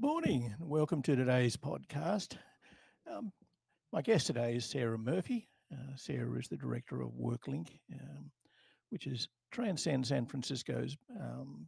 Good 0.00 0.06
morning 0.06 0.54
and 0.60 0.70
welcome 0.70 1.02
to 1.02 1.16
today's 1.16 1.56
podcast. 1.56 2.36
Um, 3.12 3.32
my 3.92 4.00
guest 4.00 4.28
today 4.28 4.54
is 4.54 4.64
Sarah 4.64 4.96
Murphy. 4.96 5.48
Uh, 5.72 5.96
Sarah 5.96 6.38
is 6.38 6.46
the 6.46 6.56
director 6.56 7.02
of 7.02 7.10
WorkLink, 7.20 7.80
um, 7.94 8.30
which 8.90 9.08
is 9.08 9.28
Transcend 9.50 10.06
San 10.06 10.26
Francisco's 10.26 10.96
um, 11.20 11.66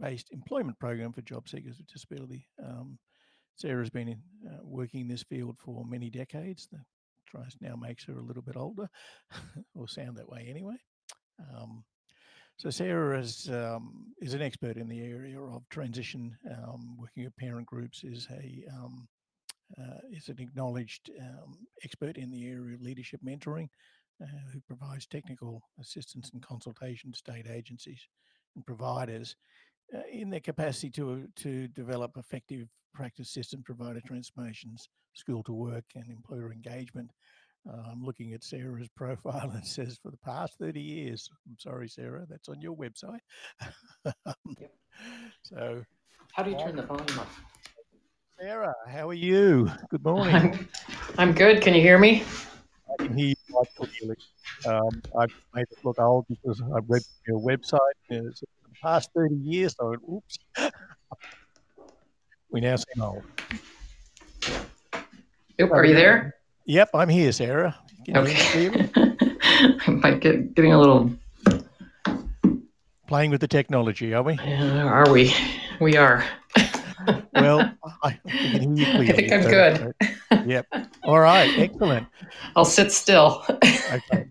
based 0.00 0.32
employment 0.32 0.80
program 0.80 1.12
for 1.12 1.22
job 1.22 1.48
seekers 1.48 1.78
with 1.78 1.86
disability. 1.86 2.48
Um, 2.60 2.98
Sarah 3.54 3.82
has 3.82 3.90
been 3.90 4.08
in, 4.08 4.22
uh, 4.48 4.58
working 4.64 5.02
in 5.02 5.08
this 5.08 5.22
field 5.22 5.58
for 5.60 5.84
many 5.84 6.10
decades. 6.10 6.66
The 6.72 6.80
trust 7.24 7.58
now 7.60 7.76
makes 7.76 8.04
her 8.06 8.18
a 8.18 8.24
little 8.24 8.42
bit 8.42 8.56
older, 8.56 8.88
or 9.76 9.86
sound 9.86 10.16
that 10.16 10.28
way 10.28 10.48
anyway. 10.50 10.76
Um, 11.54 11.84
so 12.60 12.68
Sarah 12.68 13.18
is 13.18 13.48
um, 13.48 14.12
is 14.20 14.34
an 14.34 14.42
expert 14.42 14.76
in 14.76 14.86
the 14.86 15.00
area 15.00 15.40
of 15.40 15.66
transition, 15.70 16.36
um, 16.50 16.98
working 16.98 17.24
with 17.24 17.34
parent 17.36 17.66
groups. 17.66 18.04
is 18.04 18.28
a 18.30 18.64
um, 18.70 19.08
uh, 19.80 20.00
is 20.12 20.28
an 20.28 20.38
acknowledged 20.38 21.10
um, 21.18 21.56
expert 21.84 22.18
in 22.18 22.30
the 22.30 22.46
area 22.46 22.74
of 22.74 22.82
leadership 22.82 23.20
mentoring, 23.26 23.66
uh, 24.22 24.26
who 24.52 24.60
provides 24.66 25.06
technical 25.06 25.62
assistance 25.80 26.32
and 26.34 26.42
consultation 26.42 27.10
to 27.10 27.16
state 27.16 27.46
agencies 27.48 28.06
and 28.56 28.66
providers 28.66 29.36
uh, 29.96 30.02
in 30.12 30.28
their 30.28 30.40
capacity 30.40 30.90
to 30.90 31.26
to 31.36 31.66
develop 31.68 32.10
effective 32.18 32.68
practice 32.92 33.32
systems, 33.32 33.62
provider 33.64 34.02
transformations, 34.06 34.86
school 35.14 35.42
to 35.44 35.54
work, 35.54 35.84
and 35.94 36.10
employer 36.10 36.52
engagement 36.52 37.10
uh, 37.68 37.90
I'm 37.90 38.02
looking 38.02 38.32
at 38.32 38.42
Sarah's 38.42 38.88
profile 38.96 39.50
and 39.54 39.66
says 39.66 39.98
for 40.02 40.10
the 40.10 40.16
past 40.18 40.54
30 40.60 40.80
years. 40.80 41.28
I'm 41.46 41.56
sorry, 41.58 41.88
Sarah, 41.88 42.24
that's 42.28 42.48
on 42.48 42.60
your 42.60 42.76
website. 42.76 43.20
yep. 44.58 44.72
So, 45.42 45.82
how 46.34 46.42
do 46.42 46.50
you 46.50 46.58
turn 46.58 46.76
the 46.76 46.82
volume 46.82 47.18
up? 47.18 47.28
Sarah, 48.38 48.74
how 48.86 49.08
are 49.08 49.14
you? 49.14 49.70
Good 49.88 50.04
morning. 50.04 50.34
I'm, 50.34 50.68
I'm 51.16 51.32
good. 51.32 51.62
Can 51.62 51.72
you 51.72 51.80
hear 51.80 51.98
me? 51.98 52.22
I 52.90 53.02
can 53.02 53.16
hear 53.16 53.28
you 53.28 53.34
quite 53.50 53.66
clearly. 53.76 54.16
Um, 54.66 55.02
I've 55.18 55.32
made 55.54 55.62
it 55.62 55.78
look 55.84 55.98
old 55.98 56.26
because 56.28 56.60
I 56.60 56.80
read 56.86 57.02
your 57.26 57.40
website. 57.40 57.78
It's 58.10 58.40
for 58.40 58.68
the 58.68 58.76
past 58.82 59.08
30 59.16 59.36
years, 59.36 59.74
so 59.80 59.94
oops. 60.12 60.38
we 62.50 62.60
now 62.60 62.76
seem 62.76 63.02
old. 63.02 63.24
Yep, 65.58 65.70
are 65.70 65.84
you 65.86 65.94
there? 65.94 66.34
Yep, 66.70 66.90
I'm 66.94 67.08
here, 67.08 67.32
Sarah. 67.32 67.76
Can 68.06 68.18
okay. 68.18 68.88
I 68.96 69.90
might 69.90 70.20
get 70.20 70.54
getting 70.54 70.72
a 70.72 70.78
little 70.78 71.10
playing 73.08 73.32
with 73.32 73.40
the 73.40 73.48
technology, 73.48 74.14
are 74.14 74.22
we? 74.22 74.38
Uh, 74.38 74.84
are 74.84 75.10
we? 75.10 75.34
We 75.80 75.96
are. 75.96 76.24
well, 77.34 77.74
I, 78.04 78.12
can 78.24 78.76
hear 78.76 78.86
you 78.86 78.94
clearly. 78.94 79.08
I 79.10 79.16
think 79.16 79.32
I'm 79.32 79.42
so, 79.42 79.50
good. 79.50 79.94
Uh, 80.30 80.42
yep. 80.46 80.66
All 81.02 81.18
right. 81.18 81.50
Excellent. 81.58 82.06
I'll 82.54 82.64
sit 82.64 82.92
still. 82.92 83.44
okay. 83.50 84.28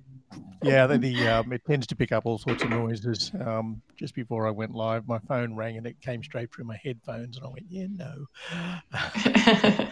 Yeah, 0.63 0.87
the, 0.87 0.97
the 0.97 1.27
um, 1.27 1.51
it 1.51 1.61
tends 1.65 1.87
to 1.87 1.95
pick 1.97 2.13
up 2.13 2.25
all 2.25 2.37
sorts 2.37 2.63
of 2.63 2.69
noises. 2.69 3.33
Um, 3.45 3.81
just 3.97 4.15
before 4.15 4.47
I 4.47 4.51
went 4.51 4.73
live, 4.73 5.09
my 5.09 5.19
phone 5.19 5.57
rang 5.57 5.75
and 5.75 5.85
it 5.85 5.99
came 5.99 6.23
straight 6.23 6.53
through 6.53 6.65
my 6.65 6.79
headphones, 6.81 7.35
and 7.35 7.45
I 7.45 7.49
went, 7.49 7.65
"Yeah, 7.67 7.87
no." 7.89 9.87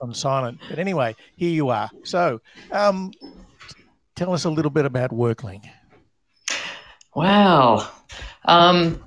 On 0.00 0.14
silent. 0.14 0.58
But 0.68 0.78
anyway, 0.78 1.14
here 1.36 1.50
you 1.50 1.68
are. 1.68 1.90
So, 2.04 2.40
um, 2.70 3.12
tell 4.16 4.32
us 4.32 4.44
a 4.44 4.50
little 4.50 4.70
bit 4.70 4.84
about 4.84 5.10
WorkLink. 5.10 5.64
Wow, 7.14 7.88
um, 8.46 9.02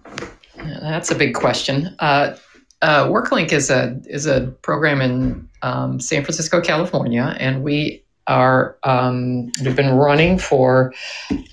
that's 0.56 1.12
a 1.12 1.16
big 1.16 1.34
question. 1.34 1.96
Uh, 2.00 2.36
uh, 2.82 3.08
WorkLink 3.08 3.52
is 3.52 3.70
a 3.70 4.00
is 4.06 4.26
a 4.26 4.48
program 4.62 5.02
in 5.02 5.50
um, 5.62 6.00
San 6.00 6.24
Francisco, 6.24 6.62
California, 6.62 7.36
and 7.40 7.64
we 7.64 8.04
are 8.28 8.78
um, 8.84 9.52
we've 9.64 9.76
been 9.76 9.96
running 9.96 10.38
for 10.38 10.94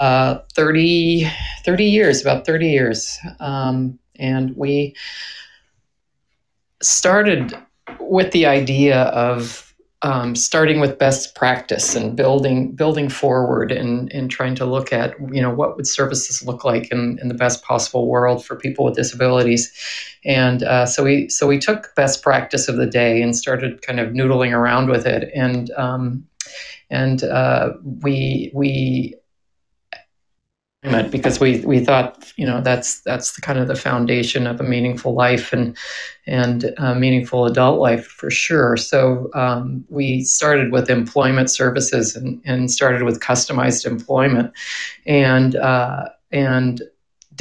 uh, 0.01 0.39
30, 0.55 1.27
30 1.65 1.85
years, 1.85 2.21
about 2.21 2.47
30 2.47 2.69
years. 2.69 3.19
Um, 3.41 3.99
and 4.19 4.57
we 4.57 4.95
started 6.83 7.55
with 8.09 8.33
the 8.33 8.47
idea 8.47 9.03
of 9.05 9.73
um, 10.03 10.35
starting 10.35 10.81
with 10.81 10.99
best 10.99 11.37
practice 11.37 11.95
and 11.95 12.17
building 12.17 12.73
building 12.73 13.09
forward 13.09 13.71
and, 13.71 14.13
and 14.13 14.31
trying 14.31 14.57
to 14.57 14.67
look 14.67 14.93
at 14.93 15.15
you 15.33 15.41
know 15.41 15.55
what 15.55 15.77
would 15.77 15.87
services 15.87 16.45
look 16.45 16.65
like 16.65 16.91
in, 16.91 17.19
in 17.23 17.29
the 17.29 17.35
best 17.35 17.63
possible 17.63 18.09
world 18.09 18.45
for 18.45 18.57
people 18.57 18.85
with 18.85 18.97
disabilities. 18.97 19.73
And 20.25 20.65
uh, 20.65 20.87
so 20.87 21.05
we 21.05 21.29
so 21.29 21.47
we 21.47 21.59
took 21.59 21.95
best 21.95 22.23
practice 22.23 22.69
of 22.69 22.77
the 22.77 22.87
day 22.87 23.23
and 23.23 23.37
started 23.37 23.83
kind 23.83 24.01
of 24.01 24.11
noodling 24.11 24.53
around 24.53 24.89
with 24.89 25.07
it. 25.07 25.31
And 25.35 25.71
um, 25.73 26.27
and 26.91 27.23
uh, 27.23 27.75
we 28.03 28.51
we 28.55 29.15
because 30.83 31.39
we 31.39 31.61
we 31.61 31.85
thought 31.85 32.33
you 32.37 32.45
know 32.45 32.61
that's 32.61 33.01
that's 33.03 33.33
the 33.33 33.41
kind 33.41 33.59
of 33.59 33.69
the 33.69 33.77
foundation 33.77 34.49
of 34.49 34.61
a 34.61 34.65
meaningful 34.65 35.15
life 35.15 35.53
and 35.53 35.77
and 36.27 36.75
a 36.79 36.95
meaningful 36.95 37.47
adult 37.47 37.79
life 37.81 38.07
for 38.07 38.31
sure. 38.31 38.77
So 38.77 39.31
um, 39.35 39.85
we 39.89 40.25
started 40.25 40.73
with 40.73 40.91
employment 40.91 41.51
services 41.51 42.17
and, 42.17 42.41
and 42.45 42.71
started 42.71 43.03
with 43.05 43.21
customized 43.21 43.87
employment, 43.87 44.53
and 45.07 45.55
uh, 45.55 46.09
and 46.33 46.83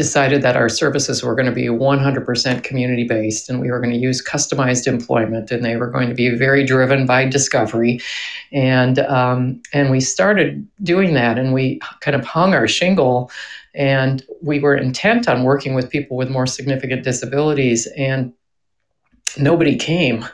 decided 0.02 0.42
that 0.42 0.58
our 0.58 0.68
services 0.68 1.22
were 1.22 1.36
going 1.36 1.46
to 1.46 1.52
be 1.52 1.68
100% 1.68 2.64
community 2.64 3.04
based 3.04 3.50
and 3.50 3.62
we 3.62 3.70
were 3.70 3.80
going 3.80 3.94
to 3.94 4.00
use 4.00 4.20
customized 4.24 4.88
employment 4.88 5.52
and 5.52 5.64
they 5.64 5.76
were 5.76 5.92
going 5.92 6.10
to 6.10 6.16
be 6.16 6.36
very 6.36 6.64
driven 6.66 7.06
by 7.06 7.24
discovery. 7.28 8.00
And 8.52 8.98
um, 8.98 9.62
and 9.74 9.92
we 9.92 10.00
started 10.00 10.68
doing 10.82 11.14
that 11.14 11.38
and 11.38 11.54
we 11.54 11.80
kind 12.00 12.16
of 12.16 12.26
hung 12.26 12.56
our 12.56 12.68
shingle 12.68 13.30
and 13.76 14.26
we 14.42 14.60
were 14.60 14.76
intent 14.76 15.28
on 15.30 15.44
working 15.44 15.76
with 15.76 15.92
people 15.92 16.18
with 16.18 16.32
more 16.32 16.48
significant 16.48 17.04
disabilities 17.04 17.88
and 17.96 18.34
nobody 19.38 19.76
came 19.76 20.26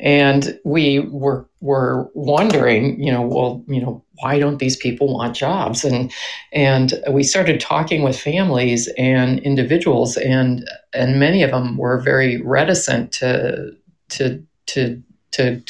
and 0.00 0.58
we 0.64 1.00
were 1.10 1.46
were 1.60 2.08
wondering 2.14 3.00
you 3.02 3.10
know 3.10 3.22
well 3.22 3.64
you 3.66 3.80
know 3.80 4.04
why 4.20 4.38
don't 4.38 4.58
these 4.58 4.76
people 4.76 5.14
want 5.14 5.34
jobs? 5.34 5.84
And 5.84 6.12
and 6.52 6.94
we 7.10 7.22
started 7.22 7.60
talking 7.60 8.02
with 8.02 8.18
families 8.18 8.88
and 8.98 9.38
individuals 9.40 10.16
and 10.16 10.68
and 10.92 11.20
many 11.20 11.42
of 11.42 11.50
them 11.50 11.76
were 11.76 12.00
very 12.00 12.40
reticent 12.42 13.12
to 13.12 13.72
to 14.10 14.44
to 14.66 15.02
to, 15.32 15.62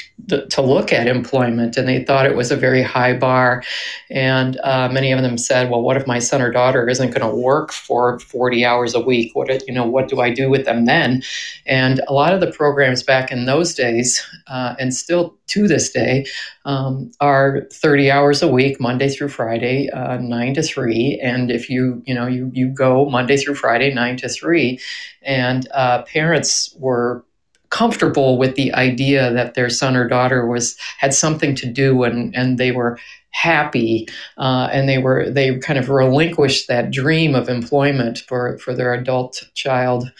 to 0.48 0.62
look 0.62 0.92
at 0.92 1.06
employment 1.06 1.76
and 1.76 1.88
they 1.88 2.04
thought 2.04 2.26
it 2.26 2.36
was 2.36 2.50
a 2.50 2.56
very 2.56 2.82
high 2.82 3.16
bar. 3.16 3.62
And 4.10 4.58
uh, 4.62 4.88
many 4.90 5.12
of 5.12 5.22
them 5.22 5.38
said 5.38 5.70
well 5.70 5.82
what 5.82 5.96
if 5.96 6.06
my 6.06 6.18
son 6.18 6.42
or 6.42 6.50
daughter 6.50 6.88
isn't 6.88 7.10
going 7.10 7.28
to 7.28 7.36
work 7.36 7.72
for 7.72 8.18
40 8.20 8.64
hours 8.64 8.94
a 8.94 9.00
week? 9.00 9.34
What 9.34 9.66
you 9.66 9.74
know 9.74 9.86
what 9.86 10.08
do 10.08 10.20
i 10.20 10.30
do 10.30 10.48
with 10.48 10.64
them 10.64 10.84
then? 10.84 11.22
And 11.66 12.00
a 12.08 12.12
lot 12.12 12.34
of 12.34 12.40
the 12.40 12.50
programs 12.50 13.02
back 13.02 13.32
in 13.32 13.46
those 13.46 13.74
days 13.74 14.22
uh, 14.46 14.74
and 14.78 14.94
still 14.94 15.36
to 15.48 15.66
this 15.66 15.90
day 15.90 16.26
um, 16.64 17.10
are 17.20 17.66
30 17.72 18.10
hours 18.10 18.42
a 18.42 18.48
week 18.48 18.78
monday 18.80 19.08
through 19.08 19.28
friday 19.28 19.88
uh, 19.90 20.18
9 20.18 20.54
to 20.54 20.62
3 20.62 21.18
and 21.22 21.50
if 21.50 21.70
you 21.70 22.02
you 22.04 22.14
know 22.14 22.26
you 22.26 22.50
you 22.52 22.68
go 22.68 23.06
monday 23.08 23.36
through 23.36 23.54
friday 23.54 23.92
9 23.92 24.16
to 24.18 24.28
3 24.28 24.78
and 25.22 25.66
uh, 25.72 26.02
parents 26.02 26.74
were 26.78 27.24
comfortable 27.70 28.38
with 28.38 28.54
the 28.54 28.72
idea 28.72 29.32
that 29.32 29.54
their 29.54 29.68
son 29.68 29.96
or 29.96 30.08
daughter 30.08 30.46
was 30.46 30.76
had 30.98 31.12
something 31.12 31.54
to 31.54 31.66
do 31.66 32.02
and 32.02 32.34
and 32.34 32.58
they 32.58 32.72
were 32.72 32.98
happy 33.30 34.08
uh, 34.38 34.68
and 34.72 34.88
they 34.88 34.98
were 34.98 35.30
they 35.30 35.56
kind 35.58 35.78
of 35.78 35.88
relinquished 35.88 36.66
that 36.66 36.90
dream 36.90 37.34
of 37.34 37.48
employment 37.48 38.18
for 38.26 38.58
for 38.58 38.74
their 38.74 38.92
adult 38.92 39.44
child. 39.54 40.10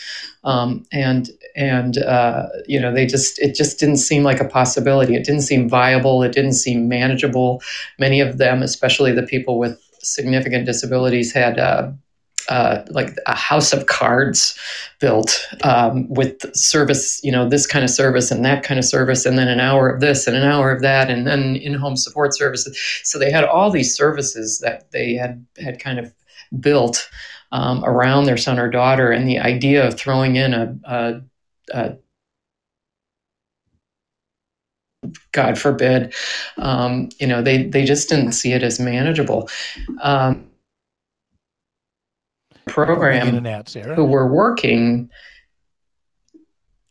Um, 0.44 0.84
and 0.92 1.30
and 1.56 1.98
uh, 1.98 2.46
you 2.66 2.78
know 2.78 2.92
they 2.92 3.06
just 3.06 3.38
it 3.40 3.54
just 3.54 3.80
didn't 3.80 3.96
seem 3.96 4.22
like 4.22 4.40
a 4.40 4.48
possibility. 4.48 5.14
It 5.14 5.24
didn't 5.24 5.42
seem 5.42 5.68
viable. 5.68 6.22
It 6.22 6.32
didn't 6.32 6.52
seem 6.52 6.88
manageable. 6.88 7.62
Many 7.98 8.20
of 8.20 8.38
them 8.38 8.62
especially 8.62 9.12
the 9.12 9.22
people 9.22 9.58
with 9.58 9.80
significant 10.00 10.64
disabilities 10.64 11.32
had 11.32 11.58
uh, 11.58 11.90
uh, 12.48 12.82
like 12.90 13.16
a 13.26 13.34
house 13.34 13.72
of 13.72 13.86
cards 13.86 14.58
built 15.00 15.46
um, 15.64 16.08
with 16.08 16.54
service, 16.56 17.20
you 17.22 17.30
know, 17.30 17.48
this 17.48 17.66
kind 17.66 17.84
of 17.84 17.90
service 17.90 18.30
and 18.30 18.44
that 18.44 18.62
kind 18.62 18.78
of 18.78 18.84
service, 18.84 19.26
and 19.26 19.38
then 19.38 19.48
an 19.48 19.60
hour 19.60 19.88
of 19.88 20.00
this 20.00 20.26
and 20.26 20.36
an 20.36 20.44
hour 20.44 20.72
of 20.72 20.82
that, 20.82 21.10
and 21.10 21.26
then 21.26 21.56
in-home 21.56 21.96
support 21.96 22.34
services. 22.34 22.78
So 23.04 23.18
they 23.18 23.30
had 23.30 23.44
all 23.44 23.70
these 23.70 23.94
services 23.94 24.58
that 24.60 24.90
they 24.92 25.14
had 25.14 25.44
had 25.58 25.78
kind 25.78 25.98
of 25.98 26.12
built 26.60 27.08
um, 27.52 27.84
around 27.84 28.24
their 28.24 28.36
son 28.36 28.58
or 28.58 28.70
daughter, 28.70 29.10
and 29.10 29.28
the 29.28 29.38
idea 29.38 29.86
of 29.86 29.98
throwing 29.98 30.36
in 30.36 30.54
a, 30.54 30.76
a, 30.84 31.20
a 31.72 31.96
God 35.32 35.58
forbid, 35.58 36.14
um, 36.56 37.08
you 37.20 37.26
know, 37.26 37.40
they 37.42 37.64
they 37.64 37.84
just 37.84 38.08
didn't 38.08 38.32
see 38.32 38.52
it 38.52 38.62
as 38.62 38.80
manageable. 38.80 39.48
Um, 40.02 40.44
program 42.68 43.44
who 43.94 44.04
were 44.04 44.26
working 44.26 45.10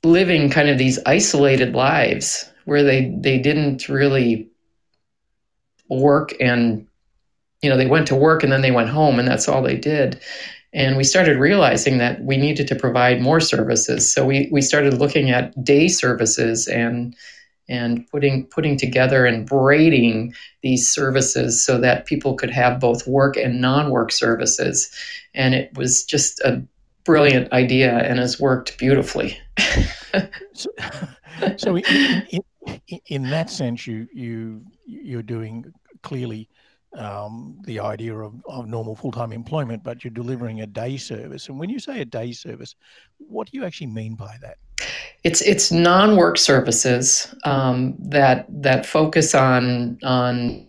living 0.04 0.50
kind 0.50 0.70
of 0.70 0.78
these 0.78 1.00
isolated 1.06 1.74
lives 1.74 2.50
where 2.66 2.84
they 2.84 3.16
they 3.20 3.38
didn't 3.38 3.88
really 3.90 4.50
work 5.90 6.34
and 6.40 6.88
you 7.62 7.70
know 7.70 7.78
they 7.78 7.88
went 7.88 8.08
to 8.08 8.16
work 8.16 8.44
and 8.44 8.52
then 8.52 8.62
they 8.62 8.72
went 8.72 8.90
home 8.90 9.20
and 9.20 9.28
that's 9.28 9.48
all 9.48 9.62
they 9.62 9.78
did. 9.78 10.20
And 10.74 10.98
we 10.98 11.04
started 11.04 11.38
realizing 11.38 11.98
that 12.00 12.22
we 12.22 12.38
needed 12.38 12.68
to 12.68 12.76
provide 12.76 13.22
more 13.22 13.40
services. 13.40 14.14
So 14.14 14.26
we 14.26 14.50
we 14.52 14.62
started 14.62 14.96
looking 14.96 15.30
at 15.32 15.64
day 15.64 15.88
services 15.88 16.68
and 16.68 17.16
and 17.70 18.08
putting 18.10 18.46
putting 18.48 18.78
together 18.78 19.26
and 19.26 19.46
braiding 19.46 20.34
these 20.62 20.88
services 20.88 21.66
so 21.66 21.80
that 21.80 22.06
people 22.06 22.36
could 22.36 22.52
have 22.52 22.80
both 22.80 23.08
work 23.08 23.36
and 23.38 23.62
non-work 23.62 24.12
services 24.12 24.90
and 25.38 25.54
it 25.54 25.72
was 25.78 26.04
just 26.04 26.40
a 26.42 26.62
brilliant 27.06 27.54
idea 27.54 28.00
and 28.00 28.20
has 28.20 28.40
worked 28.40 28.78
beautifully. 28.78 29.38
So, 30.54 30.70
so 31.58 31.78
in, 31.78 32.26
in, 32.32 33.00
in, 33.06 33.30
that 33.30 33.52
sense 33.52 33.86
you 33.86 34.08
you 34.12 34.64
you're 34.88 35.22
doing 35.22 35.72
clearly 36.02 36.50
um, 36.98 37.60
the 37.66 37.80
idea 37.80 38.18
of, 38.18 38.34
of 38.48 38.68
normal 38.68 38.96
full-time 38.96 39.32
employment 39.32 39.84
but 39.84 40.04
you're 40.04 40.10
delivering 40.10 40.62
a 40.62 40.66
day 40.66 40.98
service. 40.98 41.50
And 41.50 41.60
when 41.60 41.70
you 41.70 41.78
say 41.78 42.02
a 42.02 42.06
day 42.06 42.32
service 42.32 42.74
what 43.20 43.52
do 43.52 43.58
you 43.58 43.66
actually 43.66 43.88
mean 43.88 44.16
by 44.16 44.36
that? 44.42 44.58
It's 45.24 45.42
it's 45.42 45.72
non-work 45.72 46.38
services 46.40 47.36
um, 47.44 47.96
that 48.00 48.48
that 48.50 48.88
focus 48.88 49.36
on 49.36 50.00
on 50.02 50.66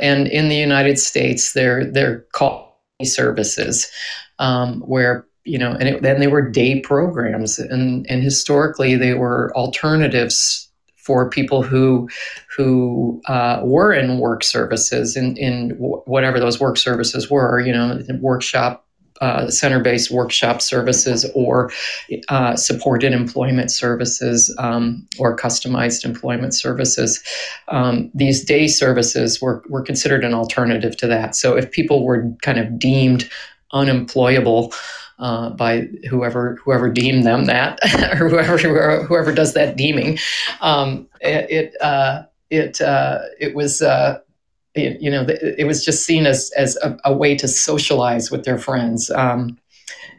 and 0.00 0.26
in 0.26 0.48
the 0.48 0.56
United 0.56 0.98
States 0.98 1.54
they're 1.54 1.90
they're 1.90 2.26
called 2.34 2.66
services 3.04 3.90
um, 4.38 4.80
where 4.80 5.26
you 5.44 5.58
know 5.58 5.72
and 5.72 6.04
then 6.04 6.20
they 6.20 6.26
were 6.26 6.50
day 6.50 6.80
programs. 6.80 7.58
And 7.58 8.06
and 8.08 8.22
historically 8.22 8.96
they 8.96 9.14
were 9.14 9.52
alternatives 9.56 10.68
for 10.96 11.30
people 11.30 11.62
who 11.62 12.08
who 12.56 13.20
uh, 13.26 13.60
were 13.62 13.92
in 13.92 14.18
work 14.18 14.42
services 14.42 15.16
in 15.16 15.36
in 15.36 15.70
whatever 15.78 16.40
those 16.40 16.58
work 16.58 16.76
services 16.76 17.30
were 17.30 17.60
you 17.60 17.72
know 17.72 18.00
workshop 18.20 18.85
uh, 19.20 19.48
center 19.50 19.80
based 19.80 20.10
workshop 20.10 20.60
services 20.60 21.30
or 21.34 21.70
uh, 22.28 22.56
supported 22.56 23.12
employment 23.12 23.70
services 23.70 24.54
um, 24.58 25.06
or 25.18 25.36
customized 25.36 26.04
employment 26.04 26.54
services. 26.54 27.22
Um, 27.68 28.10
these 28.14 28.44
day 28.44 28.66
services 28.66 29.40
were, 29.40 29.62
were 29.68 29.82
considered 29.82 30.24
an 30.24 30.34
alternative 30.34 30.96
to 30.98 31.06
that. 31.06 31.36
So 31.36 31.56
if 31.56 31.70
people 31.70 32.04
were 32.04 32.30
kind 32.42 32.58
of 32.58 32.78
deemed 32.78 33.28
unemployable, 33.72 34.72
uh, 35.18 35.48
by 35.48 35.88
whoever 36.10 36.56
whoever 36.62 36.90
deemed 36.90 37.24
them 37.24 37.46
that, 37.46 37.78
or 38.20 38.28
whoever 38.28 39.02
whoever 39.02 39.32
does 39.32 39.54
that 39.54 39.74
deeming. 39.74 40.18
Um, 40.60 41.08
it 41.22 41.50
it 41.50 41.80
uh, 41.80 42.24
it, 42.50 42.80
uh, 42.80 43.20
it 43.40 43.54
was 43.54 43.82
uh, 43.82 44.20
you 44.76 45.10
know, 45.10 45.26
it 45.28 45.66
was 45.66 45.84
just 45.84 46.04
seen 46.04 46.26
as 46.26 46.50
as 46.56 46.76
a, 46.82 46.96
a 47.04 47.14
way 47.14 47.34
to 47.36 47.48
socialize 47.48 48.30
with 48.30 48.44
their 48.44 48.58
friends. 48.58 49.10
Um, 49.10 49.58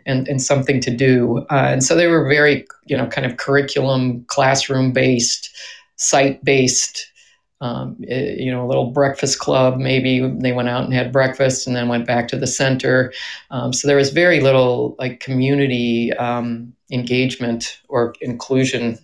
and, 0.06 0.27
and 0.30 0.42
something 0.42 0.80
to 0.80 0.89
do. 0.89 1.39
Uh, 1.51 1.68
and 1.68 1.83
so 1.83 1.94
they 1.94 2.07
were 2.07 2.27
very, 2.27 2.65
you 2.86 2.95
know, 2.95 3.07
kind 3.07 3.30
of 3.30 3.36
curriculum, 3.36 4.24
classroom 4.27 4.94
based, 4.94 5.54
site 5.98 6.44
based, 6.45 7.12
um, 7.59 7.98
eh, 8.07 8.36
you 8.38 8.51
know, 8.51 8.65
a 8.65 8.68
little 8.68 8.92
breakfast 8.92 9.39
club. 9.39 9.77
Maybe 9.77 10.19
they 10.39 10.54
went 10.54 10.69
out 10.69 10.86
and 10.86 10.94
had 10.94 11.12
breakfast 11.12 11.68
and 11.68 11.75
then 11.75 11.89
went 11.89 12.07
back 12.07 12.27
to 12.30 12.38
the 12.38 12.48
center. 12.48 13.12
Um, 13.51 13.74
so 13.74 13.88
there 13.88 13.98
was 13.98 14.12
very 14.12 14.39
little 14.39 14.95
like 14.98 15.19
community 15.19 16.13
um, 16.13 16.74
engagement 16.92 17.81
or 17.89 18.13
inclusion 18.21 18.98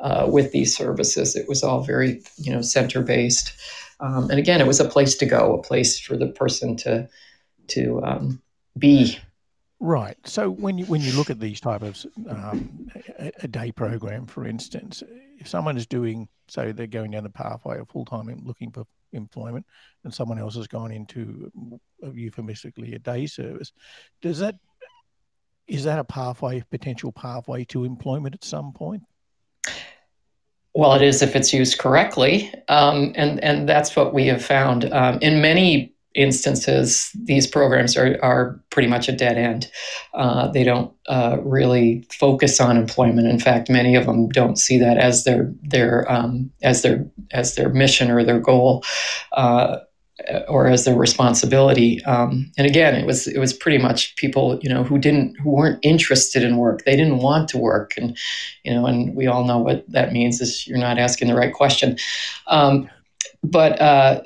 uh, 0.00 0.28
with 0.30 0.52
these 0.52 0.76
services. 0.76 1.34
It 1.34 1.48
was 1.48 1.62
all 1.62 1.82
very, 1.82 2.22
you 2.36 2.52
know, 2.52 2.60
center 2.60 3.02
based. 3.02 3.52
Um, 4.00 4.30
and 4.30 4.38
again, 4.38 4.60
it 4.60 4.66
was 4.66 4.80
a 4.80 4.88
place 4.88 5.16
to 5.16 5.26
go, 5.26 5.54
a 5.54 5.62
place 5.62 5.98
for 5.98 6.16
the 6.16 6.28
person 6.28 6.76
to 6.78 7.08
to 7.68 8.02
um, 8.04 8.42
be. 8.78 9.18
Right. 9.78 10.16
So 10.24 10.50
when 10.50 10.78
you 10.78 10.86
when 10.86 11.00
you 11.00 11.12
look 11.12 11.30
at 11.30 11.40
these 11.40 11.60
type 11.60 11.82
of 11.82 12.04
um, 12.28 12.90
a, 13.18 13.32
a, 13.42 13.48
day 13.48 13.72
program, 13.72 14.26
for 14.26 14.46
instance, 14.46 15.02
if 15.38 15.48
someone 15.48 15.76
is 15.76 15.86
doing, 15.86 16.28
so 16.48 16.72
they're 16.72 16.86
going 16.86 17.10
down 17.10 17.24
the 17.24 17.30
pathway 17.30 17.78
of 17.78 17.88
full 17.88 18.04
time 18.04 18.28
looking 18.44 18.70
for 18.70 18.84
employment, 19.12 19.66
and 20.04 20.14
someone 20.14 20.38
else 20.38 20.56
has 20.56 20.66
gone 20.66 20.92
into 20.92 21.50
euphemistically 22.12 22.94
a 22.94 22.98
day 22.98 23.26
service, 23.26 23.72
does 24.22 24.38
that 24.38 24.56
is 25.66 25.84
that 25.84 25.98
a 25.98 26.04
pathway, 26.04 26.62
potential 26.70 27.12
pathway 27.12 27.64
to 27.64 27.84
employment 27.84 28.34
at 28.34 28.44
some 28.44 28.72
point? 28.72 29.02
Well, 30.76 30.92
it 30.92 31.00
is 31.00 31.22
if 31.22 31.34
it's 31.34 31.54
used 31.54 31.78
correctly, 31.78 32.52
um, 32.68 33.12
and 33.16 33.42
and 33.42 33.66
that's 33.66 33.96
what 33.96 34.12
we 34.12 34.26
have 34.26 34.44
found 34.44 34.84
um, 34.92 35.18
in 35.22 35.40
many 35.40 35.94
instances. 36.14 37.10
These 37.24 37.46
programs 37.46 37.96
are 37.96 38.18
are 38.22 38.60
pretty 38.68 38.86
much 38.86 39.08
a 39.08 39.12
dead 39.12 39.38
end. 39.38 39.70
Uh, 40.12 40.48
they 40.48 40.64
don't 40.64 40.92
uh, 41.08 41.38
really 41.40 42.06
focus 42.12 42.60
on 42.60 42.76
employment. 42.76 43.26
In 43.26 43.38
fact, 43.40 43.70
many 43.70 43.94
of 43.94 44.04
them 44.04 44.28
don't 44.28 44.58
see 44.58 44.78
that 44.78 44.98
as 44.98 45.24
their 45.24 45.50
their 45.62 46.04
um, 46.12 46.50
as 46.62 46.82
their 46.82 47.06
as 47.32 47.54
their 47.54 47.70
mission 47.70 48.10
or 48.10 48.22
their 48.22 48.38
goal. 48.40 48.84
Uh, 49.32 49.78
or 50.48 50.66
as 50.66 50.84
their 50.84 50.96
responsibility. 50.96 52.02
Um, 52.04 52.50
and 52.56 52.66
again, 52.66 52.94
it 52.94 53.06
was 53.06 53.26
it 53.26 53.38
was 53.38 53.52
pretty 53.52 53.78
much 53.78 54.16
people 54.16 54.58
you 54.62 54.68
know 54.68 54.82
who 54.82 54.98
didn't 54.98 55.36
who 55.38 55.50
weren't 55.50 55.78
interested 55.82 56.42
in 56.42 56.56
work. 56.56 56.84
They 56.84 56.96
didn't 56.96 57.18
want 57.18 57.48
to 57.50 57.58
work, 57.58 57.94
and 57.96 58.16
you 58.64 58.74
know, 58.74 58.86
and 58.86 59.14
we 59.14 59.26
all 59.26 59.44
know 59.44 59.58
what 59.58 59.84
that 59.90 60.12
means 60.12 60.40
is 60.40 60.66
you're 60.66 60.78
not 60.78 60.98
asking 60.98 61.28
the 61.28 61.34
right 61.34 61.52
question. 61.52 61.96
Um, 62.46 62.88
but 63.42 63.80
uh, 63.80 64.22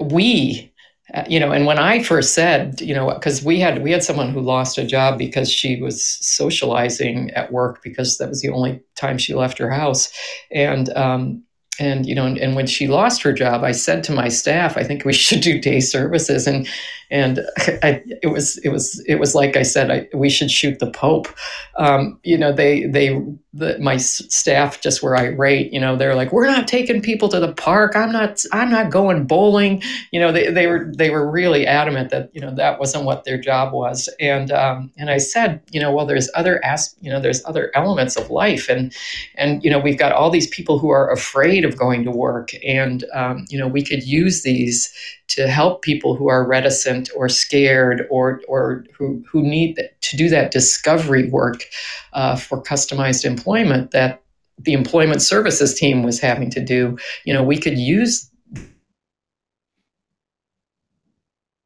we 0.00 0.72
uh, 1.14 1.24
you 1.28 1.38
know 1.38 1.52
and 1.52 1.66
when 1.66 1.78
i 1.78 2.02
first 2.02 2.34
said 2.34 2.80
you 2.80 2.92
know 2.92 3.14
because 3.14 3.42
we 3.42 3.60
had 3.60 3.82
we 3.82 3.92
had 3.92 4.02
someone 4.02 4.30
who 4.30 4.40
lost 4.40 4.76
a 4.76 4.84
job 4.84 5.16
because 5.16 5.50
she 5.50 5.80
was 5.80 6.04
socializing 6.04 7.30
at 7.30 7.52
work 7.52 7.80
because 7.82 8.18
that 8.18 8.28
was 8.28 8.42
the 8.42 8.48
only 8.50 8.80
time 8.96 9.16
she 9.16 9.34
left 9.34 9.58
her 9.58 9.70
house 9.70 10.12
and 10.50 10.88
um, 10.90 11.42
and 11.78 12.06
you 12.06 12.14
know 12.14 12.26
and, 12.26 12.38
and, 12.38 12.56
when 12.56 12.66
she 12.66 12.86
lost 12.86 13.22
her 13.22 13.32
job 13.32 13.62
i 13.62 13.72
said 13.72 14.02
to 14.04 14.12
my 14.12 14.28
staff 14.28 14.76
i 14.76 14.82
think 14.82 15.04
we 15.04 15.12
should 15.24 15.40
do 15.40 15.60
day 15.60 15.80
services. 15.80 16.46
And 16.46 16.68
and 17.10 17.40
I, 17.84 18.02
it 18.22 18.28
was 18.28 18.58
it 18.58 18.70
was 18.70 19.02
it 19.06 19.16
was 19.16 19.34
like 19.34 19.56
i 19.56 19.62
said 19.62 19.90
I, 19.90 20.08
we 20.12 20.28
should 20.28 20.50
shoot 20.50 20.78
the 20.80 20.90
pope. 20.90 21.28
Um, 21.76 22.18
you 22.24 22.36
know 22.36 22.52
they 22.52 22.86
they 22.86 23.20
the, 23.56 23.78
my 23.78 23.96
staff 23.96 24.80
just 24.80 25.02
were 25.02 25.16
irate 25.16 25.72
you 25.72 25.80
know 25.80 25.96
they're 25.96 26.14
like 26.14 26.32
we're 26.32 26.46
not 26.46 26.68
taking 26.68 27.00
people 27.00 27.28
to 27.28 27.40
the 27.40 27.52
park. 27.52 27.96
I'm 27.96 28.12
not 28.12 28.42
i'm 28.52 28.70
not 28.70 28.90
going 28.90 29.26
bowling. 29.26 29.82
You 30.12 30.20
know 30.20 30.32
they, 30.32 30.50
they 30.50 30.66
were 30.66 30.92
they 30.94 31.10
were 31.10 31.30
really 31.30 31.66
adamant 31.66 32.10
that 32.10 32.30
you 32.34 32.40
know 32.40 32.54
that 32.54 32.78
wasn't 32.78 33.04
what 33.04 33.24
their 33.24 33.38
job 33.38 33.72
was. 33.72 34.08
And 34.20 34.50
um, 34.52 34.92
and 34.96 35.10
i 35.10 35.18
said 35.18 35.60
you 35.70 35.80
know 35.80 35.92
well 35.92 36.06
there's 36.06 36.30
other 36.34 36.62
as 36.64 36.94
you 37.00 37.10
know 37.10 37.20
there's 37.20 37.44
other 37.44 37.70
elements 37.74 38.16
of 38.16 38.30
life. 38.30 38.68
And 38.68 38.92
and 39.36 39.64
you 39.64 39.70
know 39.70 39.78
we've 39.78 39.98
got 39.98 40.12
all 40.12 40.30
these 40.30 40.48
people 40.48 40.78
who 40.78 40.90
are 40.90 41.10
afraid 41.10 41.64
of 41.64 41.78
going 41.78 42.04
to 42.04 42.10
work. 42.10 42.50
And 42.64 43.04
um, 43.14 43.46
you 43.48 43.58
know 43.58 43.68
we 43.68 43.82
could 43.82 44.02
use 44.02 44.42
these 44.42 44.92
to 45.28 45.48
help 45.48 45.82
people 45.82 46.14
who 46.14 46.28
are 46.28 46.46
reticent 46.46 47.08
or 47.16 47.28
scared 47.28 48.06
or 48.10 48.40
or 48.48 48.84
who 48.96 49.22
who 49.30 49.42
need 49.42 49.80
to 50.00 50.16
do 50.16 50.28
that 50.28 50.50
discovery 50.50 51.28
work 51.28 51.64
uh, 52.12 52.36
for 52.36 52.62
customized 52.62 53.24
employment 53.24 53.90
that 53.90 54.22
the 54.58 54.72
employment 54.72 55.22
services 55.22 55.74
team 55.78 56.02
was 56.02 56.20
having 56.20 56.50
to 56.50 56.60
do. 56.64 56.96
You 57.24 57.34
know, 57.34 57.42
we 57.42 57.58
could 57.58 57.78
use 57.78 58.30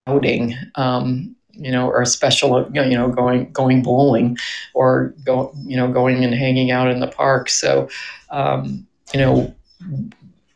outing. 0.06 0.54
Um, 0.74 1.36
you 1.52 1.70
know, 1.70 1.88
or 1.88 2.00
a 2.00 2.06
special, 2.06 2.70
you 2.72 2.96
know, 2.96 3.08
going 3.08 3.52
going 3.52 3.82
bowling, 3.82 4.38
or 4.72 5.14
go, 5.24 5.52
you 5.66 5.76
know, 5.76 5.92
going 5.92 6.24
and 6.24 6.34
hanging 6.34 6.70
out 6.70 6.88
in 6.90 7.00
the 7.00 7.06
park. 7.06 7.50
So, 7.50 7.88
um, 8.30 8.86
you 9.12 9.20
know, 9.20 9.54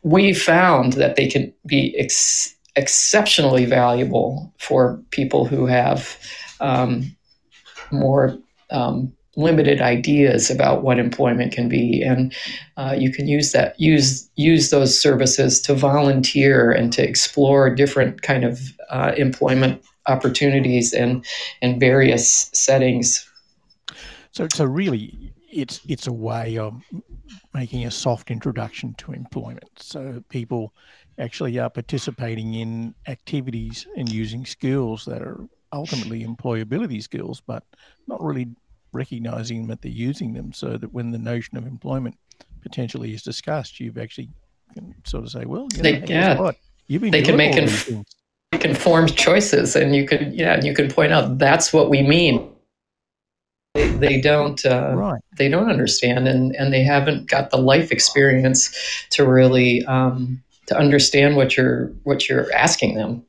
we 0.01 0.33
found 0.33 0.93
that 0.93 1.15
they 1.15 1.27
can 1.27 1.53
be 1.67 1.95
ex- 1.97 2.54
exceptionally 2.75 3.65
valuable 3.65 4.53
for 4.57 5.01
people 5.11 5.45
who 5.45 5.65
have 5.65 6.17
um, 6.59 7.15
more 7.91 8.37
um, 8.71 9.13
limited 9.37 9.81
ideas 9.81 10.49
about 10.49 10.83
what 10.83 10.99
employment 10.99 11.51
can 11.51 11.67
be. 11.67 12.01
And 12.01 12.33
uh, 12.77 12.95
you 12.97 13.11
can 13.11 13.27
use 13.27 13.51
that 13.51 13.79
use 13.79 14.29
use 14.35 14.69
those 14.69 14.99
services 14.99 15.61
to 15.61 15.73
volunteer 15.73 16.71
and 16.71 16.91
to 16.93 17.07
explore 17.07 17.73
different 17.73 18.21
kind 18.21 18.43
of 18.43 18.59
uh, 18.89 19.13
employment 19.17 19.81
opportunities 20.07 20.93
and 20.93 21.25
in 21.61 21.79
various 21.79 22.49
settings. 22.53 23.27
So 24.31 24.47
so 24.53 24.65
really 24.65 25.33
it's 25.51 25.81
it's 25.87 26.07
a 26.07 26.13
way 26.13 26.57
of 26.57 26.81
making 27.53 27.85
a 27.85 27.91
soft 27.91 28.31
introduction 28.31 28.93
to 28.95 29.13
employment. 29.13 29.69
So 29.77 30.23
people 30.29 30.73
actually 31.17 31.57
are 31.59 31.69
participating 31.69 32.55
in 32.55 32.93
activities 33.07 33.87
and 33.95 34.11
using 34.11 34.45
skills 34.45 35.05
that 35.05 35.21
are 35.21 35.47
ultimately 35.71 36.23
employability 36.23 37.01
skills, 37.01 37.41
but 37.45 37.63
not 38.07 38.21
really 38.23 38.47
recognizing 38.91 39.67
that 39.67 39.81
they're 39.81 39.91
using 39.91 40.33
them 40.33 40.53
so 40.53 40.77
that 40.77 40.93
when 40.93 41.11
the 41.11 41.17
notion 41.17 41.57
of 41.57 41.65
employment 41.65 42.17
potentially 42.61 43.13
is 43.13 43.23
discussed, 43.23 43.79
you've 43.79 43.97
actually 43.97 44.29
can 44.73 44.93
sort 45.05 45.23
of 45.23 45.31
say, 45.31 45.45
well, 45.45 45.67
you 45.75 45.81
they, 45.81 45.99
know, 45.99 46.05
yeah, 46.07 46.39
what? 46.39 46.57
You've 46.87 47.01
been 47.01 47.11
they 47.11 47.21
can 47.21 47.37
make 47.37 47.55
inf- 47.55 47.89
informed 48.63 49.15
choices, 49.15 49.75
and 49.75 49.95
you 49.95 50.05
can 50.05 50.33
yeah, 50.33 50.61
you 50.61 50.73
can 50.73 50.89
point 50.89 51.13
out 51.13 51.37
that's 51.37 51.73
what 51.73 51.89
we 51.89 52.03
mean. 52.03 52.51
They, 53.73 53.89
they 53.89 54.21
don't 54.21 54.63
uh, 54.65 54.93
right. 54.95 55.21
they 55.37 55.49
don't 55.49 55.69
understand, 55.69 56.27
and 56.27 56.55
and 56.55 56.71
they 56.71 56.83
haven't 56.83 57.27
got 57.27 57.49
the 57.49 57.57
life 57.57 57.91
experience 57.91 58.73
to 59.11 59.27
really 59.27 59.83
um, 59.85 60.43
to 60.67 60.77
understand 60.77 61.35
what 61.35 61.57
you're 61.57 61.87
what 62.03 62.27
you're 62.27 62.51
asking 62.53 62.95
them. 62.95 63.23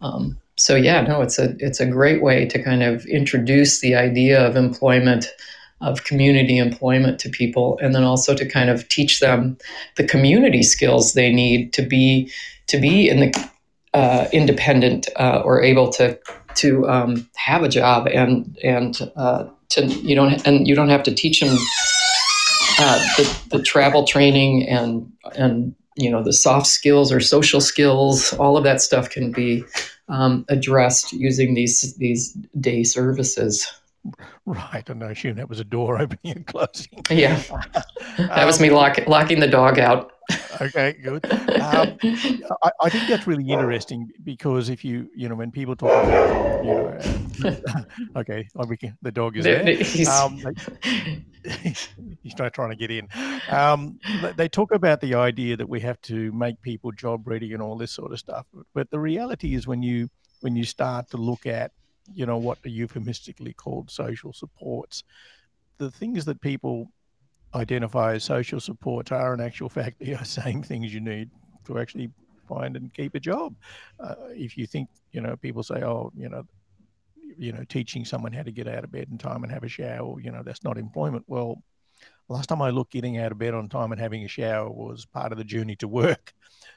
Um, 0.00 0.38
so 0.56 0.76
yeah, 0.76 1.00
no, 1.02 1.22
it's 1.22 1.38
a 1.38 1.54
it's 1.58 1.80
a 1.80 1.86
great 1.86 2.22
way 2.22 2.46
to 2.46 2.62
kind 2.62 2.82
of 2.82 3.04
introduce 3.06 3.80
the 3.80 3.94
idea 3.94 4.46
of 4.46 4.56
employment, 4.56 5.26
of 5.80 6.04
community 6.04 6.58
employment 6.58 7.18
to 7.20 7.30
people, 7.30 7.78
and 7.82 7.94
then 7.94 8.04
also 8.04 8.34
to 8.34 8.46
kind 8.46 8.70
of 8.70 8.88
teach 8.88 9.20
them 9.20 9.56
the 9.96 10.04
community 10.04 10.62
skills 10.62 11.14
they 11.14 11.32
need 11.32 11.72
to 11.72 11.82
be 11.82 12.30
to 12.66 12.78
be 12.78 13.08
in 13.08 13.20
the 13.20 13.50
uh, 13.94 14.28
independent 14.32 15.08
uh, 15.16 15.42
or 15.44 15.62
able 15.62 15.88
to 15.90 16.18
to 16.56 16.88
um, 16.88 17.28
have 17.36 17.62
a 17.62 17.68
job 17.68 18.06
and 18.08 18.58
and 18.62 19.10
uh, 19.16 19.44
to 19.70 19.86
you 19.86 20.14
don't 20.14 20.46
and 20.46 20.68
you 20.68 20.74
don't 20.74 20.90
have 20.90 21.02
to 21.02 21.14
teach 21.14 21.40
them 21.40 21.56
uh, 22.78 22.98
the, 23.16 23.42
the 23.50 23.62
travel 23.62 24.04
training 24.04 24.68
and 24.68 25.10
and 25.36 25.74
you 26.00 26.10
know 26.10 26.22
the 26.22 26.32
soft 26.32 26.66
skills 26.66 27.12
or 27.12 27.20
social 27.20 27.60
skills 27.60 28.32
all 28.34 28.56
of 28.56 28.64
that 28.64 28.80
stuff 28.80 29.10
can 29.10 29.30
be 29.30 29.64
um, 30.08 30.44
addressed 30.48 31.12
using 31.12 31.54
these 31.54 31.94
these 31.96 32.32
day 32.60 32.82
services. 32.82 33.72
Right 34.46 34.88
and 34.88 35.04
i 35.04 35.10
assume 35.10 35.36
that 35.36 35.48
was 35.48 35.60
a 35.60 35.64
door 35.64 36.00
opening 36.02 36.36
and 36.36 36.46
closing. 36.46 37.02
Yeah. 37.10 37.42
That 38.16 38.44
was 38.44 38.56
um, 38.56 38.62
me 38.62 38.70
lock, 38.70 38.98
locking 39.06 39.40
the 39.40 39.46
dog 39.46 39.78
out. 39.78 40.12
Okay 40.60 40.96
good. 41.02 41.24
Um, 41.32 41.96
I, 42.62 42.70
I, 42.82 42.90
think 42.90 43.08
that's 43.08 43.26
really 43.26 43.48
interesting 43.48 44.10
because 44.24 44.68
if 44.68 44.84
you 44.84 45.08
you 45.14 45.28
know 45.28 45.34
when 45.34 45.50
people 45.50 45.74
talk 45.76 46.04
about 46.04 46.64
you 46.64 46.72
know 46.74 47.56
okay 48.16 48.48
the 49.02 49.10
dog 49.10 49.36
is 49.36 49.44
there 49.44 49.60
um, 50.10 50.42
he's 52.22 52.34
trying 52.34 52.70
to 52.70 52.76
get 52.76 52.90
in. 52.90 53.08
Um, 53.50 53.98
they 54.36 54.48
talk 54.48 54.72
about 54.72 55.00
the 55.00 55.14
idea 55.14 55.56
that 55.56 55.68
we 55.68 55.80
have 55.80 56.00
to 56.02 56.32
make 56.32 56.60
people 56.62 56.92
job 56.92 57.26
ready 57.26 57.52
and 57.52 57.62
all 57.62 57.76
this 57.76 57.92
sort 57.92 58.12
of 58.12 58.18
stuff. 58.18 58.46
But 58.74 58.90
the 58.90 58.98
reality 58.98 59.54
is 59.54 59.66
when 59.66 59.82
you 59.82 60.08
when 60.40 60.56
you 60.56 60.64
start 60.64 61.10
to 61.10 61.16
look 61.16 61.46
at 61.46 61.72
you 62.12 62.26
know 62.26 62.38
what 62.38 62.58
are 62.64 62.68
euphemistically 62.68 63.52
called 63.52 63.90
social 63.90 64.32
supports, 64.32 65.04
the 65.78 65.90
things 65.90 66.24
that 66.24 66.40
people 66.40 66.90
identify 67.54 68.14
as 68.14 68.24
social 68.24 68.60
supports 68.60 69.10
are 69.10 69.34
in 69.34 69.40
actual 69.40 69.68
fact 69.68 69.98
the 69.98 70.16
same 70.24 70.62
things 70.62 70.92
you 70.92 71.00
need 71.00 71.30
to 71.66 71.78
actually 71.78 72.10
find 72.48 72.76
and 72.76 72.92
keep 72.94 73.14
a 73.14 73.20
job. 73.20 73.54
Uh, 73.98 74.14
if 74.30 74.56
you 74.56 74.66
think 74.66 74.88
you 75.12 75.20
know 75.20 75.36
people 75.36 75.62
say 75.62 75.82
oh 75.82 76.12
you 76.16 76.28
know 76.28 76.44
you 77.38 77.52
know, 77.52 77.64
teaching 77.68 78.04
someone 78.04 78.32
how 78.32 78.42
to 78.42 78.52
get 78.52 78.68
out 78.68 78.84
of 78.84 78.92
bed 78.92 79.08
in 79.10 79.18
time 79.18 79.42
and 79.42 79.52
have 79.52 79.64
a 79.64 79.68
shower, 79.68 80.20
you 80.20 80.30
know, 80.30 80.42
that's 80.42 80.64
not 80.64 80.78
employment. 80.78 81.24
Well, 81.26 81.62
last 82.28 82.48
time 82.48 82.62
I 82.62 82.70
looked, 82.70 82.92
getting 82.92 83.18
out 83.18 83.32
of 83.32 83.38
bed 83.38 83.54
on 83.54 83.68
time 83.68 83.92
and 83.92 84.00
having 84.00 84.24
a 84.24 84.28
shower 84.28 84.70
was 84.70 85.04
part 85.04 85.32
of 85.32 85.38
the 85.38 85.44
journey 85.44 85.76
to 85.76 85.88
work. 85.88 86.32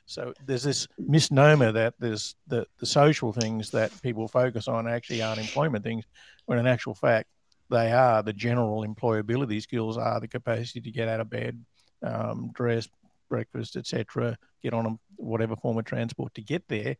So 0.05 0.33
there's 0.45 0.63
this 0.63 0.87
misnomer 0.97 1.71
that 1.71 1.93
there's 1.99 2.35
the, 2.47 2.65
the 2.79 2.85
social 2.85 3.31
things 3.31 3.69
that 3.71 3.91
people 4.01 4.27
focus 4.27 4.67
on 4.67 4.87
actually 4.87 5.21
aren't 5.21 5.39
employment 5.39 5.83
things, 5.83 6.05
when 6.45 6.59
in 6.59 6.67
actual 6.67 6.93
fact, 6.93 7.29
they 7.69 7.91
are 7.91 8.21
the 8.21 8.33
general 8.33 8.85
employability 8.85 9.61
skills 9.61 9.97
are 9.97 10.19
the 10.19 10.27
capacity 10.27 10.81
to 10.81 10.91
get 10.91 11.07
out 11.07 11.21
of 11.21 11.29
bed, 11.29 11.63
um, 12.03 12.51
dress, 12.53 12.87
breakfast, 13.29 13.75
etc., 13.77 14.37
get 14.61 14.73
on 14.73 14.85
a, 14.85 14.99
whatever 15.15 15.55
form 15.55 15.77
of 15.77 15.85
transport 15.85 16.33
to 16.35 16.41
get 16.41 16.67
there. 16.67 16.95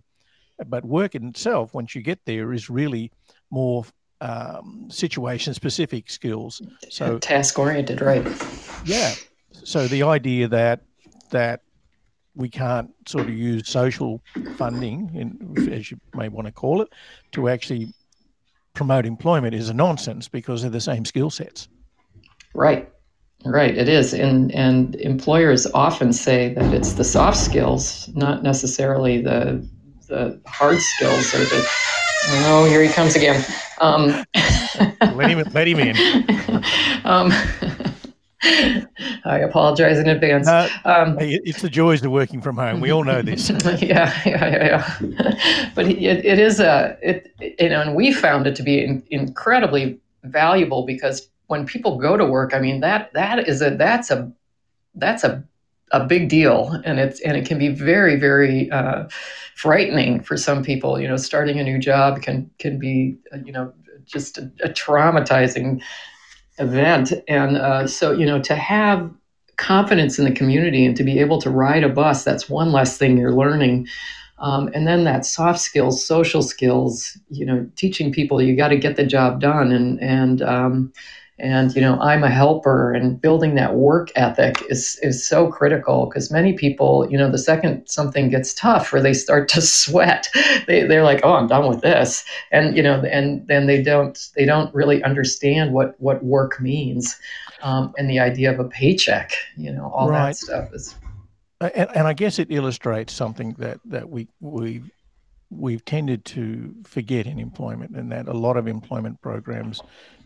But 0.70 0.86
work 0.86 1.15
in 1.15 1.27
itself, 1.27 1.74
once 1.74 1.96
you 1.96 2.01
get 2.01 2.20
there, 2.25 2.53
is 2.53 2.70
really 2.70 3.12
more 3.50 3.86
um, 4.22 4.88
situation 4.89 5.53
specific 5.53 6.10
skills. 6.10 6.62
So 6.89 7.17
task 7.20 7.60
oriented, 7.60 8.01
right? 8.01 8.25
Yeah. 8.86 9.13
So 9.51 9.88
the 9.88 10.03
idea 10.03 10.48
that 10.48 10.82
that 11.32 11.62
we 12.36 12.50
can't 12.50 12.91
sort 13.08 13.25
of 13.25 13.34
use 13.34 13.67
social 13.67 14.22
funding, 14.58 15.12
in, 15.13 15.72
as 15.72 15.91
you 15.91 16.00
may 16.15 16.29
want 16.29 16.48
to 16.48 16.51
call 16.51 16.82
it, 16.82 16.89
to 17.32 17.48
actually 17.50 17.93
promote 18.74 19.05
employment 19.05 19.53
is 19.53 19.70
a 19.70 19.74
nonsense 19.74 20.27
because 20.27 20.62
they're 20.62 20.72
the 20.72 20.82
same 20.82 21.05
skill 21.05 21.29
sets. 21.29 21.67
Right. 22.55 22.89
Right, 23.46 23.77
it 23.77 23.89
is, 23.89 24.13
and 24.13 24.53
and 24.53 24.96
employers 24.96 25.67
often 25.74 26.13
say 26.13 26.53
that 26.53 26.74
it's 26.74 26.93
the 26.93 27.03
soft 27.03 27.36
skills, 27.38 28.08
not 28.15 28.41
necessarily 28.41 29.22
the 29.22 29.67
the 30.13 30.39
hard 30.46 30.79
skills 30.79 31.34
or 31.34 31.39
the 31.39 31.67
Oh, 32.46 32.65
here 32.65 32.82
he 32.82 32.88
comes 32.88 33.15
again. 33.15 33.43
Um, 33.82 34.08
let 35.15 35.29
him 35.29 35.43
let 35.51 35.67
him 35.67 35.79
in. 35.79 35.98
um, 37.03 37.34
I 39.25 39.39
apologize 39.39 40.00
in 40.00 40.08
advance. 40.08 40.48
Uh, 40.48 40.70
um, 40.86 41.17
it's 41.20 41.62
the 41.62 41.70
joys 41.70 42.03
of 42.03 42.12
working 42.12 42.41
from 42.41 42.55
home. 42.55 42.79
We 42.79 42.91
all 42.91 43.03
know 43.03 43.22
this. 43.22 43.50
yeah, 43.50 43.77
yeah, 43.82 44.22
yeah, 44.25 44.98
yeah. 45.01 45.72
But 45.75 45.88
it, 45.88 46.25
it 46.25 46.39
is 46.39 46.62
a 46.62 46.98
it, 47.01 47.34
you 47.60 47.70
know, 47.70 47.82
and 47.82 47.96
we 47.96 48.13
found 48.13 48.48
it 48.48 48.55
to 48.55 48.63
be 48.63 48.84
in, 48.84 49.03
incredibly 49.10 50.00
valuable 50.24 50.86
because 50.86 51.27
when 51.48 51.65
people 51.65 51.98
go 51.98 52.15
to 52.15 52.25
work, 52.25 52.53
I 52.53 52.60
mean 52.60 52.79
that 52.79 53.12
that 53.13 53.50
is 53.50 53.62
a 53.62 53.72
that's 53.72 54.12
a 54.12 54.32
that's 54.96 55.25
a 55.25 55.43
a 55.93 56.03
big 56.03 56.27
deal, 56.27 56.81
and 56.83 57.00
it's 57.00 57.21
and 57.21 57.38
it 57.38 57.45
can 57.45 57.57
be 57.57 57.69
very 57.69 58.17
very 58.17 58.69
uh, 58.71 59.07
frightening 59.55 60.21
for 60.21 60.35
some 60.35 60.63
people. 60.63 61.00
You 61.00 61.07
know, 61.07 61.17
starting 61.17 61.59
a 61.59 61.63
new 61.63 61.79
job 61.79 62.21
can 62.21 62.50
can 62.57 62.77
be 62.79 63.17
uh, 63.31 63.38
you 63.45 63.53
know 63.53 63.71
just 64.05 64.38
a, 64.38 64.51
a 64.63 64.69
traumatizing 64.69 65.81
event, 66.57 67.13
and 67.27 67.57
uh, 67.57 67.88
so 67.88 68.12
you 68.12 68.25
know 68.25 68.41
to 68.41 68.55
have 68.55 69.09
confidence 69.57 70.17
in 70.17 70.25
the 70.25 70.31
community 70.31 70.83
and 70.83 70.97
to 70.97 71.03
be 71.03 71.19
able 71.19 71.39
to 71.39 71.50
ride 71.50 71.83
a 71.83 71.89
bus 71.89 72.23
that's 72.23 72.50
one 72.50 72.71
less 72.71 72.97
thing 72.97 73.17
you're 73.17 73.31
learning. 73.31 73.88
Um, 74.39 74.69
and 74.73 74.88
then 74.88 75.03
that 75.03 75.25
soft 75.25 75.59
skills 75.59 76.03
social 76.03 76.41
skills 76.41 77.15
you 77.29 77.45
know 77.45 77.69
teaching 77.75 78.12
people 78.12 78.41
you 78.41 78.57
got 78.57 78.69
to 78.69 78.77
get 78.77 78.95
the 78.95 79.05
job 79.05 79.39
done. 79.39 79.71
And 79.71 80.01
and 80.01 80.41
um, 80.41 80.93
and 81.43 81.75
you 81.75 81.81
know 81.81 82.00
i'm 82.00 82.23
a 82.23 82.29
helper 82.29 82.93
and 82.93 83.21
building 83.21 83.53
that 83.55 83.75
work 83.75 84.09
ethic 84.15 84.63
is 84.69 84.97
is 85.03 85.27
so 85.27 85.51
critical 85.51 86.05
because 86.05 86.31
many 86.31 86.53
people 86.53 87.05
you 87.12 87.17
know 87.17 87.29
the 87.29 87.38
second 87.38 87.85
something 87.85 88.29
gets 88.29 88.53
tough 88.53 88.91
or 88.93 89.01
they 89.01 89.13
start 89.13 89.47
to 89.50 89.62
sweat 89.62 90.29
they, 90.65 90.88
they're 90.88 91.03
like 91.03 91.19
oh 91.23 91.33
i'm 91.33 91.47
done 91.47 91.67
with 91.67 91.81
this 91.81 92.25
and 92.51 92.75
you 92.75 92.81
know 92.81 93.01
and 93.01 93.45
then 93.47 93.67
they 93.67 93.83
don't 93.83 94.29
they 94.35 94.45
don't 94.45 94.73
really 94.73 95.03
understand 95.03 95.73
what 95.73 96.00
what 96.00 96.23
work 96.23 96.59
means 96.59 97.19
um, 97.62 97.93
and 97.97 98.09
the 98.09 98.19
idea 98.19 98.51
of 98.51 98.59
a 98.59 98.67
paycheck 98.69 99.33
you 99.55 99.71
know 99.71 99.91
all 99.93 100.09
right. 100.09 100.27
that 100.29 100.38
stuff 100.38 100.73
is 100.73 100.95
and, 101.59 101.89
and 101.95 102.07
i 102.07 102.13
guess 102.13 102.39
it 102.39 102.47
illustrates 102.50 103.13
something 103.13 103.53
that 103.59 103.79
that 103.85 104.09
we 104.09 104.27
we 104.39 104.81
we've 105.57 105.83
tended 105.86 106.25
to 106.25 106.74
forget 106.83 107.25
in 107.25 107.39
employment 107.39 107.95
and 107.95 108.12
that 108.12 108.27
a 108.27 108.33
lot 108.33 108.57
of 108.57 108.67
employment 108.67 109.22
programs 109.22 109.81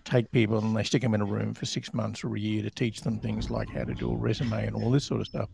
take 0.05 0.31
people 0.31 0.57
and 0.57 0.75
they 0.75 0.83
stick 0.83 1.01
them 1.01 1.13
in 1.13 1.21
a 1.21 1.25
room 1.25 1.53
for 1.53 1.65
six 1.65 1.93
months 1.93 2.23
or 2.23 2.35
a 2.35 2.39
year 2.39 2.63
to 2.63 2.69
teach 2.69 3.01
them 3.01 3.19
things 3.19 3.49
like 3.49 3.69
how 3.69 3.83
to 3.83 3.93
do 3.93 4.11
a 4.11 4.17
resume 4.17 4.65
and 4.65 4.75
all 4.75 4.89
this 4.89 5.05
sort 5.05 5.21
of 5.21 5.27
stuff. 5.27 5.49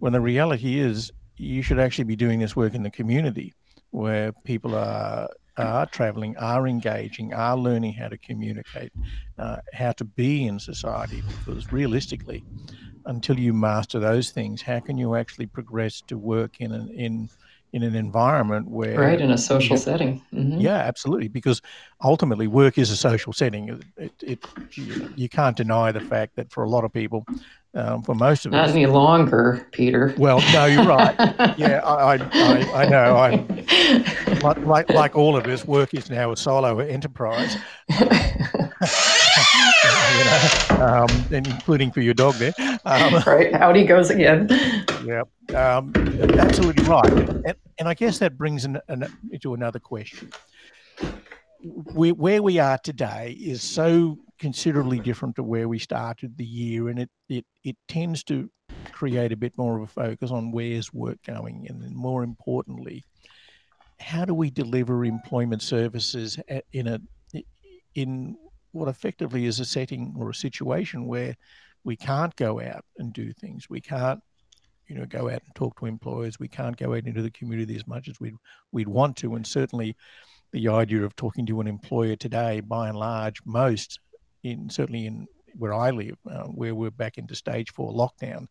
When 0.00 0.12
the 0.12 0.20
reality 0.20 0.80
is, 0.80 1.12
you 1.36 1.62
should 1.62 1.78
actually 1.78 2.04
be 2.04 2.16
doing 2.16 2.40
this 2.40 2.56
work 2.56 2.74
in 2.74 2.82
the 2.82 2.90
community 2.90 3.54
where 3.90 4.32
people 4.44 4.74
are 4.74 5.28
are 5.58 5.84
traveling, 5.86 6.34
are 6.38 6.66
engaging, 6.66 7.34
are 7.34 7.58
learning 7.58 7.92
how 7.92 8.08
to 8.08 8.16
communicate, 8.16 8.90
uh, 9.38 9.58
how 9.74 9.92
to 9.92 10.04
be 10.04 10.46
in 10.46 10.58
society. 10.58 11.22
Because 11.44 11.70
realistically, 11.70 12.42
until 13.04 13.38
you 13.38 13.52
master 13.52 13.98
those 13.98 14.30
things, 14.30 14.62
how 14.62 14.80
can 14.80 14.96
you 14.96 15.14
actually 15.14 15.46
progress 15.46 16.00
to 16.06 16.16
work 16.16 16.60
in 16.60 16.72
an 16.72 16.88
in 16.88 17.28
in 17.72 17.82
an 17.82 17.94
environment 17.94 18.68
where 18.68 18.98
right 18.98 19.20
in 19.20 19.30
a 19.30 19.38
social 19.38 19.76
setting 19.76 20.22
mm-hmm. 20.32 20.58
yeah 20.58 20.76
absolutely 20.76 21.28
because 21.28 21.62
ultimately 22.04 22.46
work 22.46 22.76
is 22.76 22.90
a 22.90 22.96
social 22.96 23.32
setting 23.32 23.80
it, 23.96 24.12
it, 24.22 24.44
you, 24.72 25.10
you, 25.16 25.28
can't 25.28 25.56
deny 25.56 25.90
the 25.90 26.00
fact 26.00 26.36
that 26.36 26.50
for 26.50 26.64
a 26.64 26.68
lot 26.68 26.84
of 26.84 26.92
people 26.92 27.24
um, 27.74 28.02
for 28.02 28.14
most 28.14 28.44
of 28.44 28.52
us 28.52 28.56
not 28.56 28.68
us 28.68 28.70
any 28.72 28.86
longer 28.86 29.66
peter 29.72 30.14
well 30.18 30.40
no 30.52 30.66
you're 30.66 30.84
right 30.84 31.14
yeah 31.58 31.80
I, 31.82 32.16
I, 32.16 32.82
I, 32.82 32.88
know 32.88 33.16
i 33.16 33.30
like, 34.42 34.58
like, 34.58 34.90
like 34.90 35.16
all 35.16 35.36
of 35.36 35.46
us 35.46 35.64
work 35.64 35.94
is 35.94 36.10
now 36.10 36.32
a 36.32 36.36
solo 36.36 36.78
enterprise 36.78 37.56
you 40.18 40.24
know, 40.24 40.76
um, 40.80 41.24
including 41.30 41.90
for 41.90 42.00
your 42.00 42.14
dog 42.14 42.34
there. 42.34 42.52
Um, 42.84 43.22
right, 43.26 43.52
out 43.54 43.76
he 43.76 43.84
goes 43.84 44.10
again. 44.10 44.48
Yeah, 45.04 45.22
um, 45.52 45.92
absolutely 46.38 46.84
right. 46.84 47.12
And, 47.12 47.54
and, 47.78 47.88
I 47.88 47.94
guess 47.94 48.18
that 48.18 48.36
brings 48.36 48.64
an, 48.64 48.80
an, 48.88 49.06
into 49.30 49.54
another 49.54 49.78
question. 49.78 50.30
We, 51.94 52.12
where 52.12 52.42
we 52.42 52.58
are 52.58 52.78
today 52.78 53.36
is 53.40 53.62
so 53.62 54.18
considerably 54.38 54.98
different 54.98 55.36
to 55.36 55.42
where 55.42 55.68
we 55.68 55.78
started 55.78 56.36
the 56.36 56.44
year, 56.44 56.88
and 56.88 56.98
it 56.98 57.10
it 57.28 57.46
it 57.62 57.76
tends 57.86 58.24
to 58.24 58.50
create 58.90 59.30
a 59.30 59.36
bit 59.36 59.56
more 59.56 59.76
of 59.76 59.84
a 59.84 59.86
focus 59.86 60.30
on 60.32 60.50
where's 60.50 60.92
work 60.92 61.18
going, 61.24 61.66
and 61.68 61.80
then 61.80 61.94
more 61.94 62.24
importantly, 62.24 63.04
how 64.00 64.24
do 64.24 64.34
we 64.34 64.50
deliver 64.50 65.04
employment 65.04 65.62
services 65.62 66.38
in 66.72 66.88
a 66.88 67.00
in 67.94 68.36
what 68.72 68.88
effectively 68.88 69.44
is 69.46 69.60
a 69.60 69.64
setting 69.64 70.14
or 70.18 70.30
a 70.30 70.34
situation 70.34 71.06
where 71.06 71.36
we 71.84 71.96
can't 71.96 72.34
go 72.36 72.60
out 72.60 72.84
and 72.98 73.12
do 73.12 73.32
things. 73.32 73.68
We 73.68 73.80
can't, 73.80 74.20
you 74.88 74.96
know, 74.96 75.06
go 75.06 75.28
out 75.28 75.42
and 75.44 75.54
talk 75.54 75.78
to 75.78 75.86
employers. 75.86 76.38
We 76.38 76.48
can't 76.48 76.76
go 76.76 76.94
out 76.94 77.06
into 77.06 77.22
the 77.22 77.30
community 77.30 77.76
as 77.76 77.86
much 77.86 78.08
as 78.08 78.20
we'd 78.20 78.34
we'd 78.72 78.88
want 78.88 79.16
to. 79.18 79.34
And 79.34 79.46
certainly, 79.46 79.96
the 80.52 80.68
idea 80.68 81.02
of 81.02 81.16
talking 81.16 81.46
to 81.46 81.60
an 81.60 81.66
employer 81.66 82.16
today, 82.16 82.60
by 82.60 82.88
and 82.88 82.98
large, 82.98 83.40
most 83.44 84.00
in 84.42 84.68
certainly 84.68 85.06
in 85.06 85.26
where 85.56 85.74
I 85.74 85.90
live, 85.90 86.16
uh, 86.30 86.44
where 86.44 86.74
we're 86.74 86.90
back 86.90 87.18
into 87.18 87.34
stage 87.34 87.72
four 87.72 87.92
lockdown, 87.92 88.46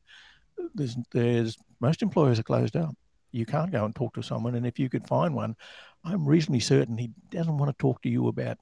there's 0.76 0.96
there's 1.12 1.58
most 1.80 2.02
employers 2.02 2.40
are 2.40 2.44
closed 2.44 2.76
up. 2.76 2.96
You 3.32 3.46
can't 3.46 3.72
go 3.72 3.86
and 3.86 3.96
talk 3.96 4.14
to 4.16 4.24
someone, 4.24 4.56
and 4.56 4.66
if 4.66 4.80
you 4.80 4.90
could 4.90 5.08
find 5.08 5.34
one, 5.34 5.56
I'm 6.04 6.28
reasonably 6.28 6.60
certain 6.60 6.98
he 6.98 7.12
doesn't 7.30 7.58
want 7.58 7.70
to 7.70 7.82
talk 7.82 8.02
to 8.02 8.10
you 8.10 8.28
about 8.28 8.58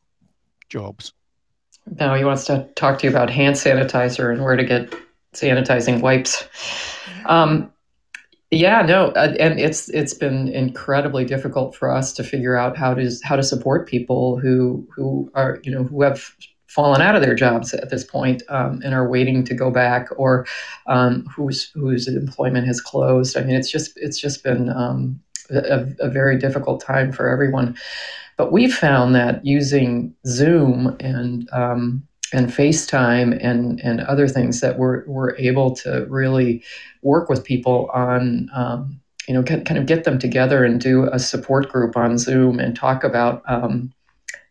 jobs. 0.70 1.14
No, 2.00 2.14
he 2.14 2.24
wants 2.24 2.46
to 2.46 2.70
talk 2.76 3.00
to 3.00 3.08
you 3.08 3.10
about 3.10 3.30
hand 3.30 3.56
sanitizer 3.56 4.32
and 4.32 4.44
where 4.44 4.56
to 4.56 4.64
get 4.64 4.94
sanitizing 5.34 6.02
wipes. 6.02 6.48
Um, 7.26 7.72
yeah, 8.52 8.82
no, 8.82 9.10
uh, 9.10 9.36
and 9.40 9.60
it's 9.60 9.90
it's 9.90 10.14
been 10.16 10.48
incredibly 10.48 11.24
difficult 11.24 11.76
for 11.76 11.92
us 11.92 12.12
to 12.14 12.24
figure 12.24 12.58
out 12.58 12.76
how 12.76 12.96
to 12.96 13.12
how 13.24 13.36
to 13.36 13.44
support 13.44 13.88
people 13.88 14.40
who 14.40 14.88
who 14.96 15.32
are 15.36 15.60
you 15.64 15.72
know 15.72 15.84
who 15.84 16.02
have 16.02 16.32
fallen 16.68 17.02
out 17.02 17.16
of 17.16 17.22
their 17.22 17.36
jobs 17.36 17.74
at 17.74 17.90
this 17.90 18.04
point, 18.04 18.42
um, 18.50 18.82
and 18.84 18.96
are 18.96 19.08
waiting 19.08 19.44
to 19.44 19.54
go 19.54 19.70
back, 19.70 20.08
or 20.18 20.48
um, 20.88 21.26
whose 21.26 21.70
whose 21.76 22.08
employment 22.08 22.66
has 22.66 22.82
closed. 22.82 23.38
I 23.38 23.44
mean, 23.44 23.56
it's 23.56 23.72
just 23.72 23.94
it's 23.98 24.20
just 24.20 24.44
been 24.44 24.70
um, 24.70 25.20
a, 25.52 25.88
a, 26.00 26.10
very 26.10 26.38
difficult 26.38 26.82
time 26.82 27.12
for 27.12 27.30
everyone. 27.30 27.76
But 28.38 28.52
we 28.52 28.70
found 28.72 29.14
that 29.16 29.46
using 29.46 30.16
Zoom 30.26 30.96
and 31.00 31.48
um, 31.52 32.08
and 32.34 32.50
FaceTime 32.50 33.38
and 33.42 33.80
and 33.82 34.02
other 34.02 34.28
things 34.28 34.62
that 34.62 34.78
we're 34.78 35.06
we're 35.08 35.36
able 35.38 35.76
to 35.78 36.06
really 36.10 36.64
work 37.02 37.30
with 37.30 37.44
people 37.44 37.90
on. 37.94 38.50
Um, 38.54 39.00
you 39.28 39.36
know, 39.36 39.44
kind 39.44 39.78
of 39.78 39.86
get 39.86 40.06
them 40.06 40.18
together 40.18 40.66
and 40.66 40.82
do 40.82 41.04
a 41.04 41.20
support 41.20 41.70
group 41.70 41.96
on 41.96 42.18
Zoom 42.18 42.60
and 42.60 42.76
talk 42.76 43.04
about 43.04 43.44
um, 43.48 43.94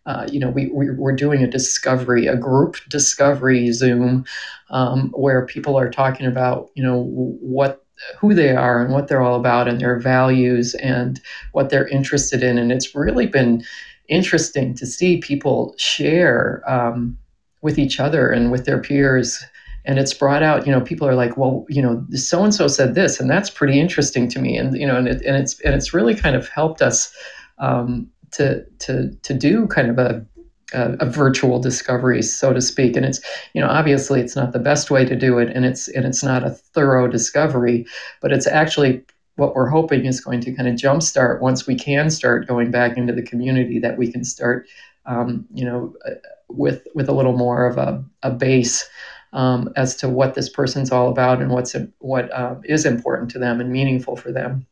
uh, 0.09 0.27
you 0.33 0.41
know, 0.41 0.49
we, 0.49 0.69
we, 0.69 0.89
are 0.89 1.13
doing 1.13 1.45
a 1.45 1.47
discovery, 1.47 2.27
a 2.27 2.35
group 2.35 2.77
discovery 2.89 3.71
Zoom, 3.73 4.25
um, 4.71 5.11
where 5.11 5.45
people 5.45 5.79
are 5.79 5.91
talking 5.91 6.25
about, 6.25 6.71
you 6.75 6.83
know, 6.83 7.03
what 7.03 7.85
who 8.19 8.33
they 8.33 8.57
are 8.57 8.83
and 8.83 8.95
what 8.95 9.09
they're 9.09 9.21
all 9.21 9.39
about 9.39 9.69
and 9.69 9.81
their 9.81 9.99
values 9.99 10.75
and 10.77 11.21
what 11.53 11.69
they're 11.69 11.89
interested 11.89 12.43
in. 12.43 12.57
And 12.57 12.73
it's 12.73 12.95
really 12.95 13.27
been 13.27 13.63
interesting 14.09 14.73
to 14.77 14.87
see 14.87 15.19
people 15.19 15.75
share 15.77 16.63
um, 16.67 17.19
with 17.62 17.79
each 17.79 18.00
other 18.00 18.31
and 18.31 18.50
with 18.50 18.65
their 18.65 18.81
peers. 18.81 19.43
And 19.85 19.99
it's 19.99 20.12
brought 20.12 20.43
out, 20.43 20.67
you 20.67 20.73
know, 20.73 20.81
people 20.81 21.09
are 21.09 21.15
like, 21.15 21.37
well, 21.37 21.65
you 21.69 21.81
know, 21.81 22.05
so 22.12 22.45
and 22.45 22.55
so 22.55 22.69
said 22.69 22.95
this, 22.95 23.21
and 23.21 23.31
that's 23.31 23.49
pretty 23.49 23.81
interesting 23.81 24.29
to 24.29 24.38
me. 24.38 24.57
And 24.57 24.77
you 24.77 24.87
know, 24.87 24.97
and, 24.97 25.09
it, 25.09 25.23
and 25.23 25.37
it's 25.37 25.59
and 25.61 25.75
it's 25.75 25.95
really 25.95 26.15
kind 26.15 26.37
of 26.37 26.49
helped 26.49 26.83
us 26.83 27.15
um, 27.59 28.09
to 28.33 28.65
to 28.81 29.11
to 29.23 29.35
do 29.35 29.67
kind 29.69 29.88
of 29.88 29.99
a 29.99 30.27
a, 30.75 30.97
a, 31.00 31.07
virtual 31.07 31.59
discovery, 31.59 32.21
so 32.21 32.53
to 32.53 32.61
speak. 32.61 32.97
And 32.97 33.07
it's, 33.07 33.21
you 33.55 33.61
know, 33.61 33.69
obviously 33.69 34.21
it's 34.21 34.37
not 34.37 34.53
the 34.53 34.59
best 34.59 34.91
way 34.91 35.05
to 35.05 35.17
do 35.17 35.38
it, 35.38 35.49
and 35.55 35.65
it's 35.65 35.88
and 35.88 36.05
it's 36.05 36.23
not 36.23 36.45
a 36.45 36.50
thorough 36.50 37.09
discovery, 37.09 37.87
but 38.21 38.33
it's 38.33 38.47
actually 38.47 39.03
what 39.37 39.55
we're 39.55 39.68
hoping 39.68 40.05
is 40.05 40.21
going 40.21 40.40
to 40.40 40.53
kind 40.53 40.68
of 40.68 40.75
jumpstart 40.75 41.40
once 41.40 41.66
we 41.66 41.77
can 41.77 42.11
start 42.11 42.49
going 42.49 42.73
back 42.73 42.99
into 42.99 43.12
the 43.12 43.23
community 43.23 43.79
that 43.79 43.97
we 43.97 44.11
can 44.11 44.25
start, 44.25 44.66
um, 45.09 45.47
you 45.53 45.64
know, 45.64 45.94
uh, 46.07 46.14
with 46.49 46.87
with 46.94 47.09
a 47.09 47.12
little 47.12 47.37
more 47.37 47.66
of 47.66 47.79
a, 47.79 48.05
a 48.23 48.31
base. 48.31 48.88
Um, 49.35 49.71
as 49.77 49.94
to 49.97 50.09
what 50.09 50.35
this 50.35 50.49
person's 50.49 50.90
all 50.90 51.11
about 51.11 51.42
and 51.42 51.51
what's 51.51 51.77
what 51.99 52.33
uh, 52.33 52.55
is 52.64 52.87
important 52.87 53.31
to 53.33 53.38
them 53.38 53.61
and 53.61 53.71
meaningful 53.71 54.16
for 54.16 54.33
them. 54.33 54.66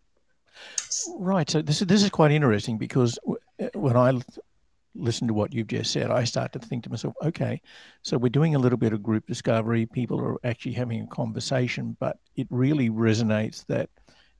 Right. 1.18 1.50
So 1.50 1.60
this 1.60 1.82
is 1.82 1.86
this 1.86 2.02
is 2.02 2.08
quite 2.08 2.30
interesting 2.30 2.78
because 2.78 3.18
when 3.74 3.98
I 3.98 4.18
listen 4.98 5.28
to 5.28 5.34
what 5.34 5.52
you've 5.52 5.66
just 5.66 5.92
said, 5.92 6.10
I 6.10 6.24
start 6.24 6.52
to 6.52 6.58
think 6.58 6.84
to 6.84 6.90
myself, 6.90 7.14
okay, 7.22 7.60
so 8.02 8.16
we're 8.16 8.28
doing 8.28 8.54
a 8.54 8.58
little 8.58 8.78
bit 8.78 8.92
of 8.92 9.02
group 9.02 9.26
discovery. 9.26 9.86
People 9.86 10.20
are 10.20 10.38
actually 10.44 10.72
having 10.72 11.02
a 11.02 11.06
conversation, 11.06 11.96
but 12.00 12.18
it 12.36 12.46
really 12.50 12.90
resonates 12.90 13.64
that 13.66 13.90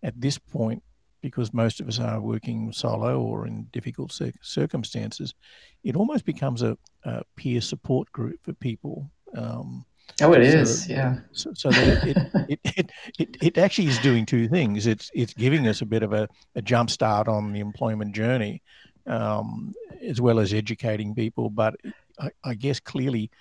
at 0.02 0.18
this 0.20 0.38
point, 0.38 0.82
because 1.26 1.52
most 1.52 1.80
of 1.80 1.88
us 1.88 1.98
are 1.98 2.20
working 2.20 2.72
solo 2.72 3.20
or 3.20 3.48
in 3.48 3.64
difficult 3.72 4.16
circumstances, 4.42 5.34
it 5.82 5.96
almost 5.96 6.24
becomes 6.24 6.62
a, 6.62 6.78
a, 7.02 7.24
peer 7.34 7.60
support 7.60 8.10
group 8.12 8.38
for 8.44 8.52
people. 8.52 9.10
Um, 9.36 9.84
oh, 10.22 10.32
it 10.34 10.52
so, 10.52 10.58
is, 10.58 10.88
yeah. 10.88 11.16
So, 11.32 11.52
so 11.52 11.70
that 11.70 12.06
it, 12.06 12.16
it, 12.48 12.60
it, 12.62 12.90
it, 13.18 13.36
it, 13.42 13.58
actually 13.58 13.88
is 13.88 13.98
doing 13.98 14.24
two 14.24 14.46
things. 14.46 14.86
It's 14.86 15.10
it's 15.14 15.34
giving 15.34 15.66
us 15.66 15.82
a 15.82 15.86
bit 15.86 16.04
of 16.04 16.12
a, 16.12 16.28
a 16.54 16.62
jump 16.62 16.90
start 16.90 17.26
on 17.26 17.52
the 17.52 17.58
employment 17.58 18.14
journey, 18.14 18.62
um, 19.08 19.74
as 20.00 20.20
well 20.20 20.38
as 20.38 20.54
educating 20.54 21.12
people. 21.12 21.50
But 21.50 21.74
I, 22.20 22.30
I, 22.44 22.54
guess 22.54 22.78
clearly, 22.78 23.32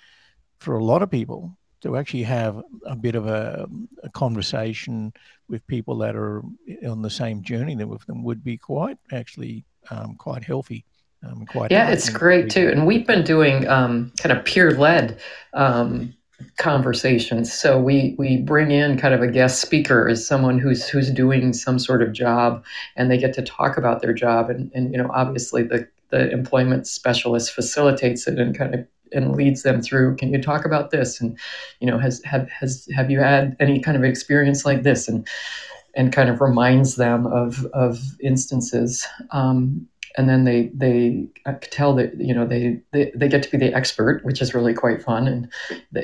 for 0.58 0.76
a 0.76 0.84
lot 0.84 1.02
of 1.02 1.10
people, 1.12 1.56
to 1.82 1.96
actually 1.96 2.22
have 2.22 2.62
a 2.86 2.96
bit 2.96 3.14
of 3.14 3.26
a, 3.26 3.68
a, 4.02 4.08
conversation 4.10 5.12
with 5.48 5.66
people 5.66 5.98
that 5.98 6.16
are 6.16 6.42
on 6.88 7.02
the 7.02 7.10
same 7.10 7.42
journey 7.42 7.74
that 7.74 7.86
with 7.86 8.04
them 8.06 8.22
would 8.24 8.42
be 8.42 8.56
quite 8.56 8.98
actually 9.12 9.64
um, 9.90 10.14
quite 10.16 10.44
healthy. 10.44 10.84
Um, 11.22 11.46
quite 11.46 11.70
yeah, 11.70 11.90
it's 11.90 12.08
great 12.08 12.50
too. 12.50 12.68
And 12.68 12.86
we've 12.86 13.06
been 13.06 13.24
doing 13.24 13.66
um, 13.68 14.12
kind 14.18 14.36
of 14.36 14.44
peer 14.44 14.70
led 14.72 15.18
um, 15.54 16.14
conversations. 16.56 17.52
So 17.52 17.80
we 17.80 18.14
we 18.18 18.38
bring 18.38 18.70
in 18.70 18.98
kind 18.98 19.14
of 19.14 19.22
a 19.22 19.28
guest 19.28 19.60
speaker 19.60 20.08
as 20.08 20.26
someone 20.26 20.58
who's 20.58 20.88
who's 20.88 21.10
doing 21.10 21.52
some 21.52 21.78
sort 21.78 22.02
of 22.02 22.12
job, 22.12 22.64
and 22.96 23.10
they 23.10 23.18
get 23.18 23.32
to 23.34 23.42
talk 23.42 23.76
about 23.76 24.02
their 24.02 24.12
job. 24.12 24.50
And 24.50 24.70
and 24.74 24.92
you 24.92 24.98
know, 24.98 25.10
obviously 25.12 25.62
the 25.62 25.88
the 26.10 26.30
employment 26.30 26.86
specialist 26.86 27.52
facilitates 27.52 28.28
it 28.28 28.38
and 28.38 28.56
kind 28.56 28.74
of 28.74 28.86
and 29.12 29.36
leads 29.36 29.62
them 29.62 29.82
through. 29.82 30.16
Can 30.16 30.32
you 30.32 30.40
talk 30.40 30.64
about 30.64 30.90
this? 30.90 31.20
And 31.20 31.38
you 31.80 31.86
know, 31.86 31.98
has 31.98 32.22
have 32.24 32.48
has 32.50 32.88
have 32.94 33.10
you 33.10 33.20
had 33.20 33.56
any 33.60 33.80
kind 33.80 33.96
of 33.96 34.04
experience 34.04 34.64
like 34.64 34.82
this? 34.82 35.08
And 35.08 35.26
and 35.96 36.12
kind 36.12 36.28
of 36.28 36.40
reminds 36.40 36.96
them 36.96 37.26
of 37.26 37.64
of 37.72 37.98
instances. 38.20 39.04
Um, 39.30 39.88
and 40.16 40.28
then 40.28 40.44
they 40.44 40.70
they 40.74 41.28
tell 41.60 41.94
that 41.94 42.18
you 42.18 42.34
know 42.34 42.46
they, 42.46 42.80
they 42.92 43.12
they 43.14 43.28
get 43.28 43.42
to 43.42 43.50
be 43.50 43.58
the 43.58 43.74
expert, 43.74 44.24
which 44.24 44.40
is 44.40 44.54
really 44.54 44.72
quite 44.72 45.02
fun, 45.02 45.26
and 45.28 45.52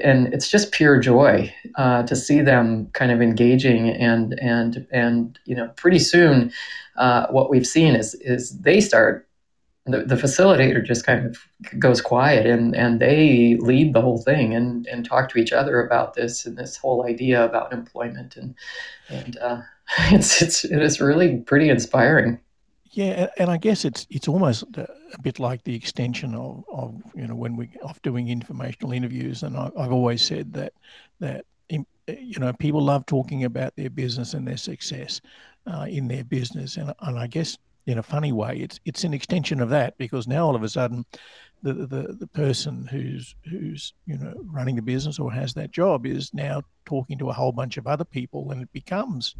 and 0.02 0.32
it's 0.34 0.50
just 0.50 0.72
pure 0.72 0.98
joy 0.98 1.52
uh, 1.76 2.02
to 2.04 2.14
see 2.14 2.40
them 2.40 2.88
kind 2.92 3.10
of 3.10 3.22
engaging 3.22 3.88
and 3.88 4.38
and 4.40 4.86
and 4.90 5.38
you 5.46 5.54
know 5.54 5.68
pretty 5.76 5.98
soon, 5.98 6.52
uh, 6.96 7.26
what 7.28 7.50
we've 7.50 7.66
seen 7.66 7.94
is 7.94 8.14
is 8.16 8.58
they 8.60 8.80
start. 8.80 9.28
The, 9.84 10.04
the 10.04 10.14
facilitator 10.14 10.84
just 10.84 11.04
kind 11.04 11.26
of 11.26 11.38
goes 11.78 12.00
quiet 12.00 12.46
and, 12.46 12.76
and 12.76 13.00
they 13.00 13.56
lead 13.58 13.94
the 13.94 14.00
whole 14.00 14.18
thing 14.18 14.54
and, 14.54 14.86
and 14.86 15.04
talk 15.04 15.28
to 15.30 15.38
each 15.38 15.52
other 15.52 15.84
about 15.84 16.14
this 16.14 16.46
and 16.46 16.56
this 16.56 16.76
whole 16.76 17.04
idea 17.04 17.44
about 17.44 17.72
employment 17.72 18.36
and 18.36 18.54
and 19.08 19.36
uh, 19.38 19.60
it's 20.10 20.40
it's 20.40 20.64
it 20.64 20.80
is 20.80 21.00
really 21.00 21.38
pretty 21.38 21.68
inspiring. 21.68 22.38
Yeah, 22.92 23.28
and 23.38 23.50
I 23.50 23.56
guess 23.56 23.84
it's 23.84 24.06
it's 24.10 24.28
almost 24.28 24.64
a 24.76 24.86
bit 25.22 25.38
like 25.38 25.64
the 25.64 25.74
extension 25.74 26.34
of, 26.34 26.64
of 26.70 27.02
you 27.14 27.26
know 27.26 27.34
when 27.34 27.56
we 27.56 27.70
off 27.82 28.00
doing 28.02 28.28
informational 28.28 28.92
interviews, 28.92 29.42
and 29.42 29.56
I, 29.56 29.70
have 29.78 29.92
always 29.92 30.22
said 30.22 30.52
that 30.52 30.74
that 31.20 31.46
you 31.68 32.38
know 32.38 32.52
people 32.52 32.82
love 32.82 33.06
talking 33.06 33.44
about 33.44 33.74
their 33.76 33.88
business 33.88 34.34
and 34.34 34.46
their 34.46 34.58
success 34.58 35.20
uh, 35.66 35.86
in 35.88 36.06
their 36.08 36.24
business, 36.24 36.76
and 36.76 36.92
and 37.00 37.18
I 37.18 37.26
guess 37.26 37.56
in 37.86 37.98
a 37.98 38.02
funny 38.02 38.32
way. 38.32 38.56
It's 38.56 38.80
it's 38.84 39.04
an 39.04 39.14
extension 39.14 39.60
of 39.60 39.70
that 39.70 39.96
because 39.98 40.26
now 40.26 40.46
all 40.46 40.56
of 40.56 40.62
a 40.62 40.68
sudden 40.68 41.04
the 41.62 41.72
the, 41.74 42.16
the 42.18 42.26
person 42.26 42.86
who's 42.86 43.34
who's 43.48 43.94
you 44.06 44.18
know 44.18 44.34
running 44.44 44.76
the 44.76 44.82
business 44.82 45.18
or 45.18 45.32
has 45.32 45.54
that 45.54 45.70
job 45.70 46.06
is 46.06 46.32
now 46.34 46.62
talking 46.84 47.18
to 47.18 47.30
a 47.30 47.32
whole 47.32 47.52
bunch 47.52 47.76
of 47.76 47.86
other 47.86 48.04
people, 48.04 48.50
and 48.50 48.62
it 48.62 48.72
becomes 48.72 49.34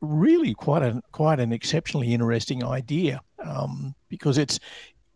really 0.00 0.54
quite 0.54 0.82
a 0.82 1.02
quite 1.12 1.40
an 1.40 1.52
exceptionally 1.52 2.14
interesting 2.14 2.64
idea 2.64 3.20
um, 3.44 3.94
because 4.08 4.38
it's 4.38 4.58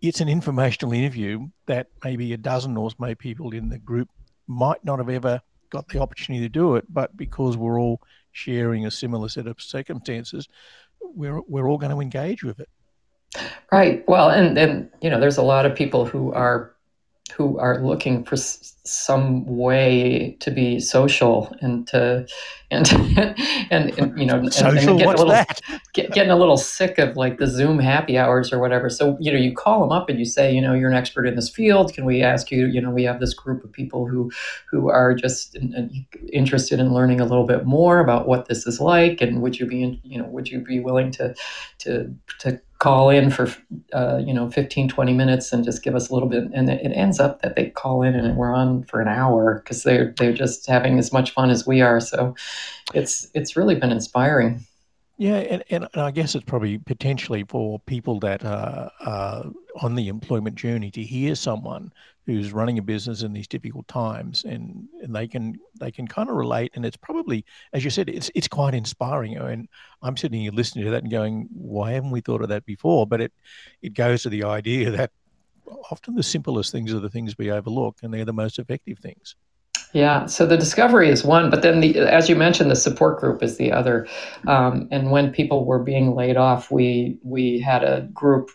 it's 0.02 0.20
an 0.20 0.28
informational 0.28 0.92
interview 0.92 1.48
that 1.66 1.88
maybe 2.04 2.32
a 2.32 2.36
dozen 2.36 2.76
or 2.76 2.90
so 2.90 3.14
people 3.14 3.52
in 3.52 3.70
the 3.70 3.78
group 3.78 4.08
might 4.46 4.84
not 4.84 4.98
have 4.98 5.08
ever 5.08 5.40
got 5.70 5.88
the 5.88 5.98
opportunity 5.98 6.44
to 6.44 6.48
do 6.48 6.76
it, 6.76 6.84
but 6.88 7.16
because 7.16 7.56
we're 7.56 7.80
all 7.80 8.00
sharing 8.32 8.84
a 8.84 8.90
similar 8.90 9.28
set 9.28 9.46
of 9.46 9.60
circumstances, 9.60 10.48
we're 11.14 11.40
we're 11.42 11.68
all 11.68 11.78
going 11.78 11.92
to 11.92 12.00
engage 12.00 12.42
with 12.42 12.60
it. 12.60 12.68
Right. 13.72 14.06
Well, 14.08 14.30
and 14.30 14.56
and 14.58 14.90
you 15.00 15.10
know, 15.10 15.20
there's 15.20 15.38
a 15.38 15.42
lot 15.42 15.66
of 15.66 15.74
people 15.74 16.04
who 16.04 16.32
are 16.32 16.73
who 17.32 17.58
are 17.58 17.82
looking 17.82 18.22
for 18.22 18.34
s- 18.34 18.74
some 18.84 19.46
way 19.46 20.36
to 20.40 20.50
be 20.50 20.78
social 20.78 21.56
and 21.62 21.86
to 21.86 22.26
and 22.70 22.92
and, 23.70 23.98
and 23.98 24.18
you 24.18 24.26
know 24.26 24.46
social 24.50 24.96
and, 24.96 25.06
what's 25.06 25.20
little, 25.20 25.28
that? 25.28 25.60
get, 25.94 26.12
getting 26.12 26.30
a 26.30 26.36
little 26.36 26.58
sick 26.58 26.98
of 26.98 27.16
like 27.16 27.38
the 27.38 27.46
zoom 27.46 27.78
happy 27.78 28.18
hours 28.18 28.52
or 28.52 28.58
whatever. 28.58 28.90
So 28.90 29.16
you 29.20 29.32
know 29.32 29.38
you 29.38 29.54
call 29.54 29.80
them 29.80 29.90
up 29.90 30.10
and 30.10 30.18
you 30.18 30.26
say 30.26 30.52
you 30.52 30.60
know 30.60 30.74
you're 30.74 30.90
an 30.90 30.96
expert 30.96 31.26
in 31.26 31.34
this 31.34 31.48
field. 31.48 31.94
Can 31.94 32.04
we 32.04 32.22
ask 32.22 32.50
you 32.50 32.66
you 32.66 32.80
know 32.80 32.90
we 32.90 33.04
have 33.04 33.20
this 33.20 33.32
group 33.32 33.64
of 33.64 33.72
people 33.72 34.06
who 34.06 34.30
who 34.70 34.90
are 34.90 35.14
just 35.14 35.56
in, 35.56 35.74
in, 35.74 36.06
interested 36.30 36.78
in 36.78 36.92
learning 36.92 37.20
a 37.20 37.24
little 37.24 37.46
bit 37.46 37.64
more 37.64 38.00
about 38.00 38.28
what 38.28 38.48
this 38.48 38.66
is 38.66 38.80
like 38.80 39.22
and 39.22 39.40
would 39.40 39.58
you 39.58 39.64
be 39.64 39.98
you 40.04 40.18
know 40.18 40.28
would 40.28 40.48
you 40.48 40.60
be 40.60 40.78
willing 40.78 41.10
to 41.12 41.34
to 41.78 42.14
to 42.38 42.60
call 42.84 43.08
in 43.08 43.30
for 43.30 43.50
uh, 43.94 44.20
you 44.22 44.34
know 44.34 44.50
15 44.50 44.90
20 44.90 45.14
minutes 45.14 45.54
and 45.54 45.64
just 45.64 45.82
give 45.82 45.94
us 45.94 46.10
a 46.10 46.12
little 46.12 46.28
bit 46.28 46.44
and 46.52 46.68
it, 46.68 46.92
ends 46.92 47.18
up 47.18 47.40
that 47.40 47.56
they 47.56 47.70
call 47.70 48.02
in 48.02 48.14
and 48.14 48.36
we're 48.36 48.54
on 48.54 48.84
for 48.84 49.00
an 49.00 49.08
hour 49.08 49.62
because 49.64 49.84
they're 49.84 50.12
they're 50.18 50.34
just 50.34 50.66
having 50.66 50.98
as 50.98 51.10
much 51.10 51.30
fun 51.30 51.48
as 51.48 51.66
we 51.66 51.80
are. 51.80 51.98
So 51.98 52.34
it's 52.92 53.30
it's 53.32 53.56
really 53.56 53.74
been 53.74 53.90
inspiring 53.90 54.66
yeah, 55.16 55.36
and, 55.36 55.64
and, 55.70 55.88
I 55.94 56.10
guess 56.10 56.34
it's 56.34 56.44
probably 56.44 56.78
potentially 56.78 57.44
for 57.48 57.78
people 57.80 58.18
that 58.20 58.44
are, 58.44 58.90
are 59.00 59.44
on 59.80 59.94
the 59.94 60.08
employment 60.08 60.56
journey 60.56 60.90
to 60.90 61.02
hear 61.02 61.34
someone 61.36 61.92
who's 62.26 62.52
running 62.52 62.78
a 62.78 62.82
business 62.82 63.22
in 63.22 63.32
these 63.32 63.46
difficult 63.46 63.86
times, 63.86 64.44
and, 64.44 64.88
and 65.02 65.14
they 65.14 65.28
can 65.28 65.58
they 65.78 65.92
can 65.92 66.08
kind 66.08 66.28
of 66.28 66.36
relate, 66.36 66.72
and 66.74 66.84
it's 66.84 66.96
probably, 66.96 67.44
as 67.72 67.84
you 67.84 67.90
said, 67.90 68.08
it's 68.08 68.30
it's 68.34 68.48
quite 68.48 68.74
inspiring. 68.74 69.36
And 69.36 69.68
I'm 70.02 70.16
sitting 70.16 70.40
here 70.40 70.52
listening 70.52 70.84
to 70.86 70.90
that 70.92 71.02
and 71.02 71.10
going, 71.12 71.48
why 71.52 71.92
haven't 71.92 72.10
we 72.10 72.20
thought 72.20 72.42
of 72.42 72.48
that 72.48 72.66
before? 72.66 73.06
But 73.06 73.20
it 73.20 73.32
it 73.82 73.94
goes 73.94 74.22
to 74.22 74.30
the 74.30 74.44
idea 74.44 74.90
that 74.90 75.12
often 75.90 76.14
the 76.14 76.22
simplest 76.22 76.72
things 76.72 76.92
are 76.92 77.00
the 77.00 77.10
things 77.10 77.38
we 77.38 77.52
overlook, 77.52 77.98
and 78.02 78.12
they're 78.12 78.24
the 78.24 78.32
most 78.32 78.58
effective 78.58 78.98
things. 78.98 79.36
Yeah, 79.94 80.26
so 80.26 80.44
the 80.44 80.56
discovery 80.56 81.08
is 81.08 81.22
one, 81.22 81.50
but 81.50 81.62
then 81.62 81.78
the, 81.78 81.96
as 81.98 82.28
you 82.28 82.34
mentioned, 82.34 82.68
the 82.68 82.74
support 82.76 83.20
group 83.20 83.44
is 83.44 83.58
the 83.58 83.70
other. 83.70 84.08
Um, 84.48 84.88
and 84.90 85.12
when 85.12 85.30
people 85.30 85.64
were 85.64 85.78
being 85.78 86.16
laid 86.16 86.36
off, 86.36 86.68
we 86.68 87.16
we 87.22 87.60
had 87.60 87.84
a 87.84 88.00
group 88.12 88.50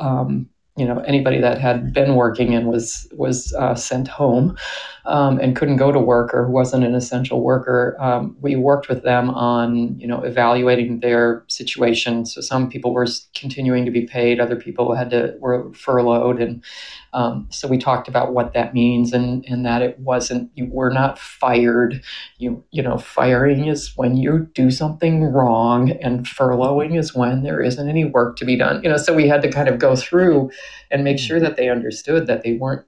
um, 0.00 0.50
you 0.80 0.86
know 0.86 1.00
anybody 1.00 1.40
that 1.40 1.58
had 1.58 1.92
been 1.92 2.14
working 2.14 2.54
and 2.54 2.66
was 2.66 3.06
was 3.12 3.52
uh, 3.54 3.74
sent 3.74 4.08
home 4.08 4.56
um, 5.04 5.38
and 5.38 5.54
couldn't 5.54 5.76
go 5.76 5.92
to 5.92 5.98
work 5.98 6.32
or 6.32 6.48
wasn't 6.48 6.82
an 6.82 6.94
essential 6.94 7.42
worker 7.42 7.96
um, 8.00 8.34
we 8.40 8.56
worked 8.56 8.88
with 8.88 9.02
them 9.02 9.28
on 9.30 9.98
you 9.98 10.06
know 10.06 10.22
evaluating 10.22 11.00
their 11.00 11.44
situation 11.48 12.24
so 12.24 12.40
some 12.40 12.70
people 12.70 12.94
were 12.94 13.06
continuing 13.34 13.84
to 13.84 13.90
be 13.90 14.06
paid 14.06 14.40
other 14.40 14.56
people 14.56 14.94
had 14.94 15.10
to 15.10 15.36
were 15.40 15.72
furloughed 15.74 16.40
and 16.40 16.64
um, 17.12 17.46
so 17.50 17.66
we 17.66 17.78
talked 17.78 18.08
about 18.08 18.32
what 18.32 18.52
that 18.54 18.74
means 18.74 19.12
and 19.12 19.44
and 19.46 19.64
that 19.66 19.82
it 19.82 19.98
wasn't 19.98 20.50
you 20.54 20.66
were 20.70 20.90
not 20.90 21.18
fired 21.18 22.02
you 22.38 22.62
you 22.70 22.82
know 22.82 22.98
firing 22.98 23.66
is 23.66 23.92
when 23.96 24.16
you 24.16 24.48
do 24.54 24.70
something 24.70 25.24
wrong 25.24 25.90
and 25.90 26.26
furloughing 26.26 26.98
is 26.98 27.14
when 27.14 27.42
there 27.42 27.60
isn't 27.60 27.88
any 27.88 28.04
work 28.04 28.36
to 28.36 28.44
be 28.44 28.56
done 28.56 28.82
you 28.82 28.88
know 28.88 28.96
so 28.96 29.14
we 29.14 29.28
had 29.28 29.42
to 29.42 29.50
kind 29.50 29.68
of 29.68 29.78
go 29.78 29.96
through 29.96 30.50
and 30.90 31.04
make 31.04 31.18
sure 31.18 31.40
that 31.40 31.56
they 31.56 31.68
understood 31.68 32.26
that 32.26 32.42
they 32.42 32.54
weren't 32.54 32.84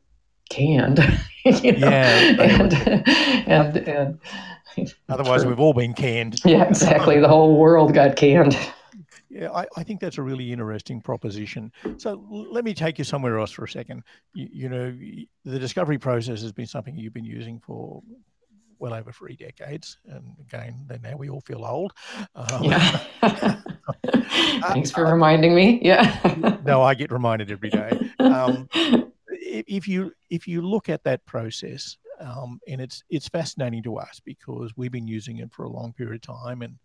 canned. 0.53 0.99
you 1.45 1.73
know? 1.73 1.89
Yeah. 1.89 2.43
And, 2.43 2.75
and, 3.49 3.77
and, 4.77 4.95
Otherwise, 5.09 5.45
we've 5.47 5.61
all 5.61 5.75
been 5.75 5.95
canned. 5.95 6.41
Yeah, 6.45 6.65
exactly. 6.65 7.19
The 7.21 7.29
whole 7.29 7.57
world 7.59 7.95
got 7.95 8.17
canned. 8.17 8.57
Yeah, 9.33 9.51
I, 9.51 9.67
I, 9.79 9.83
think 9.83 9.99
that's 10.01 10.19
a 10.19 10.23
really 10.23 10.53
interesting 10.53 11.01
proposition. 11.01 11.73
So 11.97 12.23
let 12.29 12.65
me 12.65 12.75
take 12.75 12.99
you 12.99 13.05
somewhere 13.05 13.39
else 13.39 13.51
for 13.51 13.65
a 13.65 13.69
second. 13.69 14.03
You, 14.35 14.49
you, 14.53 14.69
know, 14.69 14.95
the 15.47 15.59
discovery 15.59 15.97
process 15.97 16.43
has 16.43 16.53
been 16.53 16.67
something 16.67 16.99
you've 16.99 17.15
been 17.15 17.25
using 17.25 17.59
for 17.59 18.03
well 18.79 18.93
over 18.93 19.11
three 19.11 19.37
decades, 19.37 19.97
and 20.07 20.35
again, 20.39 20.85
then 20.87 21.01
now 21.03 21.17
we 21.17 21.31
all 21.31 21.41
feel 21.41 21.65
old. 21.65 21.95
Um, 22.35 22.65
yeah. 22.65 22.99
Thanks 24.69 24.91
for 24.91 25.07
uh, 25.07 25.13
reminding 25.13 25.55
me. 25.55 25.81
Yeah. 25.83 26.59
no, 26.67 26.83
I 26.83 26.93
get 26.93 27.11
reminded 27.11 27.51
every 27.51 27.71
day. 27.71 27.99
Um, 28.19 28.69
if 29.31 29.89
you 29.89 30.13
if 30.29 30.47
you 30.47 30.61
look 30.61 30.91
at 30.91 31.05
that 31.05 31.25
process, 31.25 31.97
um, 32.21 32.61
and 32.69 32.83
it's 32.83 33.03
it's 33.09 33.29
fascinating 33.29 33.83
to 33.85 33.97
us 33.97 34.21
because 34.23 34.73
we've 34.77 34.93
been 34.93 35.09
using 35.09 35.39
it 35.39 35.53
for 35.53 35.65
a 35.65 35.71
long 35.71 35.95
period 35.95 36.17
of 36.29 36.37
time, 36.37 36.61
and 36.61 36.77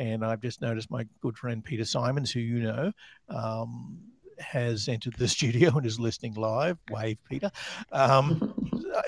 and 0.00 0.24
I've 0.24 0.40
just 0.40 0.62
noticed 0.62 0.90
my 0.90 1.06
good 1.20 1.36
friend 1.36 1.62
Peter 1.62 1.84
Simons, 1.84 2.32
who 2.32 2.40
you 2.40 2.60
know, 2.60 2.90
um, 3.28 3.98
has 4.38 4.88
entered 4.88 5.14
the 5.18 5.28
studio 5.36 5.76
and 5.76 5.84
is 5.84 6.00
listening 6.00 6.34
live. 6.34 6.78
Wave, 6.90 7.18
Peter. 7.28 7.50
Um, 7.92 8.54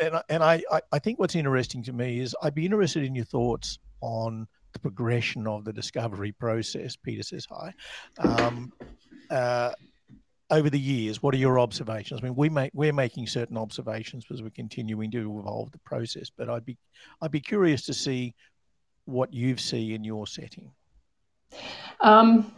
and 0.03 0.23
and 0.29 0.45
I, 0.45 0.63
I 0.93 0.99
think 0.99 1.19
what's 1.19 1.35
interesting 1.35 1.83
to 1.85 1.95
me 1.95 2.21
is 2.21 2.37
I'd 2.43 2.55
be 2.55 2.67
interested 2.67 3.05
in 3.05 3.15
your 3.15 3.25
thoughts 3.25 3.79
on 4.03 4.47
the 4.75 4.79
progression 4.79 5.47
of 5.47 5.65
the 5.65 5.73
discovery 5.73 6.33
process. 6.33 6.95
Peter 6.95 7.23
says 7.23 7.47
hi. 7.51 7.73
Um, 8.19 8.71
uh, 9.31 9.73
over 10.51 10.69
the 10.69 10.79
years, 10.79 11.23
what 11.23 11.33
are 11.33 11.39
your 11.39 11.59
observations? 11.59 12.21
I 12.21 12.25
mean, 12.25 12.35
we 12.35 12.51
make 12.51 12.71
we're 12.75 12.93
making 12.93 13.29
certain 13.29 13.57
observations 13.57 14.27
as 14.31 14.43
we're 14.43 14.51
continuing 14.51 15.11
to 15.13 15.39
evolve 15.39 15.73
the 15.73 15.79
process, 15.79 16.29
but 16.29 16.51
I'd 16.51 16.67
be 16.67 16.77
I'd 17.23 17.31
be 17.31 17.41
curious 17.41 17.87
to 17.87 17.95
see 17.95 18.35
what 19.07 19.33
you 19.33 19.57
see 19.57 19.95
in 19.95 20.05
your 20.05 20.27
setting. 20.27 20.71
Um, 22.01 22.53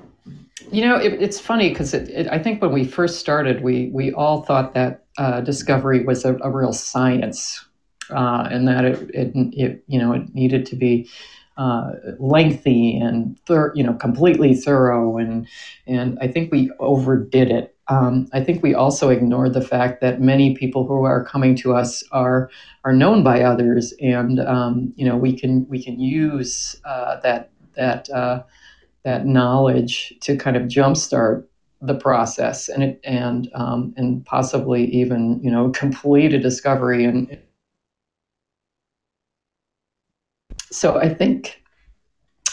you 0.72 0.82
know, 0.84 0.96
it, 0.96 1.20
it's 1.22 1.38
funny 1.38 1.68
because 1.68 1.94
I 1.94 2.38
think 2.38 2.62
when 2.62 2.72
we 2.72 2.84
first 2.84 3.20
started, 3.20 3.62
we 3.62 3.90
we 3.92 4.12
all 4.12 4.42
thought 4.42 4.74
that 4.74 5.04
uh, 5.18 5.40
discovery 5.40 6.04
was 6.04 6.24
a, 6.24 6.36
a 6.38 6.50
real 6.50 6.72
science, 6.72 7.64
uh, 8.10 8.48
and 8.50 8.66
that 8.68 8.84
it, 8.84 9.10
it, 9.14 9.32
it 9.52 9.84
you 9.86 9.98
know 9.98 10.12
it 10.12 10.34
needed 10.34 10.66
to 10.66 10.76
be 10.76 11.08
uh, 11.56 11.92
lengthy 12.18 12.96
and 12.98 13.38
thir- 13.46 13.72
you 13.74 13.84
know 13.84 13.94
completely 13.94 14.54
thorough 14.54 15.18
and 15.18 15.46
and 15.86 16.18
I 16.20 16.28
think 16.28 16.50
we 16.50 16.70
overdid 16.80 17.50
it. 17.50 17.76
Um, 17.88 18.28
I 18.32 18.42
think 18.42 18.62
we 18.62 18.74
also 18.74 19.10
ignored 19.10 19.52
the 19.52 19.60
fact 19.60 20.00
that 20.00 20.20
many 20.20 20.56
people 20.56 20.86
who 20.86 21.04
are 21.04 21.22
coming 21.22 21.54
to 21.56 21.74
us 21.74 22.02
are 22.10 22.50
are 22.84 22.92
known 22.94 23.22
by 23.22 23.42
others, 23.42 23.92
and 24.00 24.40
um, 24.40 24.92
you 24.96 25.04
know 25.06 25.16
we 25.16 25.38
can 25.38 25.68
we 25.68 25.82
can 25.82 26.00
use 26.00 26.80
uh, 26.84 27.20
that 27.20 27.50
that 27.76 28.08
uh, 28.10 28.42
that 29.04 29.26
knowledge 29.26 30.14
to 30.20 30.36
kind 30.36 30.56
of 30.56 30.64
jumpstart 30.64 31.44
the 31.80 31.94
process 31.94 32.68
and 32.68 32.82
it, 32.82 33.00
and 33.04 33.50
um, 33.54 33.92
and 33.96 34.24
possibly 34.24 34.86
even 34.86 35.40
you 35.42 35.50
know 35.50 35.70
complete 35.70 36.32
a 36.32 36.38
discovery 36.38 37.04
and 37.04 37.38
so 40.70 40.98
I 40.98 41.12
think 41.12 41.62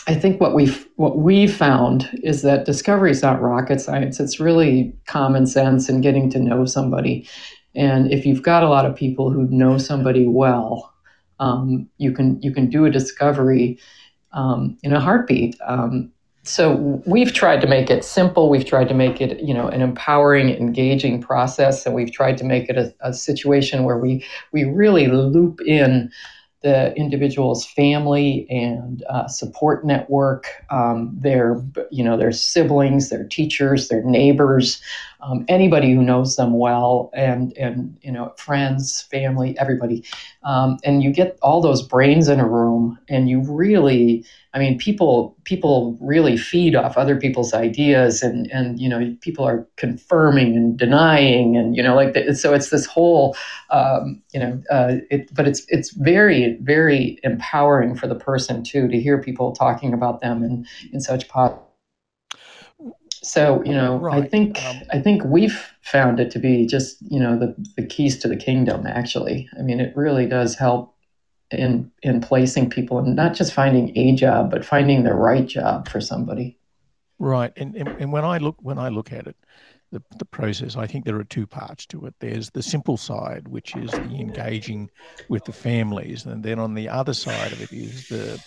I 0.07 0.15
think 0.15 0.41
what 0.41 0.53
we've 0.53 0.87
what 0.95 1.19
we 1.19 1.47
found 1.47 2.09
is 2.23 2.41
that 2.41 2.65
discovery 2.65 3.11
is 3.11 3.21
not 3.21 3.41
rocket 3.41 3.79
science. 3.79 4.19
It's 4.19 4.39
really 4.39 4.95
common 5.07 5.45
sense 5.45 5.89
and 5.89 6.03
getting 6.03 6.29
to 6.31 6.39
know 6.39 6.65
somebody. 6.65 7.27
And 7.75 8.11
if 8.11 8.25
you've 8.25 8.43
got 8.43 8.63
a 8.63 8.69
lot 8.69 8.85
of 8.85 8.95
people 8.95 9.31
who 9.31 9.47
know 9.47 9.77
somebody 9.77 10.27
well, 10.27 10.93
um, 11.39 11.87
you 11.97 12.11
can 12.11 12.41
you 12.41 12.53
can 12.53 12.69
do 12.69 12.85
a 12.85 12.91
discovery 12.91 13.79
um, 14.33 14.77
in 14.83 14.93
a 14.93 14.99
heartbeat. 14.99 15.55
Um, 15.65 16.11
so 16.43 17.01
we've 17.05 17.33
tried 17.33 17.61
to 17.61 17.67
make 17.67 17.89
it 17.89 18.03
simple. 18.03 18.49
We've 18.49 18.65
tried 18.65 18.87
to 18.87 18.93
make 18.93 19.21
it 19.21 19.39
you 19.41 19.53
know 19.53 19.67
an 19.67 19.81
empowering, 19.81 20.49
engaging 20.49 21.21
process, 21.21 21.85
and 21.85 21.93
we've 21.93 22.11
tried 22.11 22.37
to 22.39 22.43
make 22.43 22.69
it 22.69 22.77
a, 22.77 22.93
a 23.01 23.13
situation 23.13 23.83
where 23.83 23.97
we 23.97 24.25
we 24.51 24.63
really 24.63 25.07
loop 25.07 25.61
in 25.61 26.11
the 26.61 26.93
individual's 26.95 27.65
family 27.65 28.45
and 28.49 29.03
uh, 29.09 29.27
support 29.27 29.83
network, 29.83 30.45
um, 30.69 31.11
their 31.19 31.61
you 31.91 32.03
know 32.03 32.17
their 32.17 32.31
siblings, 32.31 33.09
their 33.09 33.25
teachers, 33.25 33.87
their 33.87 34.03
neighbors, 34.03 34.81
um, 35.21 35.45
anybody 35.47 35.93
who 35.93 36.01
knows 36.01 36.35
them 36.35 36.57
well, 36.57 37.09
and 37.13 37.55
and 37.57 37.97
you 38.01 38.11
know 38.11 38.33
friends, 38.37 39.03
family, 39.11 39.57
everybody, 39.59 40.03
um, 40.43 40.77
and 40.83 41.03
you 41.03 41.11
get 41.11 41.37
all 41.41 41.61
those 41.61 41.81
brains 41.81 42.27
in 42.27 42.39
a 42.39 42.47
room, 42.47 42.97
and 43.09 43.29
you 43.29 43.41
really 43.41 44.25
I 44.53 44.59
mean, 44.59 44.77
people 44.77 45.37
people 45.45 45.97
really 46.01 46.35
feed 46.35 46.75
off 46.75 46.97
other 46.97 47.15
people's 47.15 47.53
ideas, 47.53 48.21
and 48.21 48.51
and 48.51 48.79
you 48.79 48.89
know, 48.89 49.15
people 49.21 49.45
are 49.45 49.65
confirming 49.77 50.55
and 50.57 50.77
denying, 50.77 51.55
and 51.55 51.75
you 51.75 51.81
know, 51.81 51.95
like 51.95 52.13
the, 52.13 52.35
so 52.35 52.53
it's 52.53 52.69
this 52.69 52.85
whole, 52.85 53.35
um, 53.69 54.21
you 54.33 54.39
know, 54.41 54.61
uh, 54.69 54.95
it, 55.09 55.33
but 55.33 55.47
it's 55.47 55.63
it's 55.69 55.91
very 55.91 56.57
very 56.61 57.17
empowering 57.23 57.95
for 57.95 58.07
the 58.07 58.15
person 58.15 58.61
too 58.63 58.89
to 58.89 58.99
hear 58.99 59.21
people 59.21 59.53
talking 59.53 59.93
about 59.93 60.19
them 60.19 60.43
in 60.43 60.65
in 60.91 60.99
such 60.99 61.29
positive. 61.29 61.70
So 63.23 63.61
you 63.65 63.73
know, 63.73 63.97
right. 63.97 64.23
I 64.23 64.27
think 64.27 64.63
um, 64.65 64.81
I 64.91 64.99
think 64.99 65.23
we've 65.25 65.59
found 65.81 66.19
it 66.19 66.31
to 66.31 66.39
be 66.39 66.65
just 66.65 66.97
you 67.01 67.19
know 67.19 67.37
the 67.37 67.55
the 67.77 67.85
keys 67.85 68.17
to 68.19 68.27
the 68.27 68.35
kingdom. 68.35 68.87
Actually, 68.87 69.49
I 69.57 69.61
mean, 69.61 69.79
it 69.79 69.95
really 69.95 70.25
does 70.25 70.55
help 70.55 70.95
in 71.51 71.91
in 72.01 72.21
placing 72.21 72.69
people 72.69 72.97
and 72.99 73.15
not 73.15 73.33
just 73.33 73.53
finding 73.53 73.95
a 73.97 74.15
job 74.15 74.49
but 74.49 74.63
finding 74.63 75.03
the 75.03 75.13
right 75.13 75.47
job 75.47 75.85
for 75.85 75.99
somebody 75.99 76.57
right 77.19 77.51
and, 77.57 77.75
and 77.75 77.89
and 77.89 78.13
when 78.13 78.23
i 78.23 78.37
look 78.37 78.55
when 78.61 78.79
i 78.79 78.87
look 78.87 79.11
at 79.11 79.27
it 79.27 79.35
the, 79.91 80.01
the 80.17 80.25
process, 80.25 80.75
I 80.75 80.87
think 80.87 81.05
there 81.05 81.17
are 81.17 81.23
two 81.25 81.45
parts 81.45 81.85
to 81.87 82.05
it. 82.05 82.15
There's 82.19 82.49
the 82.49 82.63
simple 82.63 82.97
side, 82.97 83.47
which 83.47 83.75
is 83.75 83.91
the 83.91 84.19
engaging 84.19 84.89
with 85.29 85.43
the 85.45 85.51
families, 85.51 86.25
and 86.25 86.43
then 86.43 86.59
on 86.59 86.73
the 86.73 86.87
other 86.87 87.13
side 87.13 87.51
of 87.51 87.61
it 87.61 87.71
is 87.71 88.07
the 88.07 88.41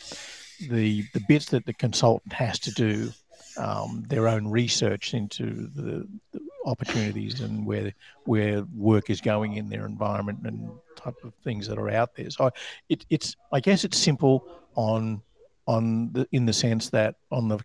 the 0.71 1.05
the 1.13 1.21
bits 1.29 1.47
that 1.47 1.67
the 1.67 1.75
consultant 1.75 2.33
has 2.33 2.59
to 2.61 2.71
do 2.71 3.13
um, 3.57 4.05
their 4.09 4.29
own 4.29 4.49
research 4.49 5.15
into 5.15 5.69
the, 5.75 6.09
the, 6.33 6.41
opportunities 6.67 7.41
and 7.41 7.67
where 7.67 7.93
where 8.25 8.63
work 8.75 9.11
is 9.11 9.21
going 9.21 9.59
in 9.59 9.69
their 9.69 9.85
environment 9.85 10.39
and 10.45 10.71
type 10.97 11.15
of 11.23 11.35
things 11.45 11.69
that 11.69 11.79
are 11.79 11.91
out 11.91 12.15
there. 12.15 12.31
So 12.31 12.51
it, 12.89 13.05
it's 13.11 13.37
I 13.53 13.61
guess 13.61 13.85
it's 13.85 13.99
simple 13.99 14.49
on 14.75 15.21
on 15.67 16.11
the 16.13 16.27
in 16.33 16.47
the 16.47 16.55
sense 16.55 16.89
that 16.91 17.17
on 17.31 17.49
the 17.49 17.59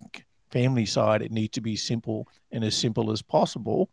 family 0.51 0.85
side 0.85 1.21
it 1.21 1.31
needs 1.31 1.53
to 1.53 1.61
be 1.61 1.77
simple 1.77 2.27
and 2.51 2.63
as 2.63 2.75
simple 2.75 3.11
as 3.11 3.21
possible. 3.21 3.89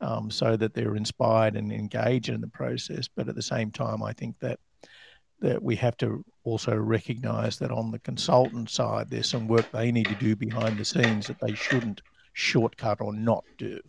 Um, 0.00 0.30
so 0.30 0.56
that 0.56 0.74
they're 0.74 0.94
inspired 0.94 1.56
and 1.56 1.72
engaged 1.72 2.28
in 2.28 2.40
the 2.40 2.46
process. 2.46 3.08
But 3.08 3.28
at 3.28 3.34
the 3.34 3.42
same 3.42 3.72
time, 3.72 4.00
I 4.00 4.12
think 4.12 4.38
that 4.38 4.60
that 5.40 5.62
we 5.62 5.76
have 5.76 5.96
to 5.98 6.24
also 6.44 6.74
recognize 6.74 7.58
that 7.58 7.70
on 7.70 7.90
the 7.90 7.98
consultant 8.00 8.70
side, 8.70 9.10
there's 9.10 9.30
some 9.30 9.46
work 9.46 9.66
they 9.72 9.92
need 9.92 10.08
to 10.08 10.14
do 10.14 10.36
behind 10.36 10.78
the 10.78 10.84
scenes 10.84 11.26
that 11.26 11.40
they 11.40 11.54
shouldn't 11.54 12.02
shortcut 12.32 13.00
or 13.00 13.12
not 13.12 13.44
do. 13.56 13.80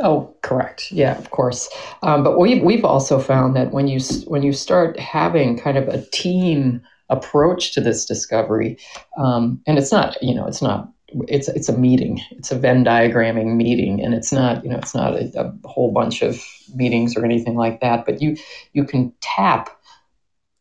Oh, 0.00 0.34
correct. 0.42 0.90
Yeah, 0.90 1.16
of 1.18 1.30
course. 1.30 1.68
Um, 2.02 2.24
but 2.24 2.38
we've 2.38 2.62
we've 2.62 2.84
also 2.84 3.18
found 3.18 3.56
that 3.56 3.70
when 3.72 3.88
you 3.88 4.00
when 4.26 4.42
you 4.42 4.52
start 4.52 4.98
having 4.98 5.58
kind 5.58 5.78
of 5.78 5.88
a 5.88 6.04
team 6.10 6.82
approach 7.10 7.72
to 7.74 7.80
this 7.80 8.04
discovery, 8.04 8.78
um, 9.16 9.60
and 9.66 9.78
it's 9.78 9.92
not 9.92 10.20
you 10.22 10.34
know 10.34 10.46
it's 10.46 10.62
not 10.62 10.90
it's 11.28 11.48
it's 11.48 11.68
a 11.68 11.78
meeting 11.78 12.20
it's 12.32 12.50
a 12.50 12.58
venn 12.58 12.84
diagramming 12.84 13.54
meeting 13.54 14.02
and 14.02 14.14
it's 14.14 14.32
not 14.32 14.64
you 14.64 14.70
know 14.70 14.78
it's 14.78 14.94
not 14.94 15.14
a, 15.14 15.30
a 15.40 15.68
whole 15.68 15.92
bunch 15.92 16.22
of 16.22 16.42
meetings 16.74 17.16
or 17.16 17.24
anything 17.24 17.54
like 17.54 17.80
that 17.80 18.04
but 18.04 18.20
you 18.20 18.36
you 18.72 18.84
can 18.84 19.12
tap 19.20 19.70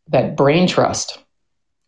that 0.08 0.36
brain 0.36 0.68
trust 0.68 1.20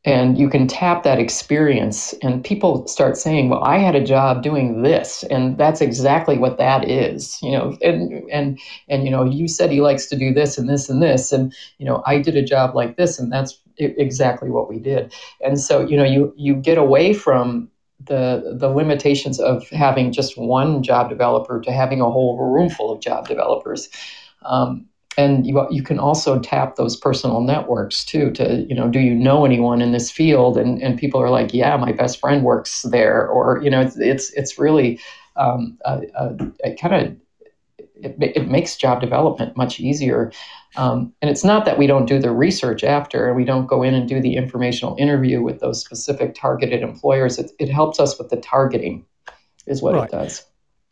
and 0.04 0.38
you 0.38 0.50
can 0.50 0.68
tap 0.68 1.02
that 1.04 1.20
experience 1.20 2.14
and 2.22 2.44
people 2.44 2.88
start 2.88 3.18
saying 3.18 3.50
well 3.50 3.64
i 3.64 3.78
had 3.78 3.96
a 3.96 4.04
job 4.04 4.44
doing 4.44 4.84
this 4.84 5.24
and 5.24 5.58
that's 5.58 5.82
exactly 5.82 6.38
what 6.38 6.58
that 6.58 6.88
is 6.90 7.38
you 7.42 7.52
know 7.52 7.78
and 7.82 8.12
and 8.32 8.60
and 8.88 9.04
you 9.06 9.12
know 9.12 9.24
you 9.24 9.48
said 9.48 9.72
he 9.72 9.82
likes 9.82 10.06
to 10.06 10.18
do 10.18 10.34
this 10.34 10.58
and 10.58 10.70
this 10.70 10.90
and 10.90 11.02
this 11.02 11.32
and 11.32 11.54
you 11.78 11.86
know 11.86 12.04
i 12.06 12.20
did 12.20 12.38
a 12.38 12.44
job 12.44 12.76
like 12.76 12.98
this 12.98 13.20
and 13.20 13.32
that's 13.32 13.60
exactly 13.78 14.50
what 14.50 14.70
we 14.70 14.80
did. 14.80 15.14
And 15.44 15.60
so 15.60 15.86
you 15.86 15.98
know 15.98 16.04
you 16.04 16.34
you 16.38 16.56
get 16.56 16.78
away 16.78 17.14
from 17.14 17.70
the 18.04 18.56
the 18.58 18.70
limitations 18.70 19.40
of 19.40 19.68
having 19.70 20.12
just 20.12 20.38
one 20.38 20.84
job 20.84 21.10
developer 21.10 21.62
to 21.62 21.72
having 21.72 22.02
a 22.02 22.10
whole 22.10 22.38
room 22.38 22.70
full 22.70 22.92
of 22.92 23.02
job 23.02 23.28
developers. 23.28 23.90
Um, 24.44 24.88
and 25.18 25.48
you, 25.48 25.66
you 25.70 25.84
can 25.84 26.00
also 26.00 26.40
tap 26.40 26.76
those 26.76 26.96
personal 26.96 27.42
networks 27.42 28.04
too 28.04 28.32
to 28.32 28.66
you 28.68 28.76
know 28.76 28.88
do 28.90 29.00
you 29.00 29.16
know 29.16 29.46
anyone 29.46 29.82
in 29.82 29.92
this 29.92 30.12
field? 30.12 30.58
And, 30.58 30.82
and 30.82 31.00
people 31.00 31.22
are 31.22 31.30
like 31.30 31.54
yeah 31.54 31.78
my 31.78 31.92
best 31.92 32.20
friend 32.20 32.44
works 32.44 32.84
there. 32.84 33.28
Or 33.28 33.62
you 33.62 33.70
know 33.70 33.82
it's 33.82 33.98
it's, 33.98 34.32
it's 34.32 34.60
really 34.60 35.00
um, 35.36 35.78
kind 35.86 36.96
of 36.96 37.18
it, 37.96 38.16
it 38.20 38.50
makes 38.50 38.76
job 38.76 39.02
development 39.02 39.56
much 39.56 39.80
easier. 39.80 40.32
Um, 40.76 41.14
and 41.22 41.32
it's 41.32 41.46
not 41.46 41.64
that 41.66 41.78
we 41.78 41.88
don't 41.88 42.06
do 42.06 42.20
the 42.20 42.32
research 42.32 42.84
after 42.84 43.28
and 43.28 43.36
we 43.38 43.46
don't 43.46 43.68
go 43.68 43.84
in 43.84 43.94
and 43.94 44.08
do 44.08 44.20
the 44.20 44.36
informational 44.36 44.96
interview 45.00 45.42
with 45.42 45.62
those 45.62 45.80
specific 45.80 46.36
targeted 46.36 46.82
employers. 46.82 47.40
It, 47.40 47.52
it 47.58 47.70
helps 47.70 48.00
us 48.00 48.18
with 48.18 48.30
the 48.30 48.38
targeting 48.38 49.06
is 49.66 49.82
what 49.82 49.96
right. 49.96 50.10
it 50.10 50.12
does 50.12 50.46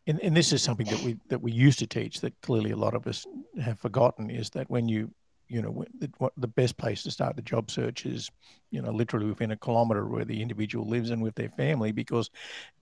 and, 0.08 0.20
and 0.22 0.36
this 0.36 0.52
is 0.52 0.62
something 0.62 0.88
that 0.88 1.02
we 1.04 1.18
that 1.30 1.42
we 1.42 1.52
used 1.52 1.80
to 1.80 1.88
teach 1.88 2.22
that 2.22 2.40
clearly 2.42 2.72
a 2.72 2.78
lot 2.78 2.94
of 2.94 3.08
us 3.08 3.26
have 3.62 3.80
forgotten 3.80 4.30
is 4.30 4.50
that 4.52 4.70
when 4.70 4.88
you 4.88 5.12
you 5.50 5.62
know 5.62 5.86
what 6.18 6.34
the 6.38 6.48
best 6.48 6.78
place 6.78 7.04
to 7.04 7.12
start 7.12 7.36
the 7.36 7.42
job 7.42 7.70
search 7.70 8.06
is 8.06 8.32
you 8.72 8.82
know 8.82 8.92
literally 8.92 9.28
within 9.28 9.52
a 9.52 9.58
kilometer 9.58 10.06
where 10.08 10.26
the 10.26 10.42
individual 10.42 10.88
lives 10.88 11.10
and 11.10 11.22
with 11.22 11.36
their 11.36 11.50
family 11.50 11.92
because 11.92 12.30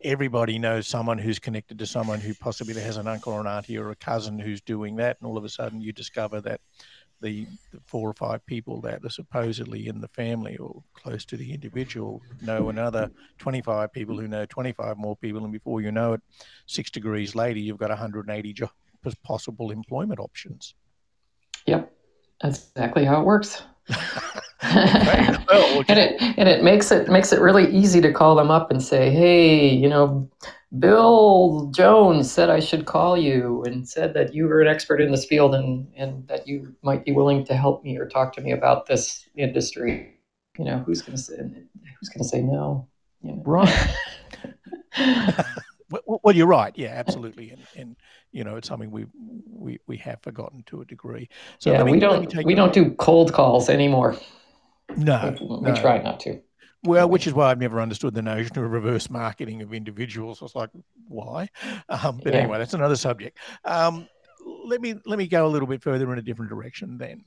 everybody 0.04 0.58
knows 0.60 0.88
someone 0.88 1.18
who's 1.18 1.40
connected 1.40 1.78
to 1.78 1.86
someone 1.86 2.20
who 2.20 2.34
possibly 2.36 2.74
has 2.74 2.98
an 2.98 3.08
uncle 3.08 3.34
or 3.34 3.42
an 3.42 3.48
auntie 3.48 3.78
or 3.78 3.90
a 3.90 3.96
cousin 3.96 4.40
who's 4.40 4.62
doing 4.62 4.96
that 4.96 5.18
and 5.20 5.28
all 5.28 5.38
of 5.38 5.44
a 5.44 5.50
sudden 5.50 5.82
you 5.82 5.92
discover 5.92 6.40
that 6.40 6.62
the, 7.22 7.48
the, 7.72 7.80
four 7.86 8.10
or 8.10 8.14
five 8.14 8.46
people 8.46 8.82
that 8.82 9.04
are 9.06 9.10
supposedly 9.10 9.88
in 9.88 10.02
the 10.02 10.08
family 10.10 10.58
or 10.58 10.84
close 10.94 11.26
to 11.26 11.38
the 11.38 11.54
individual 11.54 12.22
know 12.42 12.70
another 12.70 13.10
25 13.40 13.92
people 13.94 14.18
who 14.18 14.28
know 14.28 14.46
25 14.46 14.98
more 14.98 15.16
people. 15.18 15.44
And 15.44 15.54
before 15.54 15.82
you 15.82 15.92
know 15.92 16.14
it, 16.14 16.22
six 16.66 16.90
degrees 16.90 17.36
later, 17.36 17.60
you've 17.60 17.78
got 17.78 17.90
180 17.90 18.54
jo- 18.54 18.70
possible 19.24 19.72
employment 19.72 20.20
options. 20.20 20.76
Yep, 21.66 21.92
that's 22.42 22.70
exactly 22.72 23.06
how 23.06 23.22
it 23.22 23.26
works. 23.26 23.64
and 24.62 26.00
it 26.00 26.22
and 26.22 26.48
it 26.48 26.64
makes 26.64 26.92
it 26.92 27.10
makes 27.10 27.34
it 27.34 27.42
really 27.42 27.70
easy 27.72 28.00
to 28.00 28.12
call 28.12 28.36
them 28.36 28.52
up 28.52 28.72
and 28.72 28.82
say, 28.82 29.10
hey, 29.10 29.68
you 29.68 29.90
know, 29.90 30.30
Bill 30.80 31.70
Jones 31.76 32.32
said 32.32 32.50
I 32.50 32.62
should 32.62 32.86
call 32.86 33.18
you 33.18 33.64
and 33.64 33.88
said 33.88 34.14
that 34.14 34.34
you 34.34 34.46
were 34.46 34.62
an 34.62 34.68
expert 34.68 35.02
in 35.02 35.12
this 35.12 35.26
field 35.26 35.54
and, 35.54 35.92
and 35.98 36.26
that 36.28 36.48
you 36.48 36.74
might 36.82 37.04
be 37.04 37.12
willing 37.12 37.44
to 37.46 37.56
help 37.56 37.84
me 37.84 37.98
or 37.98 38.08
talk 38.08 38.32
to 38.34 38.42
me 38.42 38.52
about 38.52 38.86
this 38.86 39.28
industry. 39.36 40.16
You 40.58 40.66
know, 40.66 40.80
who's 40.80 41.02
going 41.02 41.18
to 41.18 41.22
say 41.22 41.36
who's 41.38 42.10
going 42.10 42.24
to 42.24 42.28
say 42.28 42.42
no? 42.42 42.88
You 43.22 43.34
know? 43.34 43.44
Right. 43.46 43.96
well, 46.06 46.36
you're 46.36 46.48
right. 46.48 46.74
Yeah, 46.76 46.90
absolutely. 46.90 47.52
And, 47.52 47.62
and 47.76 47.96
you 48.32 48.44
know, 48.44 48.56
it's 48.56 48.68
something 48.68 48.92
we 48.92 49.06
we 49.50 49.80
we 49.88 49.98
have 49.98 50.22
forgotten 50.22 50.64
to 50.68 50.82
a 50.82 50.86
degree. 50.86 51.30
So 51.60 51.72
yeah, 51.72 51.84
me, 51.84 51.92
we 51.94 52.00
don't 52.00 52.46
we 52.46 52.56
don't 52.56 52.74
do 52.74 52.92
cold 52.92 53.34
calls 53.34 53.70
anymore. 53.70 54.16
No, 54.96 55.36
we, 55.40 55.46
we 55.46 55.72
no. 55.72 55.76
try 55.76 56.02
not 56.02 56.20
to. 56.22 56.42
Well, 56.84 57.10
which 57.10 57.28
is 57.28 57.34
why 57.34 57.52
I've 57.52 57.60
never 57.60 57.80
understood 57.80 58.16
the 58.16 58.24
notion 58.24 58.58
of 58.58 58.72
reverse 58.72 59.10
marketing 59.10 59.62
of 59.62 59.74
individuals. 59.74 60.42
I 60.42 60.46
was 60.46 60.56
like, 60.56 60.72
why? 61.08 61.50
Um, 61.90 62.20
but 62.24 62.34
yeah. 62.34 62.40
anyway, 62.40 62.58
that's 62.58 62.74
another 62.74 62.96
subject. 62.96 63.38
Um, 63.66 64.08
let 64.66 64.82
me 64.82 64.96
let 65.06 65.20
me 65.20 65.28
go 65.28 65.46
a 65.46 65.50
little 65.50 65.68
bit 65.68 65.82
further 65.84 66.12
in 66.12 66.18
a 66.18 66.22
different 66.22 66.50
direction. 66.50 66.98
Then, 66.98 67.24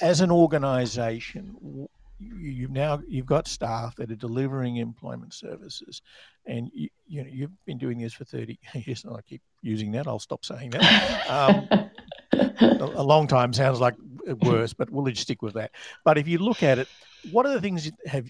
as 0.00 0.20
an 0.20 0.30
organisation, 0.30 1.88
you've 2.20 2.70
now 2.70 3.00
you've 3.08 3.26
got 3.26 3.48
staff 3.48 3.96
that 3.96 4.10
are 4.10 4.16
delivering 4.16 4.76
employment 4.76 5.34
services, 5.34 6.02
and 6.46 6.70
you, 6.72 6.88
you 7.06 7.22
know 7.22 7.30
you've 7.30 7.64
been 7.64 7.78
doing 7.78 7.98
this 7.98 8.12
for 8.12 8.24
thirty 8.24 8.58
years. 8.74 9.04
And 9.04 9.16
I 9.16 9.20
keep 9.22 9.42
using 9.62 9.90
that. 9.92 10.06
I'll 10.06 10.18
stop 10.18 10.44
saying 10.44 10.70
that. 10.70 11.30
Um, 11.30 11.90
a, 12.60 12.92
a 12.96 13.02
long 13.02 13.26
time 13.26 13.52
sounds 13.52 13.80
like 13.80 13.94
worse, 14.42 14.72
but 14.72 14.90
we'll 14.90 15.04
just 15.06 15.22
stick 15.22 15.42
with 15.42 15.54
that. 15.54 15.70
But 16.04 16.18
if 16.18 16.28
you 16.28 16.38
look 16.38 16.62
at 16.62 16.78
it, 16.78 16.88
what 17.30 17.46
are 17.46 17.52
the 17.52 17.60
things 17.60 17.84
that 17.84 17.94
have 18.06 18.28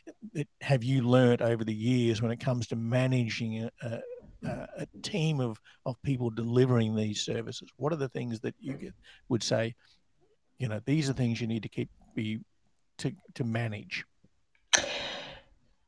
have 0.61 0.83
you 0.83 1.03
learned 1.03 1.42
over 1.42 1.64
the 1.64 1.74
years 1.74 2.20
when 2.20 2.31
it 2.31 2.40
comes 2.40 2.66
to 2.68 2.76
managing 2.76 3.64
a, 3.64 3.70
a, 3.83 4.68
a 4.79 4.87
team 5.03 5.40
of, 5.40 5.61
of 5.87 6.00
people 6.03 6.31
delivering 6.31 6.96
these 6.96 7.24
services? 7.24 7.68
What 7.76 7.92
are 7.92 7.96
the 7.96 8.09
things 8.09 8.40
that 8.40 8.55
you 8.61 8.74
get, 8.74 8.94
would 9.29 9.42
say, 9.42 9.74
you 10.59 10.68
know, 10.68 10.81
these 10.85 11.09
are 11.09 11.14
things 11.14 11.40
you 11.40 11.46
need 11.46 11.62
to 11.62 11.68
keep 11.68 11.88
be 12.14 12.40
to 12.98 13.12
to 13.35 13.44
manage? 13.44 14.05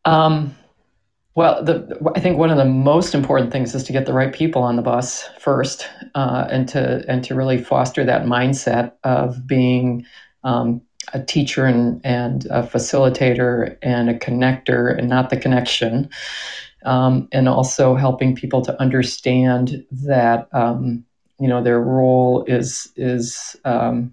Um, 0.04 0.56
well, 1.34 1.64
the, 1.64 1.98
I 2.14 2.20
think 2.20 2.38
one 2.38 2.50
of 2.50 2.58
the 2.58 2.64
most 2.66 3.14
important 3.14 3.52
things 3.52 3.74
is 3.74 3.84
to 3.84 3.92
get 3.92 4.04
the 4.04 4.12
right 4.12 4.32
people 4.32 4.62
on 4.62 4.76
the 4.76 4.82
bus 4.82 5.28
first, 5.38 5.88
uh, 6.14 6.46
and 6.50 6.68
to 6.68 7.04
and 7.08 7.24
to 7.24 7.34
really 7.34 7.58
foster 7.58 8.04
that 8.04 8.24
mindset 8.24 8.92
of 9.02 9.46
being 9.46 10.04
um, 10.44 10.82
a 11.14 11.22
teacher 11.22 11.64
and, 11.64 12.00
and 12.04 12.44
a 12.46 12.62
facilitator 12.62 13.76
and 13.82 14.10
a 14.10 14.18
connector 14.18 14.96
and 14.96 15.08
not 15.08 15.30
the 15.30 15.36
connection. 15.36 16.10
Um, 16.84 17.28
and 17.30 17.48
also 17.48 17.94
helping 17.94 18.34
people 18.34 18.60
to 18.62 18.78
understand 18.80 19.86
that 19.92 20.48
um, 20.52 21.04
you 21.38 21.48
know 21.48 21.62
their 21.62 21.80
role 21.80 22.44
is 22.46 22.92
is 22.96 23.56
um, 23.64 24.12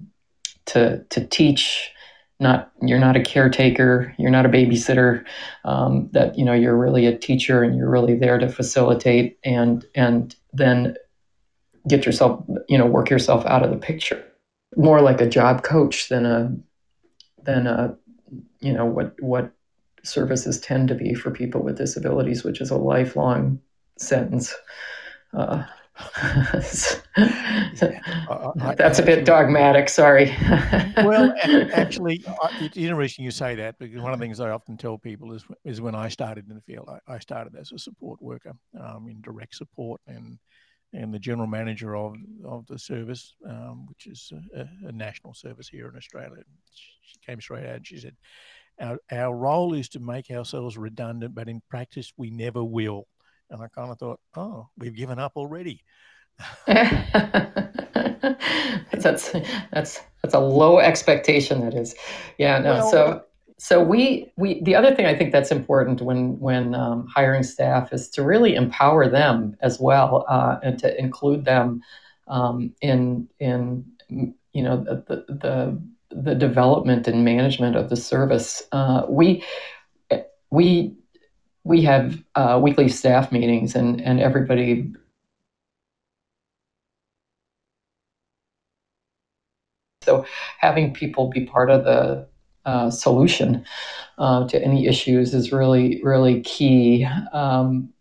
to 0.67 1.03
to 1.10 1.25
teach. 1.25 1.91
Not 2.39 2.71
you're 2.82 2.99
not 2.99 3.17
a 3.17 3.21
caretaker, 3.21 4.15
you're 4.17 4.32
not 4.32 4.45
a 4.45 4.49
babysitter. 4.49 5.25
Um, 5.65 6.10
that 6.13 6.38
you 6.38 6.45
know 6.45 6.54
you're 6.54 6.78
really 6.78 7.06
a 7.06 7.17
teacher 7.17 7.63
and 7.63 7.75
you're 7.75 7.89
really 7.89 8.15
there 8.15 8.38
to 8.38 8.47
facilitate 8.47 9.38
and 9.43 9.86
and 9.95 10.36
then 10.54 10.95
get 11.88 12.06
yourself 12.06 12.43
you 12.69 12.78
know 12.78 12.86
work 12.86 13.10
yourself 13.10 13.45
out 13.45 13.63
of 13.63 13.71
the 13.71 13.78
picture. 13.78 14.23
More 14.78 15.02
like 15.02 15.19
a 15.19 15.30
job 15.30 15.63
coach 15.63 16.10
than 16.10 16.25
a 16.25 16.56
than 17.43 17.67
a 17.67 17.97
you 18.62 18.71
know 18.71 18.86
what 18.86 19.15
what 19.21 19.52
services 20.04 20.60
tend 20.60 20.88
to 20.88 20.95
be 20.95 21.13
for 21.13 21.32
people 21.32 21.62
with 21.62 21.78
disabilities, 21.78 22.43
which 22.43 22.62
is 22.62 22.69
a 22.69 22.78
lifelong 22.78 23.60
sentence. 23.97 24.56
Uh, 25.34 25.63
That's 28.77 28.99
a 28.99 29.03
bit 29.03 29.25
dogmatic. 29.25 29.89
Sorry. 29.89 30.35
well, 30.97 31.33
actually, 31.73 32.23
it's 32.62 32.77
interesting 32.77 33.25
you 33.25 33.31
say 33.31 33.55
that 33.55 33.77
because 33.79 34.01
one 34.01 34.13
of 34.13 34.19
the 34.19 34.23
things 34.23 34.39
I 34.39 34.49
often 34.49 34.77
tell 34.77 34.97
people 34.97 35.33
is 35.33 35.45
is 35.65 35.81
when 35.81 35.95
I 35.95 36.07
started 36.09 36.49
in 36.49 36.55
the 36.55 36.62
field, 36.62 36.89
I, 36.89 37.15
I 37.15 37.19
started 37.19 37.55
as 37.55 37.71
a 37.71 37.79
support 37.79 38.21
worker 38.21 38.53
um, 38.79 39.07
in 39.09 39.21
direct 39.21 39.55
support, 39.55 40.01
and 40.07 40.38
and 40.93 41.13
the 41.13 41.19
general 41.19 41.47
manager 41.47 41.95
of, 41.95 42.15
of 42.45 42.65
the 42.67 42.79
service, 42.79 43.35
um, 43.47 43.85
which 43.88 44.07
is 44.07 44.31
a, 44.55 44.65
a, 44.88 44.91
national 44.91 45.33
service 45.33 45.69
here 45.69 45.88
in 45.88 45.95
Australia. 45.95 46.41
She 46.73 47.15
came 47.25 47.39
straight 47.39 47.65
out 47.67 47.75
and 47.75 47.88
she 47.88 47.99
said, 47.99 48.15
our, 48.79 48.97
our 49.12 49.35
role 49.35 49.73
is 49.73 49.89
to 49.89 49.99
make 49.99 50.31
ourselves 50.31 50.77
redundant, 50.77 51.35
but 51.35 51.49
in 51.49 51.62
practice, 51.69 52.12
we 52.17 52.31
never 52.31 52.63
will. 52.63 53.07
And 53.49 53.62
I 53.62 53.67
kind 53.67 53.91
of 53.91 53.97
thought, 53.97 54.19
oh, 54.35 54.69
we've 54.77 54.95
given 54.95 55.19
up 55.19 55.33
already. 55.35 55.83
that's 56.67 57.12
that's 59.71 59.99
that's 60.21 60.33
a 60.33 60.39
low 60.39 60.79
expectation. 60.79 61.62
That 61.62 61.73
is, 61.73 61.95
yeah. 62.38 62.59
No. 62.59 62.73
Well, 62.73 62.91
so 62.91 63.23
so 63.57 63.83
we 63.83 64.31
we 64.38 64.62
the 64.63 64.75
other 64.75 64.95
thing 64.95 65.05
I 65.05 65.15
think 65.15 65.33
that's 65.33 65.51
important 65.51 66.01
when 66.01 66.39
when 66.39 66.75
um, 66.75 67.07
hiring 67.13 67.43
staff 67.43 67.91
is 67.91 68.09
to 68.12 68.23
really 68.23 68.55
empower 68.55 69.09
them 69.09 69.57
as 69.62 69.79
well 69.79 70.25
uh, 70.29 70.59
and 70.63 70.79
to 70.79 70.97
include 70.97 71.43
them 71.43 71.81
um, 72.27 72.73
in 72.81 73.27
in 73.39 73.83
you 74.09 74.63
know 74.63 74.77
the, 74.77 75.03
the, 75.07 75.25
the 75.33 75.81
the 76.12 76.35
development 76.35 77.07
and 77.07 77.25
management 77.25 77.75
of 77.75 77.89
the 77.89 77.97
service. 77.97 78.63
Uh, 78.71 79.05
we 79.09 79.43
we 80.51 80.93
we 81.69 81.84
have 81.84 82.21
uh, 82.36 82.60
weekly 82.62 82.89
staff 82.89 83.32
meetings 83.32 83.75
and 83.75 84.01
and 84.01 84.19
everybody 84.19 84.91
so 90.01 90.25
having 90.58 90.93
people 90.93 91.29
be 91.29 91.45
part 91.45 91.69
of 91.69 91.84
the 91.84 92.27
uh, 92.65 92.89
solution 92.89 93.63
uh, 94.17 94.47
to 94.47 94.63
any 94.63 94.88
issues 94.88 95.34
is 95.34 95.51
really, 95.51 96.01
really 96.03 96.41
key. 96.41 97.08
Um, 97.32 97.93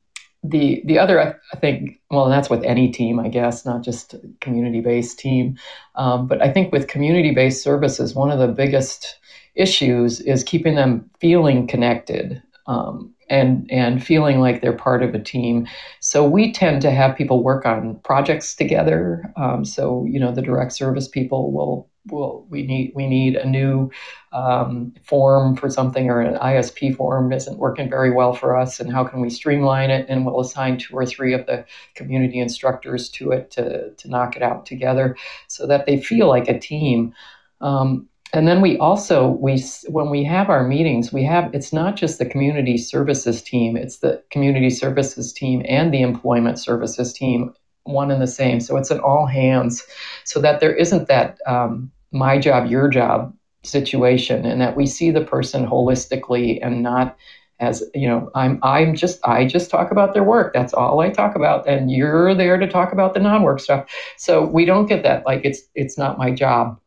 the 0.43 0.83
the 0.87 0.99
other, 0.99 1.39
I 1.53 1.57
think, 1.57 2.01
well, 2.11 2.29
that's 2.29 2.49
with 2.49 2.65
any 2.65 2.91
team, 2.91 3.21
I 3.21 3.29
guess, 3.29 3.67
not 3.67 3.83
just 3.83 4.15
community 4.41 4.81
based 4.81 5.19
team, 5.19 5.59
um, 5.97 6.27
but 6.27 6.41
I 6.41 6.51
think 6.53 6.73
with 6.73 6.87
community 6.89 7.33
based 7.35 7.63
services, 7.63 8.15
one 8.15 8.31
of 8.31 8.39
the 8.39 8.49
biggest 8.49 9.19
issues 9.55 10.21
is 10.21 10.45
keeping 10.45 10.77
them 10.77 11.11
feeling 11.21 11.67
connected. 11.67 12.43
Um, 12.67 13.15
and 13.31 13.71
and 13.71 14.05
feeling 14.05 14.41
like 14.41 14.61
they're 14.61 14.73
part 14.73 15.03
of 15.03 15.15
a 15.15 15.19
team. 15.19 15.67
So 16.01 16.27
we 16.27 16.53
tend 16.53 16.83
to 16.83 16.91
have 16.91 17.17
people 17.17 17.43
work 17.43 17.67
on 17.67 17.97
projects 18.01 18.55
together. 18.55 19.33
Um, 19.37 19.65
so 19.65 20.05
you 20.09 20.21
know 20.21 20.33
the 20.33 20.43
direct 20.43 20.73
service 20.73 21.09
people 21.09 21.53
will 21.53 21.89
will 22.11 22.47
we 22.49 22.63
need 22.63 22.93
we 22.95 23.07
need 23.07 23.37
a 23.37 23.47
new 23.47 23.91
um, 24.33 24.95
form 25.03 25.57
for 25.57 25.71
something 25.71 26.11
or 26.11 26.21
an 26.21 26.39
ISP 26.39 26.95
form 26.97 27.33
isn't 27.33 27.59
working 27.59 27.89
very 27.89 28.11
well 28.11 28.33
for 28.33 28.57
us, 28.57 28.81
and 28.81 28.93
how 28.93 29.05
can 29.05 29.21
we 29.21 29.31
streamline 29.31 29.91
it? 29.91 30.07
And 30.09 30.25
we'll 30.25 30.41
assign 30.41 30.79
two 30.79 30.97
or 30.97 31.07
three 31.07 31.35
of 31.35 31.47
the 31.47 31.65
community 31.95 32.39
instructors 32.39 33.09
to 33.11 33.33
it 33.33 33.51
to 33.53 33.91
to 33.91 34.09
knock 34.09 34.37
it 34.37 34.43
out 34.43 34.67
together, 34.67 35.17
so 35.47 35.67
that 35.67 35.87
they 35.87 36.01
feel 36.01 36.29
like 36.29 36.49
a 36.49 36.59
team. 36.59 37.15
Um, 37.61 38.09
and 38.33 38.47
then 38.47 38.61
we 38.61 38.79
also 38.79 39.29
we 39.29 39.63
when 39.89 40.11
we 40.11 40.25
have 40.25 40.51
our 40.51 40.63
meetings 40.63 41.13
we 41.13 41.25
have 41.25 41.55
it's 41.55 41.73
not 41.73 41.97
just 41.97 42.19
the 42.19 42.27
community 42.27 42.77
services 42.77 43.43
team 43.43 43.77
it's 43.77 43.99
the 43.99 44.23
community 44.31 44.71
services 44.71 45.33
team 45.33 45.63
and 45.69 45.93
the 45.93 46.03
employment 46.03 46.59
services 46.59 47.13
team 47.13 47.55
one 47.89 48.11
and 48.11 48.23
the 48.23 48.27
same. 48.27 48.61
So 48.61 48.77
it's 48.77 48.91
an 48.91 49.01
all 49.01 49.27
hands 49.27 49.85
so 50.25 50.41
that 50.41 50.61
there 50.61 50.75
isn't 50.75 51.09
that 51.09 51.39
um, 51.47 51.91
my 52.13 52.39
job 52.39 52.71
your 52.71 52.89
job 52.89 53.35
situation 53.65 54.45
and 54.47 54.61
that 54.61 54.77
we 54.77 54.87
see 54.87 55.11
the 55.11 55.25
person 55.25 55.67
holistically 55.67 56.59
and 56.63 56.83
not 56.83 57.17
as 57.61 57.83
you 57.93 58.09
know 58.09 58.31
i'm 58.37 58.61
i'm 58.63 58.95
just 58.95 59.19
i 59.27 59.45
just 59.45 59.69
talk 59.69 59.91
about 59.91 60.15
their 60.15 60.23
work 60.23 60.55
that's 60.55 60.73
all 60.73 61.01
i 61.01 61.11
talk 61.11 61.35
about 61.35 61.69
and 61.69 61.91
you're 61.91 62.33
there 62.37 62.57
to 62.57 62.69
talk 62.69 62.93
about 62.93 63.15
the 63.15 63.21
non-work 63.21 63.59
stuff. 63.59 63.91
So 64.17 64.47
we 64.47 64.65
don't 64.65 64.87
get 64.87 65.03
that 65.03 65.27
like 65.27 65.45
it's 65.45 65.63
it's 65.75 65.99
not 65.99 66.19
my 66.19 66.31
job 66.31 66.81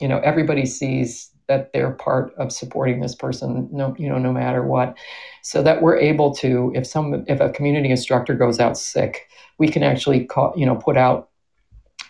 you 0.00 0.08
know 0.08 0.18
everybody 0.18 0.66
sees 0.66 1.30
that 1.46 1.72
they're 1.72 1.92
part 1.92 2.34
of 2.38 2.50
supporting 2.50 3.00
this 3.00 3.14
person 3.14 3.68
no 3.70 3.94
you 3.98 4.08
know 4.08 4.18
no 4.18 4.32
matter 4.32 4.62
what. 4.62 4.96
So 5.42 5.62
that 5.62 5.82
we're 5.82 5.98
able 5.98 6.34
to 6.36 6.72
if 6.74 6.86
some 6.86 7.24
if 7.28 7.40
a 7.40 7.50
community 7.50 7.90
instructor 7.90 8.34
goes 8.34 8.60
out 8.60 8.78
sick 8.78 9.28
we 9.58 9.68
can 9.68 9.82
actually 9.82 10.24
call 10.24 10.54
you 10.56 10.66
know 10.66 10.76
put 10.76 10.96
out 10.96 11.28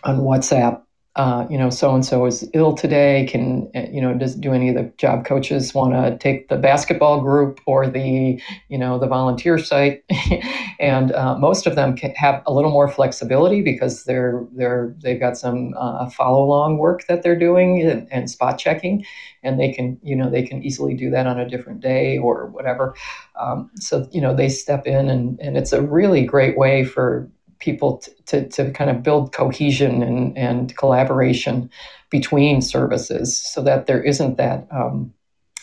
on 0.03 0.19
whatsapp 0.19 0.81
uh, 1.15 1.47
you 1.49 1.57
know, 1.57 1.69
so 1.69 1.95
and 1.95 2.05
so 2.05 2.25
is 2.25 2.49
ill 2.53 2.73
today. 2.73 3.25
Can 3.25 3.71
uh, 3.73 3.85
you 3.89 4.01
know? 4.01 4.13
Does 4.13 4.35
do 4.35 4.51
any 4.51 4.67
of 4.67 4.75
the 4.75 4.91
job 4.97 5.23
coaches 5.23 5.73
want 5.73 5.93
to 5.93 6.17
take 6.17 6.49
the 6.49 6.57
basketball 6.57 7.21
group 7.21 7.61
or 7.65 7.87
the 7.87 8.41
you 8.67 8.77
know 8.77 8.99
the 8.99 9.07
volunteer 9.07 9.57
site? 9.57 10.03
and 10.79 11.13
uh, 11.13 11.37
most 11.37 11.67
of 11.67 11.75
them 11.75 11.95
have 12.17 12.43
a 12.45 12.53
little 12.53 12.69
more 12.69 12.89
flexibility 12.89 13.61
because 13.61 14.03
they're 14.03 14.45
they're 14.51 14.93
they've 15.01 15.19
got 15.19 15.37
some 15.37 15.73
uh, 15.77 16.09
follow 16.09 16.43
along 16.43 16.79
work 16.79 17.07
that 17.07 17.23
they're 17.23 17.39
doing 17.39 17.81
and, 17.81 18.09
and, 18.11 18.29
spot 18.29 18.57
checking, 18.57 19.05
and 19.41 19.57
they 19.57 19.71
can 19.71 19.97
you 20.03 20.17
know 20.17 20.29
they 20.29 20.43
can 20.43 20.61
easily 20.63 20.95
do 20.95 21.09
that 21.09 21.27
on 21.27 21.39
a 21.39 21.47
different 21.47 21.79
day 21.79 22.17
or 22.17 22.47
whatever. 22.47 22.93
Um, 23.39 23.71
so 23.75 24.05
you 24.11 24.19
know 24.19 24.35
they 24.35 24.49
step 24.49 24.85
in 24.85 25.09
and 25.09 25.39
and 25.39 25.55
it's 25.55 25.71
a 25.71 25.81
really 25.81 26.25
great 26.25 26.57
way 26.57 26.83
for 26.83 27.29
people 27.65 27.97
t- 27.97 28.11
to, 28.27 28.47
to 28.49 28.71
kind 28.71 28.89
of 28.89 29.03
build 29.03 29.33
cohesion 29.33 30.03
and, 30.03 30.37
and 30.37 30.77
collaboration 30.77 31.69
between 32.11 32.61
services 32.61 33.35
so 33.35 33.61
that 33.63 33.87
there 33.87 34.01
isn't 34.01 34.37
that 34.37 34.67
um, 34.71 35.13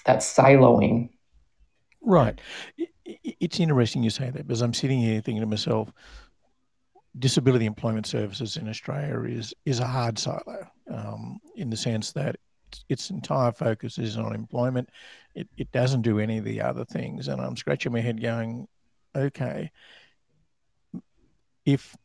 that 0.04 0.18
siloing. 0.18 1.08
Right. 2.02 2.40
It's 3.04 3.60
interesting 3.60 4.02
you 4.02 4.10
say 4.10 4.30
that 4.30 4.46
because 4.46 4.60
I'm 4.60 4.74
sitting 4.74 5.00
here 5.00 5.20
thinking 5.20 5.40
to 5.40 5.46
myself, 5.46 5.92
disability 7.18 7.66
employment 7.66 8.06
services 8.06 8.56
in 8.56 8.68
Australia 8.68 9.22
is 9.38 9.54
is 9.64 9.78
a 9.78 9.86
hard 9.86 10.18
silo 10.18 10.66
um, 10.90 11.40
in 11.54 11.70
the 11.70 11.76
sense 11.76 12.12
that 12.12 12.36
its, 12.68 12.84
its 12.88 13.10
entire 13.10 13.52
focus 13.52 13.98
is 13.98 14.18
on 14.18 14.34
employment. 14.34 14.88
It, 15.34 15.48
it 15.56 15.70
doesn't 15.72 16.02
do 16.02 16.18
any 16.18 16.38
of 16.38 16.44
the 16.44 16.60
other 16.60 16.84
things. 16.84 17.28
And 17.28 17.40
I'm 17.40 17.56
scratching 17.56 17.92
my 17.92 18.00
head 18.00 18.20
going, 18.20 18.66
okay, 19.14 19.70
if 21.64 21.96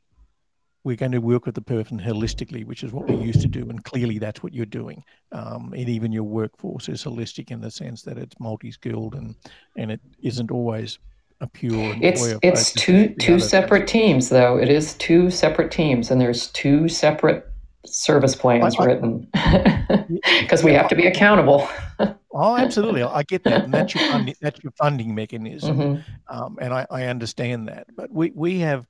we're 0.84 0.96
going 0.96 1.12
to 1.12 1.20
work 1.20 1.46
with 1.46 1.56
the 1.56 1.62
person 1.62 2.00
holistically, 2.00 2.65
which 2.65 2.82
is 2.82 2.93
what 2.93 3.10
we 3.10 3.15
used 3.15 3.41
to 3.41 3.48
do, 3.48 3.70
and 3.70 3.84
clearly 3.84 4.20
that's 4.20 4.41
what 4.41 4.54
you're 4.54 4.65
doing. 4.65 5.04
Um, 5.34 5.74
and 5.76 5.89
even 5.89 6.13
your 6.13 6.24
workforce 6.24 6.88
is 6.88 7.04
holistic 7.04 7.52
in 7.52 7.60
the 7.60 7.70
sense 7.70 8.04
that 8.04 8.17
it's 8.17 8.39
multi-skilled 8.39 9.15
and 9.15 9.36
and 9.76 9.91
it 9.91 10.00
isn't 10.22 10.50
always 10.50 11.00
a 11.41 11.48
pure. 11.48 11.93
It's 12.02 12.34
it's 12.41 12.72
two 12.72 13.10
two 13.20 13.39
separate 13.39 13.88
teams 13.88 14.30
though. 14.30 14.58
It 14.58 14.70
is 14.70 14.93
two 14.96 15.30
separate 15.30 15.72
teams, 15.72 16.10
and 16.10 16.22
there's 16.22 16.48
two 16.48 16.88
separate 16.88 17.46
service 17.86 18.36
plans 18.36 18.76
I, 18.80 18.84
I, 18.84 18.86
written 18.86 19.28
because 20.41 20.63
we 20.63 20.74
have 20.74 20.88
to 20.89 20.96
be 20.96 21.08
accountable. 21.08 21.67
oh, 22.32 22.58
absolutely, 22.58 23.04
I 23.04 23.24
get 23.24 23.43
that, 23.43 23.65
and 23.65 23.74
that's 23.74 23.93
your 23.93 24.10
funding, 24.10 24.36
that's 24.41 24.63
your 24.63 24.72
funding 24.72 25.13
mechanism, 25.13 25.78
mm-hmm. 25.78 26.36
um, 26.36 26.58
and 26.62 26.74
I, 26.74 26.88
I 26.89 27.04
understand 27.06 27.67
that. 27.67 27.88
But 27.96 28.12
we 28.12 28.32
we 28.34 28.60
have 28.60 28.86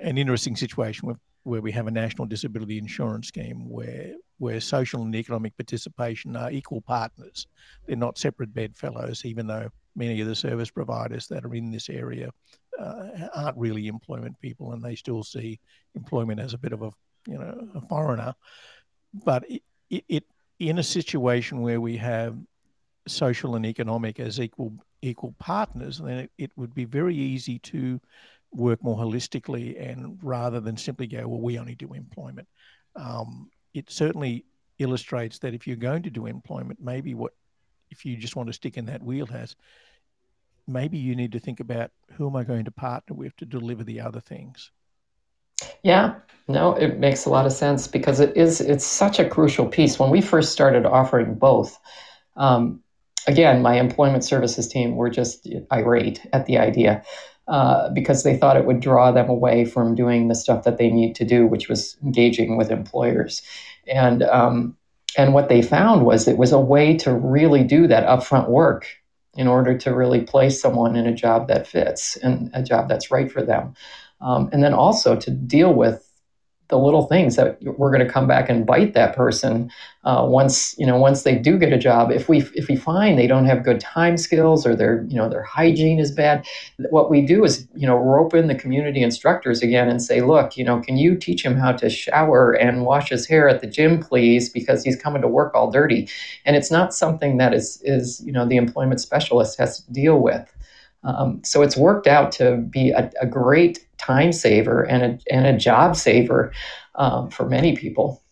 an 0.00 0.18
interesting 0.18 0.56
situation 0.56 1.06
where, 1.06 1.18
where 1.44 1.62
we 1.62 1.72
have 1.72 1.86
a 1.86 1.90
national 1.90 2.26
disability 2.26 2.78
insurance 2.78 3.28
scheme 3.28 3.68
where 3.68 4.14
where 4.38 4.60
social 4.60 5.02
and 5.02 5.14
economic 5.14 5.56
participation 5.56 6.36
are 6.36 6.50
equal 6.50 6.82
partners. 6.82 7.46
They're 7.86 7.96
not 7.96 8.18
separate 8.18 8.52
bedfellows, 8.52 9.24
even 9.24 9.46
though 9.46 9.70
many 9.94 10.20
of 10.20 10.28
the 10.28 10.34
service 10.34 10.70
providers 10.70 11.26
that 11.28 11.44
are 11.44 11.54
in 11.54 11.70
this 11.70 11.88
area 11.88 12.30
uh, 12.78 13.28
aren't 13.34 13.56
really 13.56 13.88
employment 13.88 14.38
people, 14.40 14.72
and 14.72 14.82
they 14.82 14.94
still 14.94 15.22
see 15.22 15.58
employment 15.94 16.40
as 16.40 16.52
a 16.52 16.58
bit 16.58 16.72
of 16.72 16.82
a 16.82 16.90
you 17.26 17.38
know 17.38 17.68
a 17.74 17.80
foreigner. 17.82 18.34
But 19.24 19.50
it, 19.50 19.62
it, 19.88 20.04
it 20.08 20.24
in 20.58 20.78
a 20.78 20.82
situation 20.82 21.62
where 21.62 21.80
we 21.80 21.96
have 21.96 22.36
social 23.08 23.54
and 23.56 23.64
economic 23.64 24.20
as 24.20 24.40
equal 24.40 24.74
equal 25.02 25.34
partners, 25.38 25.98
then 25.98 26.18
it, 26.18 26.30
it 26.38 26.50
would 26.56 26.74
be 26.74 26.84
very 26.84 27.14
easy 27.14 27.58
to 27.60 28.00
work 28.56 28.82
more 28.82 28.96
holistically 28.96 29.90
and 29.90 30.18
rather 30.22 30.60
than 30.60 30.76
simply 30.76 31.06
go, 31.06 31.28
well, 31.28 31.40
we 31.40 31.58
only 31.58 31.74
do 31.74 31.92
employment. 31.92 32.48
Um, 32.96 33.50
it 33.74 33.90
certainly 33.90 34.44
illustrates 34.78 35.38
that 35.40 35.54
if 35.54 35.66
you're 35.66 35.76
going 35.76 36.02
to 36.02 36.10
do 36.10 36.26
employment, 36.26 36.78
maybe 36.82 37.14
what 37.14 37.32
if 37.90 38.04
you 38.04 38.16
just 38.16 38.34
want 38.34 38.48
to 38.48 38.52
stick 38.52 38.76
in 38.76 38.86
that 38.86 39.02
wheelhouse, 39.02 39.54
maybe 40.66 40.98
you 40.98 41.14
need 41.14 41.32
to 41.32 41.38
think 41.38 41.60
about 41.60 41.90
who 42.12 42.26
am 42.28 42.36
I 42.36 42.42
going 42.42 42.64
to 42.64 42.70
partner 42.70 43.14
with 43.14 43.36
to 43.36 43.46
deliver 43.46 43.84
the 43.84 44.00
other 44.00 44.20
things. 44.20 44.72
Yeah, 45.82 46.16
no, 46.48 46.74
it 46.74 46.98
makes 46.98 47.26
a 47.26 47.30
lot 47.30 47.46
of 47.46 47.52
sense 47.52 47.86
because 47.86 48.20
it 48.20 48.36
is 48.36 48.60
it's 48.60 48.84
such 48.84 49.18
a 49.18 49.28
crucial 49.28 49.66
piece. 49.66 49.98
When 49.98 50.10
we 50.10 50.20
first 50.20 50.52
started 50.52 50.84
offering 50.84 51.34
both, 51.34 51.78
um, 52.36 52.82
again, 53.26 53.62
my 53.62 53.78
employment 53.78 54.24
services 54.24 54.68
team 54.68 54.96
were 54.96 55.10
just 55.10 55.48
irate 55.72 56.20
at 56.32 56.46
the 56.46 56.58
idea 56.58 57.02
uh, 57.48 57.90
because 57.90 58.22
they 58.22 58.36
thought 58.36 58.56
it 58.56 58.66
would 58.66 58.80
draw 58.80 59.12
them 59.12 59.28
away 59.28 59.64
from 59.64 59.94
doing 59.94 60.28
the 60.28 60.34
stuff 60.34 60.64
that 60.64 60.78
they 60.78 60.90
need 60.90 61.14
to 61.14 61.24
do, 61.24 61.46
which 61.46 61.68
was 61.68 61.96
engaging 62.02 62.56
with 62.56 62.70
employers. 62.70 63.42
And 63.86 64.22
um, 64.24 64.76
and 65.16 65.32
what 65.32 65.48
they 65.48 65.62
found 65.62 66.04
was 66.04 66.28
it 66.28 66.38
was 66.38 66.52
a 66.52 66.60
way 66.60 66.96
to 66.98 67.14
really 67.14 67.64
do 67.64 67.86
that 67.86 68.06
upfront 68.06 68.48
work 68.48 68.86
in 69.34 69.46
order 69.46 69.76
to 69.78 69.94
really 69.94 70.22
place 70.22 70.60
someone 70.60 70.96
in 70.96 71.06
a 71.06 71.14
job 71.14 71.48
that 71.48 71.66
fits 71.66 72.16
and 72.16 72.50
a 72.54 72.62
job 72.62 72.88
that's 72.88 73.10
right 73.10 73.30
for 73.30 73.42
them. 73.42 73.74
Um, 74.20 74.48
and 74.52 74.62
then 74.62 74.74
also 74.74 75.14
to 75.16 75.30
deal 75.30 75.74
with 75.74 76.05
the 76.68 76.78
little 76.78 77.06
things 77.06 77.36
that 77.36 77.58
we're 77.62 77.92
going 77.92 78.04
to 78.04 78.12
come 78.12 78.26
back 78.26 78.48
and 78.48 78.66
bite 78.66 78.94
that 78.94 79.14
person 79.14 79.70
uh, 80.04 80.24
once 80.28 80.76
you 80.78 80.86
know 80.86 80.96
once 80.96 81.22
they 81.22 81.36
do 81.36 81.58
get 81.58 81.72
a 81.72 81.78
job. 81.78 82.10
If 82.10 82.28
we 82.28 82.42
if 82.54 82.68
we 82.68 82.76
find 82.76 83.18
they 83.18 83.26
don't 83.26 83.46
have 83.46 83.64
good 83.64 83.80
time 83.80 84.16
skills 84.16 84.66
or 84.66 84.74
their 84.74 85.04
you 85.08 85.16
know 85.16 85.28
their 85.28 85.42
hygiene 85.42 85.98
is 85.98 86.12
bad 86.12 86.46
what 86.90 87.10
we 87.10 87.22
do 87.22 87.44
is 87.44 87.66
you 87.74 87.86
know 87.86 87.96
rope 87.96 88.34
in 88.34 88.46
the 88.46 88.54
community 88.54 89.02
instructors 89.02 89.62
again 89.62 89.88
and 89.88 90.02
say 90.02 90.20
look 90.20 90.56
you 90.56 90.64
know 90.64 90.80
can 90.80 90.96
you 90.96 91.16
teach 91.16 91.44
him 91.44 91.56
how 91.56 91.72
to 91.72 91.90
shower 91.90 92.52
and 92.52 92.84
wash 92.84 93.08
his 93.10 93.26
hair 93.26 93.48
at 93.48 93.60
the 93.60 93.66
gym 93.66 94.00
please? 94.00 94.48
Because 94.48 94.82
he's 94.82 94.96
coming 94.96 95.22
to 95.22 95.28
work 95.28 95.54
all 95.54 95.70
dirty. 95.70 96.08
And 96.44 96.56
it's 96.56 96.70
not 96.70 96.94
something 96.94 97.38
that 97.38 97.52
is 97.54 97.80
is 97.82 98.22
you 98.24 98.32
know 98.32 98.46
the 98.46 98.56
employment 98.56 99.00
specialist 99.00 99.58
has 99.58 99.80
to 99.80 99.92
deal 99.92 100.18
with 100.20 100.52
um, 101.06 101.40
so 101.44 101.62
it's 101.62 101.76
worked 101.76 102.06
out 102.06 102.32
to 102.32 102.56
be 102.56 102.90
a, 102.90 103.10
a, 103.20 103.26
great 103.26 103.86
time 103.96 104.32
saver 104.32 104.82
and 104.82 105.02
a, 105.04 105.32
and 105.32 105.46
a 105.46 105.56
job 105.56 105.94
saver 105.94 106.52
um, 106.96 107.30
for 107.30 107.48
many 107.48 107.76
people. 107.76 108.22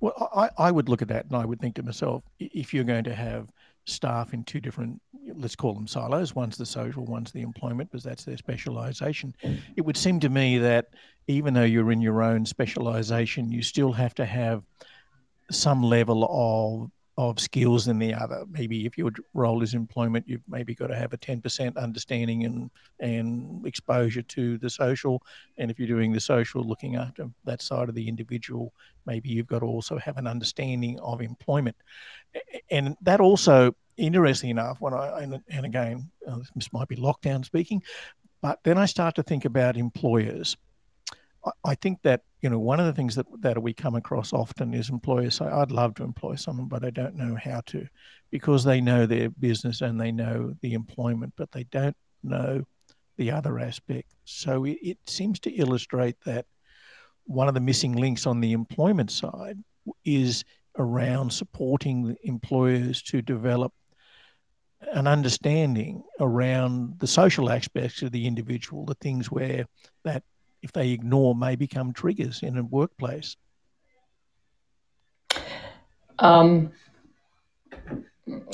Well, 0.00 0.30
I, 0.36 0.50
I 0.58 0.70
would 0.70 0.90
look 0.90 1.00
at 1.00 1.08
that 1.08 1.24
and 1.26 1.36
I 1.36 1.46
would 1.46 1.60
think 1.60 1.76
to 1.76 1.82
myself, 1.82 2.22
if 2.38 2.74
you're 2.74 2.84
going 2.84 3.04
to 3.04 3.14
have 3.14 3.48
staff 3.86 4.34
in 4.34 4.44
two 4.44 4.60
different, 4.60 5.00
let's 5.34 5.56
call 5.56 5.72
them 5.72 5.86
silos, 5.86 6.34
one's 6.34 6.58
the 6.58 6.66
social, 6.66 7.06
one's 7.06 7.32
the 7.32 7.40
employment, 7.40 7.90
because 7.90 8.04
that's 8.04 8.24
their 8.24 8.36
specialization. 8.36 9.34
It 9.76 9.82
would 9.82 9.96
seem 9.96 10.20
to 10.20 10.28
me 10.28 10.58
that 10.58 10.88
even 11.26 11.54
though 11.54 11.64
you're 11.64 11.92
in 11.92 12.02
your 12.02 12.22
own 12.22 12.44
specialization, 12.44 13.50
you 13.50 13.62
still 13.62 13.92
have 13.92 14.14
to 14.16 14.26
have 14.26 14.62
some 15.50 15.82
level 15.82 16.26
of 16.30 16.90
of 17.16 17.38
skills 17.38 17.86
than 17.86 17.98
the 17.98 18.12
other. 18.12 18.44
Maybe 18.50 18.86
if 18.86 18.98
your 18.98 19.12
role 19.34 19.62
is 19.62 19.74
employment, 19.74 20.24
you've 20.28 20.42
maybe 20.48 20.74
got 20.74 20.88
to 20.88 20.96
have 20.96 21.12
a 21.12 21.18
10% 21.18 21.76
understanding 21.76 22.44
and, 22.44 22.70
and 22.98 23.64
exposure 23.66 24.22
to 24.22 24.58
the 24.58 24.68
social. 24.68 25.22
And 25.56 25.70
if 25.70 25.78
you're 25.78 25.88
doing 25.88 26.12
the 26.12 26.20
social, 26.20 26.64
looking 26.64 26.96
after 26.96 27.30
that 27.44 27.62
side 27.62 27.88
of 27.88 27.94
the 27.94 28.08
individual, 28.08 28.72
maybe 29.06 29.28
you've 29.28 29.46
got 29.46 29.60
to 29.60 29.66
also 29.66 29.96
have 29.98 30.16
an 30.16 30.26
understanding 30.26 30.98
of 31.00 31.20
employment. 31.20 31.76
And 32.70 32.96
that 33.02 33.20
also, 33.20 33.76
interesting 33.96 34.50
enough, 34.50 34.80
when 34.80 34.92
I, 34.92 35.20
and, 35.20 35.66
again, 35.66 36.10
uh, 36.26 36.38
this 36.56 36.72
might 36.72 36.88
be 36.88 36.96
lockdown 36.96 37.44
speaking, 37.44 37.82
but 38.42 38.58
then 38.64 38.76
I 38.76 38.86
start 38.86 39.14
to 39.14 39.22
think 39.22 39.44
about 39.44 39.76
employers 39.76 40.56
I 41.64 41.74
think 41.74 42.00
that 42.02 42.22
you 42.40 42.48
know 42.48 42.58
one 42.58 42.80
of 42.80 42.86
the 42.86 42.92
things 42.92 43.14
that 43.16 43.26
that 43.40 43.62
we 43.62 43.74
come 43.74 43.94
across 43.94 44.32
often 44.32 44.74
is 44.74 44.90
employers 44.90 45.36
say, 45.36 45.46
"I'd 45.46 45.70
love 45.70 45.94
to 45.96 46.04
employ 46.04 46.36
someone, 46.36 46.68
but 46.68 46.84
I 46.84 46.90
don't 46.90 47.16
know 47.16 47.34
how 47.36 47.60
to," 47.66 47.86
because 48.30 48.64
they 48.64 48.80
know 48.80 49.06
their 49.06 49.30
business 49.30 49.80
and 49.80 50.00
they 50.00 50.12
know 50.12 50.54
the 50.60 50.74
employment, 50.74 51.34
but 51.36 51.52
they 51.52 51.64
don't 51.64 51.96
know 52.22 52.64
the 53.16 53.30
other 53.30 53.58
aspect. 53.58 54.12
So 54.24 54.64
it, 54.64 54.78
it 54.82 54.98
seems 55.06 55.38
to 55.40 55.50
illustrate 55.50 56.16
that 56.24 56.46
one 57.24 57.48
of 57.48 57.54
the 57.54 57.60
missing 57.60 57.92
links 57.92 58.26
on 58.26 58.40
the 58.40 58.52
employment 58.52 59.10
side 59.10 59.58
is 60.04 60.44
around 60.78 61.32
supporting 61.32 62.16
employers 62.24 63.02
to 63.02 63.22
develop 63.22 63.72
an 64.92 65.06
understanding 65.06 66.02
around 66.20 66.98
the 66.98 67.06
social 67.06 67.50
aspects 67.50 68.02
of 68.02 68.12
the 68.12 68.26
individual, 68.26 68.84
the 68.84 68.94
things 68.96 69.30
where 69.30 69.66
that 70.04 70.22
if 70.64 70.72
they 70.72 70.90
ignore, 70.90 71.34
may 71.34 71.56
become 71.56 71.92
triggers 71.92 72.42
in 72.42 72.56
a 72.56 72.62
workplace? 72.64 73.36
Um, 76.18 76.72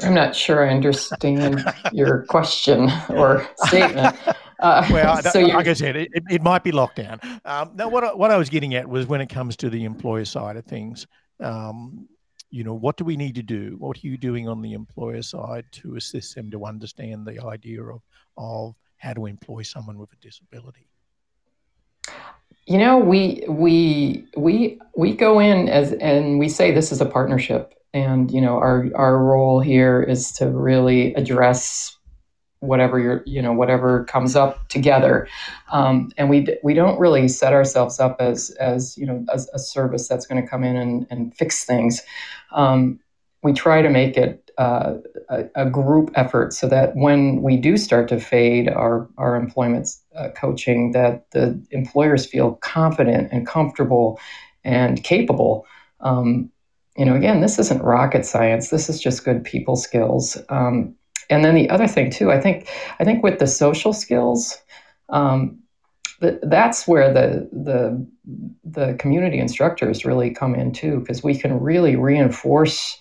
I'm 0.02 0.14
not 0.14 0.34
sure 0.34 0.68
I 0.68 0.74
understand 0.74 1.64
your 1.92 2.26
question 2.26 2.90
or 3.10 3.48
statement. 3.66 4.16
Uh, 4.58 4.86
well, 4.90 5.22
so 5.22 5.40
like 5.40 5.68
I 5.68 5.72
said, 5.72 5.96
it, 5.96 6.08
it, 6.12 6.42
might 6.42 6.64
be 6.64 6.72
lockdown. 6.72 7.18
Um, 7.46 7.70
no, 7.76 7.88
what 7.88 8.04
I, 8.04 8.12
what 8.12 8.30
I 8.32 8.36
was 8.36 8.50
getting 8.50 8.74
at 8.74 8.86
was 8.86 9.06
when 9.06 9.20
it 9.20 9.28
comes 9.28 9.56
to 9.58 9.70
the 9.70 9.84
employer 9.84 10.24
side 10.24 10.56
of 10.56 10.64
things, 10.64 11.06
um, 11.38 12.08
you 12.50 12.64
know, 12.64 12.74
what 12.74 12.96
do 12.96 13.04
we 13.04 13.16
need 13.16 13.36
to 13.36 13.42
do? 13.42 13.76
What 13.78 13.96
are 13.96 14.06
you 14.06 14.18
doing 14.18 14.48
on 14.48 14.60
the 14.60 14.72
employer 14.72 15.22
side 15.22 15.64
to 15.72 15.94
assist 15.96 16.34
them 16.34 16.50
to 16.50 16.66
understand 16.66 17.24
the 17.24 17.42
idea 17.46 17.82
of 17.84 18.02
of 18.36 18.74
how 18.96 19.12
to 19.14 19.26
employ 19.26 19.62
someone 19.62 19.96
with 19.96 20.12
a 20.12 20.16
disability? 20.16 20.89
You 22.66 22.78
know, 22.78 22.98
we 22.98 23.44
we 23.48 24.24
we 24.36 24.78
we 24.96 25.14
go 25.14 25.40
in 25.40 25.68
as 25.68 25.92
and 25.94 26.38
we 26.38 26.48
say 26.48 26.70
this 26.72 26.92
is 26.92 27.00
a 27.00 27.06
partnership, 27.06 27.74
and 27.92 28.30
you 28.30 28.40
know 28.40 28.56
our 28.56 28.88
our 28.94 29.18
role 29.18 29.60
here 29.60 30.02
is 30.02 30.32
to 30.32 30.48
really 30.48 31.14
address 31.14 31.96
whatever 32.60 32.98
you're 32.98 33.22
you 33.26 33.40
know 33.42 33.52
whatever 33.52 34.04
comes 34.04 34.36
up 34.36 34.68
together, 34.68 35.26
um, 35.72 36.12
and 36.16 36.30
we 36.30 36.46
we 36.62 36.74
don't 36.74 37.00
really 37.00 37.26
set 37.26 37.52
ourselves 37.52 37.98
up 37.98 38.16
as 38.20 38.50
as 38.60 38.96
you 38.96 39.06
know 39.06 39.24
as 39.32 39.48
a 39.52 39.58
service 39.58 40.06
that's 40.06 40.26
going 40.26 40.40
to 40.40 40.48
come 40.48 40.62
in 40.62 40.76
and, 40.76 41.06
and 41.10 41.34
fix 41.34 41.64
things. 41.64 42.02
Um, 42.52 43.00
we 43.42 43.52
try 43.52 43.82
to 43.82 43.88
make 43.88 44.16
it 44.16 44.49
uh, 44.60 44.98
a, 45.30 45.44
a, 45.54 45.70
group 45.70 46.10
effort 46.16 46.52
so 46.52 46.68
that 46.68 46.94
when 46.94 47.40
we 47.40 47.56
do 47.56 47.78
start 47.78 48.08
to 48.08 48.20
fade 48.20 48.68
our, 48.68 49.08
our 49.16 49.34
employment 49.34 49.88
uh, 50.14 50.28
coaching, 50.36 50.92
that 50.92 51.24
the 51.30 51.58
employers 51.70 52.26
feel 52.26 52.56
confident 52.56 53.32
and 53.32 53.46
comfortable 53.46 54.20
and 54.62 55.02
capable. 55.02 55.66
Um, 56.00 56.50
you 56.94 57.06
know, 57.06 57.14
again, 57.14 57.40
this 57.40 57.58
isn't 57.58 57.82
rocket 57.82 58.26
science. 58.26 58.68
This 58.68 58.90
is 58.90 59.00
just 59.00 59.24
good 59.24 59.42
people 59.44 59.76
skills. 59.76 60.36
Um, 60.50 60.94
and 61.30 61.42
then 61.42 61.54
the 61.54 61.70
other 61.70 61.88
thing 61.88 62.10
too, 62.10 62.30
I 62.30 62.38
think, 62.38 62.68
I 62.98 63.04
think 63.04 63.22
with 63.22 63.38
the 63.38 63.46
social 63.46 63.94
skills, 63.94 64.58
um, 65.08 65.58
that's 66.20 66.86
where 66.86 67.10
the 67.10 67.48
the 67.50 68.06
the 68.62 68.94
community 68.98 69.38
instructors 69.38 70.04
really 70.04 70.34
come 70.34 70.54
in 70.54 70.70
too, 70.70 71.00
because 71.00 71.22
we 71.22 71.34
can 71.34 71.58
really 71.58 71.96
reinforce 71.96 72.98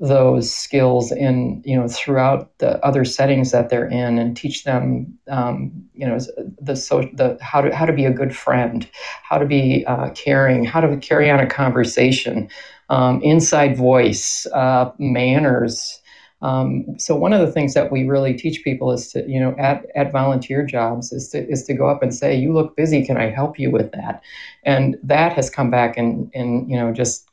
those 0.00 0.50
skills 0.50 1.12
in 1.12 1.62
you 1.64 1.76
know 1.76 1.86
throughout 1.86 2.56
the 2.58 2.82
other 2.84 3.04
settings 3.04 3.50
that 3.50 3.68
they're 3.68 3.88
in 3.88 4.18
and 4.18 4.34
teach 4.34 4.64
them 4.64 5.06
um, 5.28 5.70
you 5.92 6.06
know 6.06 6.18
the 6.58 6.74
so 6.74 7.02
the 7.12 7.36
how 7.42 7.60
to 7.60 7.74
how 7.74 7.84
to 7.84 7.92
be 7.92 8.06
a 8.06 8.10
good 8.10 8.34
friend 8.34 8.88
how 9.22 9.36
to 9.36 9.44
be 9.44 9.84
uh, 9.86 10.08
caring 10.10 10.64
how 10.64 10.80
to 10.80 10.96
carry 10.96 11.30
on 11.30 11.38
a 11.38 11.46
conversation 11.46 12.48
um, 12.90 13.22
inside 13.22 13.76
voice 13.76 14.46
uh, 14.52 14.90
manners. 14.98 16.00
Um, 16.42 16.98
so 16.98 17.14
one 17.14 17.32
of 17.34 17.40
the 17.40 17.52
things 17.52 17.74
that 17.74 17.92
we 17.92 18.08
really 18.08 18.34
teach 18.34 18.64
people 18.64 18.92
is 18.92 19.12
to 19.12 19.28
you 19.28 19.38
know 19.38 19.54
at, 19.58 19.84
at 19.94 20.10
volunteer 20.10 20.64
jobs 20.64 21.12
is 21.12 21.28
to 21.30 21.46
is 21.48 21.64
to 21.64 21.74
go 21.74 21.88
up 21.88 22.02
and 22.02 22.14
say 22.14 22.34
you 22.34 22.52
look 22.52 22.76
busy. 22.76 23.04
Can 23.04 23.16
I 23.16 23.30
help 23.30 23.58
you 23.58 23.70
with 23.70 23.92
that? 23.92 24.22
And 24.64 24.96
that 25.02 25.34
has 25.34 25.50
come 25.50 25.70
back 25.70 25.96
and 25.96 26.30
and 26.34 26.68
you 26.70 26.76
know 26.76 26.92
just 26.92 27.29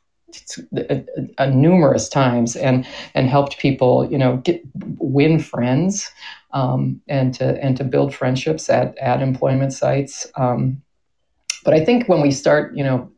uh, 1.38 1.46
numerous 1.46 2.08
times 2.08 2.56
and 2.56 2.86
and 3.14 3.28
helped 3.28 3.58
people 3.58 4.10
you 4.10 4.18
know 4.18 4.36
get 4.38 4.62
win 4.98 5.38
friends 5.38 6.10
um, 6.52 7.00
and 7.08 7.34
to 7.34 7.62
and 7.62 7.76
to 7.76 7.84
build 7.84 8.14
friendships 8.14 8.68
at 8.68 8.96
at 8.98 9.22
employment 9.22 9.72
sites. 9.72 10.26
Um, 10.36 10.82
but 11.64 11.74
I 11.74 11.84
think 11.84 12.08
when 12.08 12.20
we 12.20 12.30
start 12.30 12.74
you 12.76 12.84
know 12.84 13.10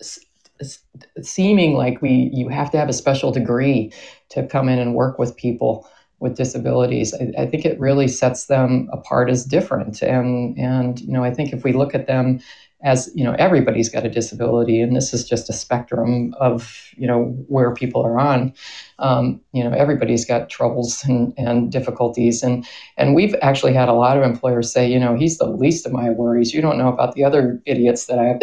seeming 1.22 1.74
like 1.74 2.02
we 2.02 2.30
you 2.32 2.48
have 2.48 2.70
to 2.70 2.78
have 2.78 2.88
a 2.88 2.94
special 2.94 3.32
degree 3.32 3.92
to 4.28 4.46
come 4.46 4.68
in 4.68 4.78
and 4.78 4.94
work 4.94 5.18
with 5.18 5.36
people 5.36 5.88
with 6.18 6.36
disabilities 6.36 7.14
I, 7.14 7.32
I 7.38 7.46
think 7.46 7.64
it 7.64 7.80
really 7.80 8.06
sets 8.06 8.46
them 8.46 8.90
apart 8.92 9.30
as 9.30 9.44
different. 9.44 10.02
And 10.02 10.58
and 10.58 11.00
you 11.00 11.12
know 11.12 11.24
I 11.24 11.32
think 11.32 11.52
if 11.52 11.64
we 11.64 11.72
look 11.72 11.94
at 11.94 12.06
them 12.06 12.40
as 12.82 13.10
you 13.14 13.24
know 13.24 13.34
everybody's 13.38 13.88
got 13.88 14.06
a 14.06 14.08
disability 14.08 14.80
and 14.80 14.96
this 14.96 15.12
is 15.12 15.28
just 15.28 15.50
a 15.50 15.52
spectrum 15.52 16.34
of 16.40 16.90
you 16.96 17.06
know 17.06 17.24
where 17.48 17.72
people 17.74 18.04
are 18.04 18.18
on. 18.18 18.52
Um, 18.98 19.40
you 19.52 19.62
know 19.62 19.70
everybody's 19.72 20.24
got 20.24 20.50
troubles 20.50 21.02
and, 21.04 21.32
and 21.36 21.70
difficulties 21.70 22.42
and 22.42 22.66
and 22.96 23.14
we've 23.14 23.34
actually 23.42 23.74
had 23.74 23.88
a 23.88 23.94
lot 23.94 24.16
of 24.16 24.22
employers 24.22 24.72
say 24.72 24.90
you 24.90 24.98
know 24.98 25.14
he's 25.14 25.38
the 25.38 25.46
least 25.46 25.86
of 25.86 25.92
my 25.92 26.10
worries. 26.10 26.54
You 26.54 26.62
don't 26.62 26.78
know 26.78 26.88
about 26.88 27.14
the 27.14 27.24
other 27.24 27.60
idiots 27.66 28.06
that 28.06 28.18
i 28.18 28.38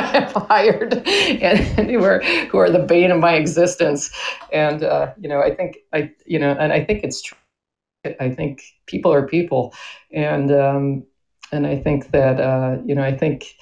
have, 0.00 0.32
hired 0.48 0.94
and, 1.06 1.78
and, 1.78 1.90
who 1.90 2.02
are 2.04 2.20
who 2.50 2.58
are 2.58 2.70
the 2.70 2.80
bane 2.80 3.10
of 3.10 3.18
my 3.18 3.34
existence. 3.34 4.10
And 4.52 4.82
uh, 4.82 5.12
you 5.18 5.28
know 5.28 5.40
i 5.40 5.54
think 5.54 5.78
i 5.92 6.10
you 6.26 6.38
know 6.38 6.56
and 6.58 6.72
i 6.72 6.84
think 6.84 7.04
it's 7.04 7.22
true. 7.22 7.38
I 8.20 8.30
think 8.30 8.62
people 8.86 9.12
are 9.12 9.26
people. 9.26 9.74
And 10.10 10.50
um, 10.52 11.04
and 11.52 11.66
I 11.66 11.76
think 11.76 12.10
that 12.10 12.40
uh, 12.40 12.78
you 12.84 12.94
know 12.94 13.02
I 13.02 13.16
think 13.16 13.54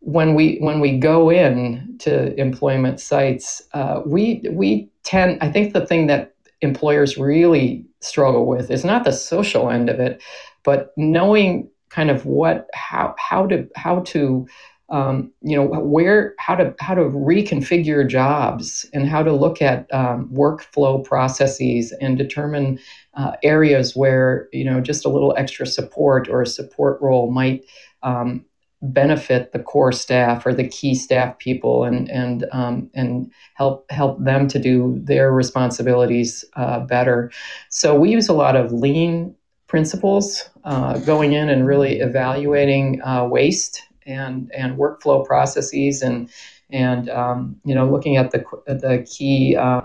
when 0.00 0.34
we 0.34 0.58
when 0.58 0.80
we 0.80 0.98
go 0.98 1.30
in 1.30 1.96
to 2.00 2.38
employment 2.40 3.00
sites, 3.00 3.62
uh, 3.74 4.02
we 4.06 4.42
we 4.50 4.90
tend 5.04 5.38
I 5.40 5.50
think 5.50 5.72
the 5.72 5.86
thing 5.86 6.06
that 6.06 6.34
employers 6.60 7.16
really 7.16 7.86
struggle 8.00 8.46
with 8.46 8.70
is 8.70 8.84
not 8.84 9.04
the 9.04 9.12
social 9.12 9.70
end 9.70 9.88
of 9.88 9.98
it, 9.98 10.22
but 10.62 10.92
knowing 10.96 11.68
kind 11.90 12.10
of 12.10 12.24
what 12.24 12.68
how 12.74 13.14
how 13.18 13.46
to 13.46 13.68
how 13.76 14.00
to 14.00 14.46
um, 14.90 15.30
you 15.42 15.56
know 15.56 15.64
where 15.64 16.34
how 16.38 16.54
to 16.56 16.74
how 16.80 16.94
to 16.94 17.02
reconfigure 17.02 18.08
jobs 18.08 18.86
and 18.92 19.08
how 19.08 19.22
to 19.22 19.32
look 19.32 19.62
at 19.62 19.92
um, 19.94 20.28
workflow 20.32 21.04
processes 21.04 21.92
and 22.00 22.18
determine 22.18 22.78
uh, 23.14 23.32
areas 23.42 23.96
where 23.96 24.48
you 24.52 24.64
know 24.64 24.80
just 24.80 25.04
a 25.04 25.08
little 25.08 25.34
extra 25.36 25.66
support 25.66 26.28
or 26.28 26.42
a 26.42 26.46
support 26.46 27.00
role 27.00 27.30
might 27.30 27.64
um, 28.02 28.44
benefit 28.82 29.52
the 29.52 29.58
core 29.58 29.92
staff 29.92 30.46
or 30.46 30.54
the 30.54 30.66
key 30.66 30.94
staff 30.94 31.38
people 31.38 31.84
and 31.84 32.08
and 32.10 32.46
um, 32.52 32.90
and 32.94 33.30
help 33.54 33.90
help 33.90 34.22
them 34.22 34.48
to 34.48 34.58
do 34.58 34.98
their 35.04 35.32
responsibilities 35.32 36.44
uh, 36.54 36.80
better. 36.80 37.30
So 37.68 37.94
we 37.94 38.10
use 38.10 38.28
a 38.28 38.32
lot 38.32 38.56
of 38.56 38.72
lean 38.72 39.34
principles 39.66 40.48
uh, 40.64 40.98
going 40.98 41.32
in 41.32 41.48
and 41.48 41.66
really 41.66 42.00
evaluating 42.00 43.02
uh, 43.02 43.26
waste 43.26 43.82
and 44.06 44.50
and 44.54 44.78
workflow 44.78 45.24
processes 45.24 46.02
and 46.02 46.30
and 46.70 47.08
um, 47.10 47.56
you 47.64 47.74
know 47.74 47.88
looking 47.90 48.16
at 48.16 48.30
the 48.30 48.44
the 48.66 49.06
key 49.08 49.56
uh, 49.56 49.82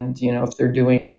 and 0.00 0.20
you 0.20 0.30
know 0.30 0.44
if 0.44 0.56
they're 0.56 0.72
doing 0.72 1.11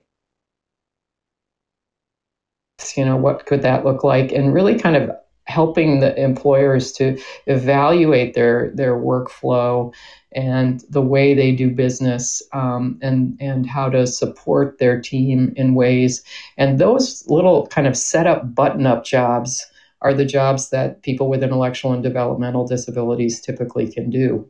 you 2.95 3.05
know 3.05 3.17
what 3.17 3.45
could 3.45 3.61
that 3.61 3.85
look 3.85 4.03
like? 4.03 4.31
And 4.31 4.53
really 4.53 4.77
kind 4.79 4.95
of 4.95 5.11
helping 5.45 5.99
the 5.99 6.17
employers 6.17 6.91
to 6.93 7.19
evaluate 7.47 8.33
their 8.33 8.71
their 8.75 8.95
workflow 8.95 9.93
and 10.31 10.83
the 10.89 11.01
way 11.01 11.33
they 11.33 11.51
do 11.51 11.69
business 11.69 12.41
um, 12.53 12.97
and 13.01 13.37
and 13.39 13.67
how 13.67 13.89
to 13.89 14.07
support 14.07 14.77
their 14.79 14.99
team 15.01 15.53
in 15.55 15.75
ways. 15.75 16.23
And 16.57 16.79
those 16.79 17.25
little 17.27 17.67
kind 17.67 17.87
of 17.87 17.97
set 17.97 18.27
up 18.27 18.55
button 18.55 18.85
up 18.85 19.03
jobs 19.03 19.65
are 20.01 20.13
the 20.13 20.25
jobs 20.25 20.69
that 20.69 21.01
people 21.01 21.29
with 21.29 21.43
intellectual 21.43 21.93
and 21.93 22.03
developmental 22.03 22.67
disabilities 22.67 23.39
typically 23.39 23.91
can 23.91 24.09
do. 24.09 24.47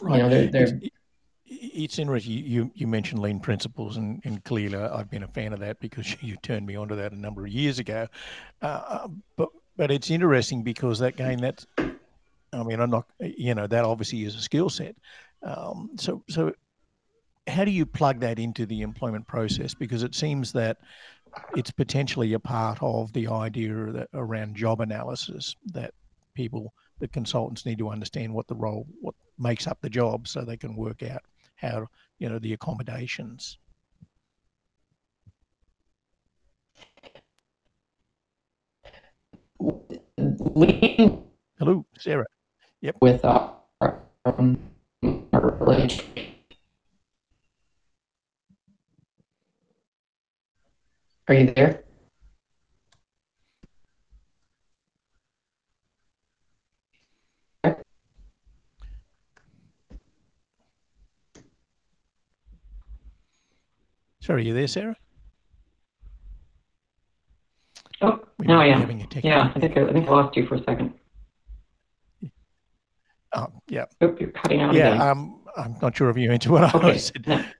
Right. 0.00 0.16
you 0.16 0.22
know, 0.22 0.28
they're, 0.28 0.46
they're, 0.48 0.80
it's 1.52 1.98
interesting. 1.98 2.32
You, 2.32 2.70
you 2.74 2.86
mentioned 2.86 3.20
lean 3.20 3.40
principles, 3.40 3.96
and, 3.96 4.20
and 4.24 4.42
clearly 4.44 4.76
I've 4.76 5.10
been 5.10 5.22
a 5.22 5.28
fan 5.28 5.52
of 5.52 5.60
that 5.60 5.80
because 5.80 6.16
you 6.22 6.36
turned 6.36 6.66
me 6.66 6.76
onto 6.76 6.96
that 6.96 7.12
a 7.12 7.18
number 7.18 7.44
of 7.44 7.52
years 7.52 7.78
ago. 7.78 8.08
Uh, 8.60 8.82
uh 8.88 9.08
but 9.36 9.48
but 9.76 9.90
it's 9.90 10.10
interesting 10.10 10.62
because 10.62 10.98
that 10.98 11.16
game 11.16 11.38
that's 11.38 11.66
I 11.78 12.62
mean 12.62 12.80
I'm 12.80 12.90
not 12.90 13.06
you 13.20 13.54
know 13.54 13.66
that 13.66 13.84
obviously 13.84 14.24
is 14.24 14.34
a 14.34 14.40
skill 14.40 14.68
set. 14.68 14.96
Um, 15.42 15.90
so 15.96 16.22
so 16.28 16.52
how 17.48 17.64
do 17.64 17.70
you 17.70 17.84
plug 17.84 18.20
that 18.20 18.38
into 18.38 18.66
the 18.66 18.82
employment 18.82 19.26
process? 19.26 19.74
Because 19.74 20.02
it 20.02 20.14
seems 20.14 20.52
that 20.52 20.78
it's 21.56 21.70
potentially 21.70 22.34
a 22.34 22.38
part 22.38 22.78
of 22.80 23.12
the 23.12 23.26
idea 23.26 23.72
that 23.92 24.08
around 24.14 24.54
job 24.54 24.80
analysis 24.80 25.56
that 25.66 25.92
people 26.34 26.72
the 27.00 27.08
consultants 27.08 27.66
need 27.66 27.78
to 27.78 27.88
understand 27.88 28.32
what 28.32 28.46
the 28.46 28.54
role 28.54 28.86
what 29.00 29.14
makes 29.38 29.66
up 29.66 29.78
the 29.80 29.90
job 29.90 30.28
so 30.28 30.42
they 30.42 30.56
can 30.56 30.76
work 30.76 31.02
out 31.02 31.22
how 31.62 31.86
you 32.18 32.28
know 32.28 32.38
the 32.38 32.52
accommodations. 32.52 33.58
Lean 40.18 41.24
hello 41.58 41.86
sarah. 41.96 42.26
Yep. 42.80 42.96
With 43.00 43.24
our, 43.24 43.56
um, 44.24 44.58
our 45.32 45.58
are 51.28 51.34
you 51.34 51.52
there 51.54 51.84
Sorry, 64.22 64.42
are 64.42 64.46
you 64.46 64.54
there, 64.54 64.68
Sarah? 64.68 64.96
Oh, 68.02 68.20
no, 68.38 68.60
I 68.60 68.66
am. 68.66 68.88
Yeah, 69.22 69.52
I 69.52 69.58
think 69.58 69.76
I, 69.76 69.82
I 69.82 69.92
think 69.92 70.06
I 70.06 70.10
lost 70.10 70.36
you 70.36 70.46
for 70.46 70.54
a 70.54 70.62
second. 70.62 70.94
Oh, 73.34 73.48
yeah. 73.68 73.86
Oop, 74.02 74.20
you're 74.20 74.30
cutting 74.30 74.60
out 74.60 74.74
yeah, 74.74 74.94
again. 74.94 75.00
um, 75.00 75.40
I'm 75.56 75.76
not 75.82 75.96
sure 75.96 76.08
if 76.08 76.16
you 76.16 76.30
into 76.30 76.52
what 76.52 76.72
okay. 76.74 76.92
I 76.92 76.96
said. 76.96 77.46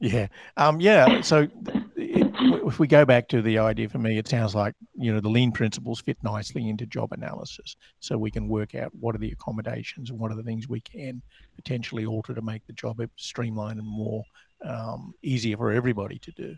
Yeah, 0.00 0.28
um, 0.56 0.80
yeah. 0.80 1.22
So 1.22 1.48
it, 1.96 2.32
if 2.36 2.78
we 2.78 2.86
go 2.86 3.04
back 3.04 3.26
to 3.30 3.42
the 3.42 3.58
idea 3.58 3.88
for 3.88 3.98
me, 3.98 4.16
it 4.16 4.28
sounds 4.28 4.54
like 4.54 4.76
you 4.94 5.12
know 5.12 5.18
the 5.18 5.28
lean 5.28 5.50
principles 5.50 6.00
fit 6.00 6.16
nicely 6.22 6.68
into 6.68 6.86
job 6.86 7.10
analysis, 7.10 7.74
so 7.98 8.16
we 8.16 8.30
can 8.30 8.46
work 8.46 8.76
out 8.76 8.92
what 8.94 9.16
are 9.16 9.18
the 9.18 9.32
accommodations 9.32 10.10
and 10.10 10.18
what 10.20 10.30
are 10.30 10.36
the 10.36 10.44
things 10.44 10.68
we 10.68 10.80
can 10.82 11.20
potentially 11.56 12.06
alter 12.06 12.32
to 12.32 12.42
make 12.42 12.64
the 12.68 12.72
job 12.74 13.00
streamlined 13.16 13.80
and 13.80 13.88
more 13.88 14.22
um, 14.64 15.14
easier 15.22 15.56
for 15.56 15.70
everybody 15.70 16.18
to 16.18 16.32
do. 16.32 16.56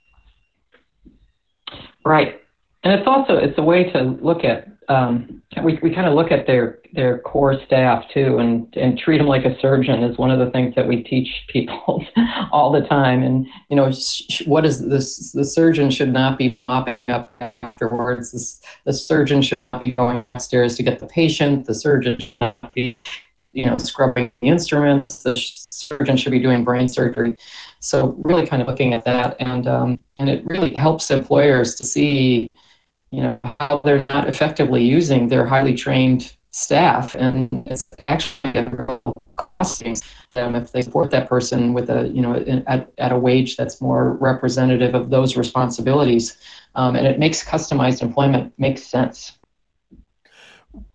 Right, 2.04 2.40
and 2.82 2.92
it's 2.92 3.06
also 3.06 3.36
it's 3.36 3.58
a 3.58 3.62
way 3.62 3.90
to 3.92 4.02
look 4.02 4.44
at 4.44 4.68
um, 4.90 5.40
we 5.62 5.78
we 5.82 5.94
kind 5.94 6.06
of 6.06 6.14
look 6.14 6.32
at 6.32 6.46
their 6.46 6.80
their 6.92 7.18
core 7.20 7.60
staff 7.64 8.04
too, 8.12 8.38
and 8.38 8.66
and 8.76 8.98
treat 8.98 9.18
them 9.18 9.28
like 9.28 9.44
a 9.44 9.58
surgeon 9.60 10.02
is 10.02 10.18
one 10.18 10.30
of 10.30 10.38
the 10.40 10.50
things 10.50 10.74
that 10.74 10.86
we 10.86 11.02
teach 11.02 11.28
people 11.48 12.04
all 12.52 12.72
the 12.72 12.82
time. 12.82 13.22
And 13.22 13.46
you 13.68 13.76
know, 13.76 13.92
sh- 13.92 14.42
what 14.46 14.64
is 14.66 14.84
this? 14.84 15.30
The 15.32 15.44
surgeon 15.44 15.90
should 15.90 16.12
not 16.12 16.38
be 16.38 16.58
mopping 16.66 16.96
up 17.08 17.32
afterwards. 17.62 18.32
This, 18.32 18.60
the 18.84 18.92
surgeon 18.92 19.42
should 19.42 19.58
not 19.72 19.84
be 19.84 19.92
going 19.92 20.24
upstairs 20.34 20.76
to 20.76 20.82
get 20.82 20.98
the 20.98 21.06
patient. 21.06 21.66
The 21.66 21.74
surgeon 21.74 22.18
should 22.18 22.40
not 22.40 22.74
be 22.74 22.96
you 23.52 23.66
know, 23.66 23.76
scrubbing 23.78 24.30
the 24.40 24.48
instruments. 24.48 25.22
The 25.22 25.36
surgeon 25.36 26.16
should 26.16 26.32
be 26.32 26.38
doing 26.38 26.64
brain 26.64 26.88
surgery. 26.88 27.36
So 27.80 28.16
really 28.24 28.46
kind 28.46 28.62
of 28.62 28.68
looking 28.68 28.94
at 28.94 29.04
that, 29.04 29.36
and 29.40 29.66
um, 29.66 29.98
and 30.18 30.28
it 30.28 30.44
really 30.46 30.74
helps 30.76 31.10
employers 31.10 31.74
to 31.76 31.86
see, 31.86 32.50
you 33.10 33.22
know, 33.22 33.40
how 33.58 33.80
they're 33.84 34.06
not 34.10 34.28
effectively 34.28 34.84
using 34.84 35.28
their 35.28 35.46
highly 35.46 35.74
trained 35.74 36.36
staff, 36.52 37.14
and 37.14 37.48
it's 37.66 37.82
actually 38.08 38.52
a 38.54 38.64
real 38.64 39.02
costing 39.36 39.96
them 40.34 40.54
if 40.54 40.72
they 40.72 40.82
support 40.82 41.10
that 41.10 41.28
person 41.28 41.72
with 41.72 41.90
a, 41.90 42.08
you 42.08 42.20
know, 42.20 42.34
at, 42.66 42.90
at 42.98 43.12
a 43.12 43.18
wage 43.18 43.56
that's 43.56 43.80
more 43.80 44.14
representative 44.14 44.94
of 44.94 45.10
those 45.10 45.36
responsibilities, 45.36 46.36
um, 46.74 46.96
and 46.96 47.06
it 47.06 47.18
makes 47.18 47.44
customized 47.44 48.02
employment 48.02 48.52
make 48.58 48.78
sense. 48.78 49.38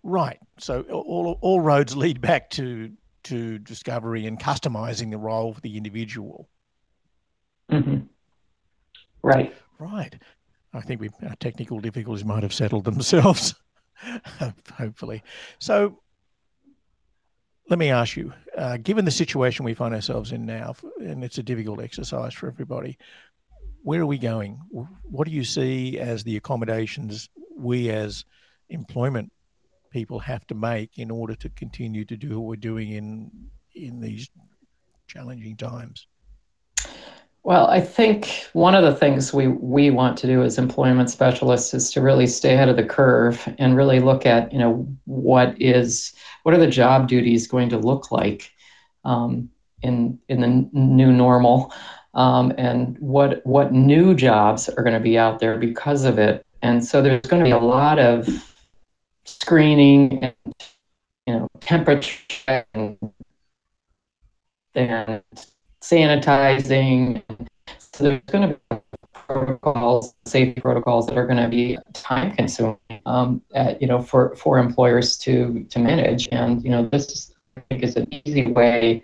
Right. 0.02 0.38
So 0.58 0.82
all, 0.82 1.38
all 1.40 1.60
roads 1.60 1.96
lead 1.96 2.20
back 2.20 2.50
to 2.50 2.92
to 3.24 3.58
discovery 3.58 4.26
and 4.26 4.38
customizing 4.38 5.10
the 5.10 5.18
role 5.18 5.52
for 5.52 5.60
the 5.60 5.76
individual. 5.76 6.48
Mm-hmm. 7.70 8.04
Right. 9.22 9.52
Right. 9.80 10.14
I 10.72 10.80
think 10.80 11.00
we 11.00 11.10
our 11.28 11.34
technical 11.36 11.80
difficulties 11.80 12.24
might 12.24 12.42
have 12.42 12.54
settled 12.54 12.84
themselves, 12.84 13.54
hopefully. 14.76 15.22
So 15.58 15.98
let 17.68 17.78
me 17.78 17.90
ask 17.90 18.16
you, 18.16 18.32
uh, 18.56 18.76
given 18.76 19.04
the 19.04 19.10
situation 19.10 19.64
we 19.64 19.74
find 19.74 19.94
ourselves 19.94 20.32
in 20.32 20.46
now, 20.46 20.76
and 21.00 21.24
it's 21.24 21.38
a 21.38 21.42
difficult 21.42 21.80
exercise 21.80 22.32
for 22.32 22.46
everybody, 22.46 22.96
where 23.82 24.00
are 24.00 24.06
we 24.06 24.18
going? 24.18 24.60
What 25.02 25.26
do 25.26 25.32
you 25.32 25.44
see 25.44 25.98
as 25.98 26.22
the 26.22 26.36
accommodations 26.36 27.28
we 27.56 27.90
as 27.90 28.24
employment 28.68 29.32
people 29.96 30.18
have 30.18 30.46
to 30.46 30.54
make 30.54 30.98
in 30.98 31.10
order 31.10 31.34
to 31.34 31.48
continue 31.62 32.04
to 32.04 32.18
do 32.18 32.38
what 32.38 32.46
we're 32.48 32.56
doing 32.70 32.88
in 32.90 33.30
in 33.74 33.98
these 33.98 34.28
challenging 35.06 35.56
times? 35.56 36.06
Well, 37.44 37.66
I 37.68 37.80
think 37.80 38.46
one 38.52 38.74
of 38.74 38.84
the 38.84 38.94
things 38.94 39.32
we, 39.32 39.46
we 39.48 39.88
want 39.88 40.18
to 40.18 40.26
do 40.26 40.42
as 40.42 40.58
employment 40.58 41.08
specialists 41.08 41.72
is 41.72 41.90
to 41.92 42.02
really 42.02 42.26
stay 42.26 42.52
ahead 42.54 42.68
of 42.68 42.76
the 42.76 42.84
curve 42.84 43.36
and 43.56 43.74
really 43.74 44.00
look 44.00 44.26
at, 44.26 44.52
you 44.52 44.58
know, 44.58 44.86
what 45.06 45.54
is 45.58 46.12
what 46.42 46.54
are 46.54 46.58
the 46.58 46.76
job 46.82 47.08
duties 47.08 47.46
going 47.46 47.70
to 47.70 47.78
look 47.78 48.12
like 48.12 48.50
um, 49.06 49.48
in 49.80 50.18
in 50.28 50.40
the 50.42 50.68
new 50.72 51.10
normal, 51.10 51.72
um, 52.12 52.52
and 52.58 52.98
what 52.98 53.40
what 53.46 53.72
new 53.72 54.14
jobs 54.14 54.68
are 54.68 54.82
going 54.82 55.00
to 55.00 55.08
be 55.10 55.16
out 55.16 55.38
there 55.38 55.56
because 55.56 56.04
of 56.04 56.18
it. 56.18 56.44
And 56.60 56.84
so 56.84 57.00
there's 57.00 57.30
going 57.30 57.42
to 57.42 57.48
be 57.48 57.58
a 57.64 57.70
lot 57.78 57.98
of 57.98 58.28
screening 59.26 60.22
and 60.22 60.34
you 61.26 61.34
know 61.34 61.48
temperature 61.60 62.64
and, 62.74 62.98
and 64.74 65.22
sanitizing. 65.82 67.22
So 67.78 68.04
there's 68.04 68.22
going 68.26 68.50
to 68.50 68.60
be 68.70 68.76
protocols, 69.26 70.14
safety 70.24 70.60
protocols 70.60 71.06
that 71.06 71.16
are 71.16 71.26
going 71.26 71.42
to 71.42 71.48
be 71.48 71.78
time 71.92 72.34
consuming, 72.36 72.78
um, 73.06 73.42
at, 73.54 73.80
you 73.80 73.88
know, 73.88 74.00
for, 74.00 74.36
for 74.36 74.58
employers 74.58 75.16
to 75.18 75.64
to 75.70 75.78
manage. 75.78 76.28
And 76.32 76.62
you 76.62 76.70
know, 76.70 76.88
this 76.88 77.32
I 77.56 77.60
think 77.62 77.82
is 77.82 77.96
an 77.96 78.08
easy 78.24 78.46
way 78.46 79.02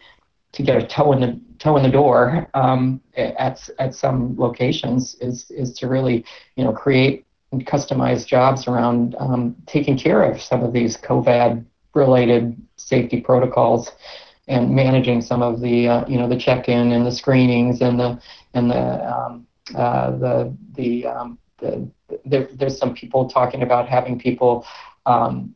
to 0.52 0.62
get 0.62 0.82
a 0.82 0.86
toe 0.86 1.12
in 1.12 1.20
the 1.20 1.40
toe 1.58 1.76
in 1.76 1.82
the 1.82 1.90
door 1.90 2.48
um, 2.54 3.00
at 3.16 3.68
at 3.78 3.94
some 3.94 4.36
locations 4.36 5.14
is 5.16 5.50
is 5.50 5.72
to 5.74 5.88
really 5.88 6.24
you 6.56 6.64
know 6.64 6.72
create 6.72 7.26
customized 7.60 8.26
jobs 8.26 8.66
around 8.66 9.14
um, 9.18 9.54
taking 9.66 9.98
care 9.98 10.22
of 10.22 10.40
some 10.40 10.62
of 10.62 10.72
these 10.72 10.96
COVID 10.96 11.64
related 11.94 12.56
safety 12.76 13.20
protocols 13.20 13.90
and 14.48 14.74
managing 14.74 15.20
some 15.20 15.42
of 15.42 15.60
the 15.60 15.88
uh, 15.88 16.04
you 16.08 16.18
know 16.18 16.28
the 16.28 16.38
check-in 16.38 16.92
and 16.92 17.06
the 17.06 17.12
screenings 17.12 17.80
and 17.80 17.98
the 17.98 18.20
and 18.54 18.70
the 18.70 19.14
um, 19.14 19.46
uh, 19.76 20.10
the 20.12 20.56
the, 20.76 21.06
um, 21.06 21.38
the 21.58 21.88
there, 22.24 22.48
there's 22.54 22.76
some 22.76 22.94
people 22.94 23.28
talking 23.28 23.62
about 23.62 23.88
having 23.88 24.18
people 24.18 24.66
um, 25.06 25.54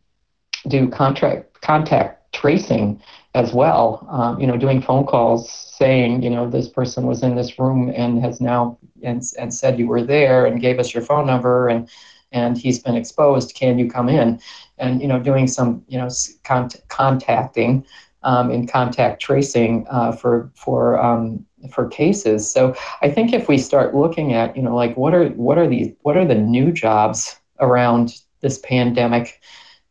do 0.69 0.89
contract 0.89 1.61
contact 1.61 2.33
tracing 2.33 3.01
as 3.37 3.53
well. 3.53 4.07
Um, 4.11 4.41
you 4.41 4.47
know, 4.47 4.57
doing 4.57 4.81
phone 4.81 5.07
calls 5.07 5.51
saying, 5.79 6.23
you 6.23 6.31
know, 6.31 6.49
this 6.49 6.69
person 6.69 7.07
was 7.07 7.23
in 7.23 7.37
this 7.37 7.59
room 7.59 7.93
and 7.95 8.21
has 8.25 8.41
now 8.41 8.79
and, 9.03 9.23
and 9.39 9.53
said 9.53 9.79
you 9.79 9.87
were 9.87 10.03
there 10.03 10.47
and 10.47 10.61
gave 10.61 10.79
us 10.81 10.95
your 10.95 11.03
phone 11.03 11.27
number 11.27 11.69
and 11.69 11.89
and 12.33 12.59
he's 12.59 12.81
been 12.81 12.97
exposed. 12.97 13.55
Can 13.55 13.79
you 13.79 13.89
come 13.89 14.09
in? 14.09 14.41
And 14.79 15.01
you 15.01 15.09
know, 15.09 15.21
doing 15.21 15.47
some 15.47 15.85
you 15.87 15.99
know 15.99 16.09
con- 16.45 16.71
contacting 16.89 17.85
um, 18.23 18.51
in 18.51 18.67
contact 18.67 19.23
tracing 19.23 19.87
uh, 19.91 20.13
for 20.13 20.51
for 20.55 20.99
um, 20.99 21.45
for 21.71 21.89
cases. 21.89 22.51
So 22.51 22.75
I 23.03 23.11
think 23.11 23.33
if 23.33 23.49
we 23.49 23.59
start 23.59 23.95
looking 23.95 24.33
at 24.33 24.57
you 24.57 24.63
know 24.63 24.75
like 24.75 24.97
what 24.97 25.15
are 25.15 25.29
what 25.31 25.59
are 25.59 25.69
these 25.69 25.93
what 26.03 26.17
are 26.17 26.25
the 26.25 26.35
new 26.35 26.73
jobs 26.73 27.39
around 27.61 28.21
this 28.41 28.59
pandemic 28.59 29.41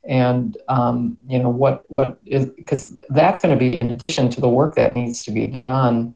and 0.06 0.58
um, 0.68 1.18
you 1.28 1.40
know 1.40 1.50
what 1.50 1.86
what 1.96 2.20
is 2.26 2.46
because 2.46 2.96
that's 3.10 3.44
going 3.44 3.58
to 3.58 3.60
be 3.60 3.76
in 3.78 3.92
addition 3.92 4.30
to 4.30 4.42
the 4.42 4.50
work 4.50 4.76
that 4.76 4.96
needs 4.96 5.24
to 5.24 5.32
be 5.32 5.64
done. 5.68 6.16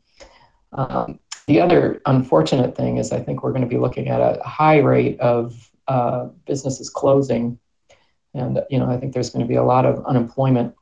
Um, 0.73 1.19
the 1.47 1.59
other 1.59 1.99
unfortunate 2.05 2.75
thing 2.75 2.97
is 2.97 3.11
i 3.11 3.19
think 3.19 3.41
we're 3.41 3.51
going 3.51 3.63
to 3.63 3.67
be 3.67 3.77
looking 3.77 4.07
at 4.07 4.21
a 4.21 4.41
high 4.43 4.77
rate 4.77 5.19
of 5.19 5.71
uh, 5.87 6.25
businesses 6.45 6.89
closing. 6.89 7.59
And 8.35 8.61
you 8.69 8.77
know 8.77 8.89
i 8.89 8.97
think 8.97 9.13
there's 9.13 9.31
going 9.31 9.43
to 9.43 9.49
be 9.49 9.55
a 9.55 9.63
lot 9.63 9.85
of 9.85 10.05
unemployment 10.05 10.75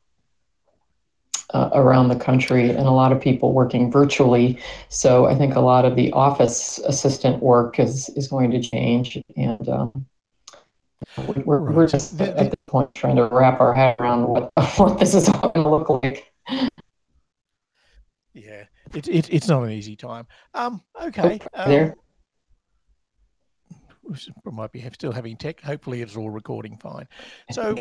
uh, 1.54 1.70
around 1.74 2.10
the 2.10 2.18
country 2.18 2.70
and 2.72 2.86
a 2.86 2.92
lot 2.92 3.14
of 3.14 3.22
people 3.22 3.54
working 3.54 3.90
virtually. 3.90 4.60
So 4.90 5.28
i 5.28 5.36
think 5.36 5.56
a 5.56 5.62
lot 5.62 5.86
of 5.86 5.96
the 5.96 6.12
office 6.12 6.80
assistant 6.80 7.42
work 7.42 7.80
is 7.80 8.10
is 8.10 8.28
going 8.28 8.52
to 8.52 8.62
change. 8.62 9.18
And 9.38 9.70
um, 9.70 10.06
we're, 11.18 11.58
right. 11.58 11.76
we're 11.76 11.88
just 11.88 12.20
at 12.22 12.38
this 12.38 12.54
point 12.68 12.94
trying 12.94 13.16
to 13.16 13.28
wrap 13.28 13.60
our 13.60 13.74
head 13.74 13.96
around 14.00 14.28
what, 14.28 14.52
what 14.78 15.00
this 15.00 15.16
is 15.16 15.30
all 15.30 15.50
going 15.50 15.64
to 15.64 15.70
look 15.70 15.90
like. 15.90 16.32
Yeah, 18.34 18.66
it, 18.94 19.08
it, 19.08 19.34
it's 19.34 19.48
not 19.48 19.64
an 19.64 19.72
easy 19.72 19.96
time. 19.96 20.28
Um, 20.54 20.82
okay. 21.02 21.40
Um, 21.54 21.70
there. 21.70 21.96
We 24.46 24.52
might 24.52 24.72
be 24.72 24.88
still 24.94 25.12
having 25.12 25.36
tech. 25.36 25.60
Hopefully, 25.62 26.02
it's 26.02 26.16
all 26.16 26.30
recording 26.30 26.78
fine. 26.78 27.08
So, 27.52 27.76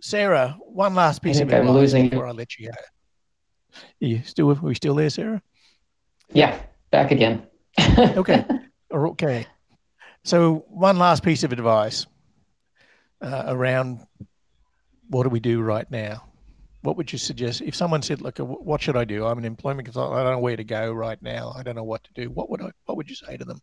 Sarah, 0.00 0.56
one 0.60 0.94
last 0.94 1.20
piece 1.20 1.38
of 1.40 1.52
advice 1.52 1.68
losing 1.68 2.08
before 2.08 2.26
I 2.26 2.30
let 2.30 2.56
you 2.56 2.68
go. 2.68 2.72
Are 3.78 3.82
you 3.98 4.22
still? 4.24 4.50
Are 4.50 4.54
we 4.54 4.74
still 4.74 4.94
there, 4.94 5.10
Sarah? 5.10 5.42
Yeah, 6.32 6.58
back 6.90 7.10
again. 7.10 7.46
okay. 7.98 8.46
Okay. 8.90 9.46
So, 10.24 10.64
one 10.68 10.98
last 10.98 11.22
piece 11.22 11.44
of 11.44 11.52
advice 11.52 12.06
uh, 13.20 13.44
around 13.46 14.06
what 15.08 15.22
do 15.22 15.28
we 15.28 15.40
do 15.40 15.62
right 15.62 15.90
now? 15.90 16.24
What 16.82 16.96
would 16.96 17.10
you 17.10 17.18
suggest 17.18 17.62
if 17.62 17.74
someone 17.74 18.02
said, 18.02 18.20
"Look, 18.20 18.38
what 18.38 18.80
should 18.80 18.96
I 18.96 19.04
do? 19.04 19.26
I'm 19.26 19.38
an 19.38 19.44
employment 19.44 19.86
consultant. 19.86 20.18
I 20.18 20.22
don't 20.22 20.32
know 20.32 20.38
where 20.38 20.56
to 20.56 20.64
go 20.64 20.92
right 20.92 21.20
now. 21.20 21.52
I 21.56 21.62
don't 21.62 21.74
know 21.74 21.84
what 21.84 22.04
to 22.04 22.10
do." 22.14 22.30
What 22.30 22.50
would 22.50 22.62
I? 22.62 22.70
What 22.84 22.96
would 22.96 23.08
you 23.08 23.16
say 23.16 23.36
to 23.36 23.44
them? 23.44 23.60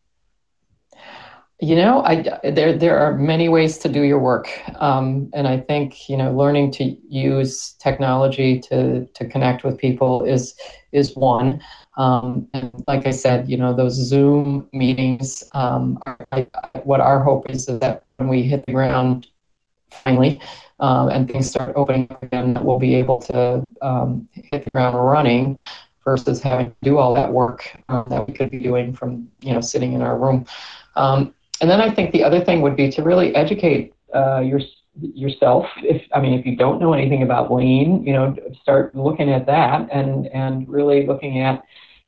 You 1.60 1.76
know, 1.78 2.02
I 2.04 2.24
there 2.52 2.74
there 2.78 2.98
are 3.00 3.18
many 3.18 3.48
ways 3.48 3.78
to 3.80 3.90
do 3.90 4.02
your 4.02 4.20
work, 4.20 4.50
um, 4.82 5.30
and 5.34 5.48
I 5.48 5.60
think 5.60 6.10
you 6.10 6.18
know 6.18 6.34
learning 6.34 6.72
to 6.74 6.98
use 7.08 7.74
technology 7.80 8.60
to 8.62 9.06
to 9.06 9.26
connect 9.26 9.64
with 9.64 9.78
people 9.78 10.24
is 10.26 10.56
is 10.92 11.16
one. 11.16 11.62
Um, 11.96 12.48
and 12.54 12.72
like 12.88 13.06
I 13.06 13.12
said, 13.12 13.48
you 13.48 13.56
know, 13.56 13.74
those 13.74 13.94
Zoom 13.94 14.68
meetings. 14.74 15.44
Um, 15.54 16.00
are, 16.06 16.18
I, 16.32 16.48
what 16.84 17.00
our 17.00 17.24
hope 17.24 17.50
is, 17.50 17.70
is 17.70 17.80
that 17.80 18.04
when 18.18 18.28
we 18.28 18.44
hit 18.44 18.66
the 18.66 18.74
ground 18.74 19.28
finally, 19.94 20.40
um, 20.80 21.10
and 21.10 21.30
things 21.30 21.50
start 21.50 21.74
opening 21.76 22.08
up 22.12 22.24
again, 22.24 22.54
that 22.54 22.64
we'll 22.64 22.80
be 22.80 22.96
able 22.96 23.20
to 23.22 23.64
um, 23.82 24.28
hit 24.34 24.64
the 24.64 24.70
ground 24.72 24.96
running 24.98 25.58
versus 26.04 26.42
having 26.42 26.68
to 26.68 26.76
do 26.82 26.98
all 26.98 27.14
that 27.16 27.32
work 27.32 27.76
um, 27.90 28.06
that 28.10 28.28
we 28.28 28.34
could 28.34 28.52
be 28.52 28.60
doing 28.60 28.94
from 28.94 29.28
you 29.42 29.54
know 29.54 29.62
sitting 29.62 29.94
in 29.94 30.02
our 30.02 30.18
room. 30.18 30.46
Um, 30.96 31.34
and 31.62 31.70
then 31.70 31.80
I 31.82 31.94
think 31.94 32.12
the 32.12 32.24
other 32.24 32.44
thing 32.44 32.62
would 32.62 32.76
be 32.76 32.90
to 32.92 33.04
really 33.04 33.34
educate 33.36 33.94
uh, 34.14 34.40
your 34.40 34.60
yourself. 35.02 35.66
If 35.78 36.02
I 36.14 36.20
mean, 36.20 36.38
if 36.38 36.46
you 36.46 36.56
don't 36.56 36.80
know 36.80 36.94
anything 36.94 37.24
about 37.24 37.52
lean, 37.52 38.06
you 38.06 38.14
know, 38.14 38.36
start 38.62 38.96
looking 38.96 39.32
at 39.32 39.46
that 39.46 39.90
and 39.92 40.28
and 40.28 40.68
really 40.68 41.06
looking 41.08 41.40
at 41.40 41.64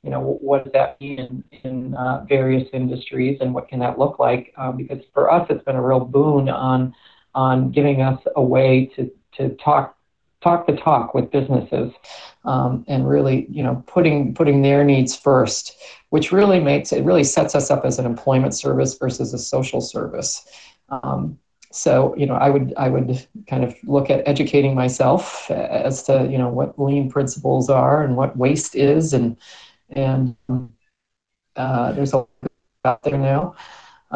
you 0.05 0.11
know 0.11 0.37
what 0.39 0.63
does 0.63 0.73
that 0.73 1.01
mean 1.01 1.43
in, 1.51 1.59
in 1.63 1.95
uh, 1.95 2.23
various 2.29 2.67
industries 2.73 3.39
and 3.41 3.53
what 3.53 3.67
can 3.67 3.79
that 3.79 3.97
look 3.97 4.19
like 4.19 4.53
um, 4.57 4.77
because 4.77 4.99
for 5.13 5.31
us 5.31 5.47
it's 5.49 5.63
been 5.63 5.75
a 5.75 5.81
real 5.81 5.99
boon 5.99 6.47
on 6.47 6.93
on 7.35 7.71
giving 7.71 8.01
us 8.01 8.21
a 8.35 8.41
way 8.41 8.85
to, 8.95 9.11
to 9.33 9.49
talk 9.55 9.97
talk 10.41 10.67
the 10.67 10.75
talk 10.75 11.15
with 11.15 11.31
businesses 11.31 11.91
um, 12.43 12.85
and 12.87 13.07
really 13.07 13.47
you 13.49 13.63
know 13.63 13.83
putting 13.87 14.33
putting 14.33 14.61
their 14.61 14.83
needs 14.83 15.15
first 15.15 15.75
which 16.09 16.31
really 16.31 16.59
makes 16.59 16.91
it 16.91 17.03
really 17.03 17.23
sets 17.23 17.55
us 17.55 17.71
up 17.71 17.83
as 17.85 17.99
an 17.99 18.05
employment 18.05 18.53
service 18.53 18.97
versus 18.97 19.33
a 19.33 19.37
social 19.37 19.81
service. 19.81 20.45
Um, 20.89 21.39
so 21.71 22.15
you 22.15 22.25
know 22.25 22.35
i 22.35 22.49
would 22.49 22.73
i 22.77 22.87
would 22.87 23.27
kind 23.47 23.65
of 23.65 23.75
look 23.83 24.09
at 24.09 24.25
educating 24.25 24.73
myself 24.75 25.51
as 25.51 26.03
to 26.03 26.25
you 26.31 26.37
know 26.37 26.47
what 26.47 26.79
lean 26.79 27.09
principles 27.09 27.69
are 27.69 28.01
and 28.01 28.15
what 28.15 28.37
waste 28.37 28.75
is 28.75 29.13
and 29.13 29.35
and 29.89 30.35
uh, 31.55 31.91
there's 31.93 32.13
a 32.13 32.17
lot 32.17 32.29
out 32.85 33.01
there 33.03 33.17
now. 33.17 33.55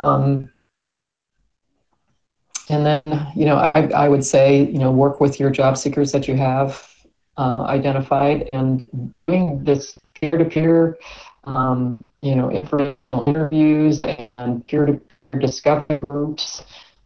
Um, 0.04 0.52
and 2.70 2.86
then, 2.86 3.02
you 3.36 3.46
know, 3.46 3.58
I, 3.58 3.90
I 3.96 4.10
would 4.10 4.24
say, 4.24 4.64
you 4.66 4.78
know, 4.78 4.92
work 4.92 5.20
with 5.20 5.40
your 5.40 5.50
job 5.50 5.78
seekers 5.78 6.12
that 6.12 6.28
you 6.28 6.36
have 6.36 6.88
uh, 7.38 7.64
identified 7.64 8.50
and 8.54 9.14
doing 9.28 9.64
this 9.64 9.98
peer-to-peer, 10.14 10.98
um, 11.46 12.04
you 12.22 12.36
know, 12.36 12.52
informational 12.52 13.24
interviews 13.28 14.02
and 14.38 14.68
peer-to-peer 14.68 15.40
discovery 15.40 16.00
groups 16.08 16.64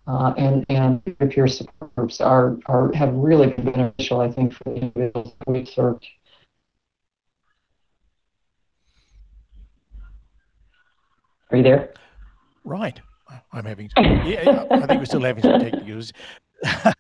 uh, 0.08 0.34
and, 0.38 0.66
and 0.70 1.04
peer-to-peer 1.06 1.48
support 1.48 1.96
groups 1.96 2.20
are, 2.20 2.58
are 2.66 2.92
have 2.94 3.14
really 3.14 3.48
been 3.48 3.72
beneficial, 3.72 4.22
I 4.22 4.32
think, 4.32 4.54
for 4.54 4.64
the 4.66 4.76
individuals 4.82 5.34
that 5.40 5.52
we've 5.52 5.70
served. 5.70 6.06
Are 11.52 11.58
you 11.58 11.64
there? 11.64 11.94
Right. 12.66 13.00
I'm 13.52 13.66
having. 13.66 13.90
Yeah, 13.98 14.66
I 14.72 14.86
think 14.86 15.00
we're 15.00 15.06
still 15.06 15.22
having 15.22 15.44
some 15.44 15.60
technicals. 15.60 16.14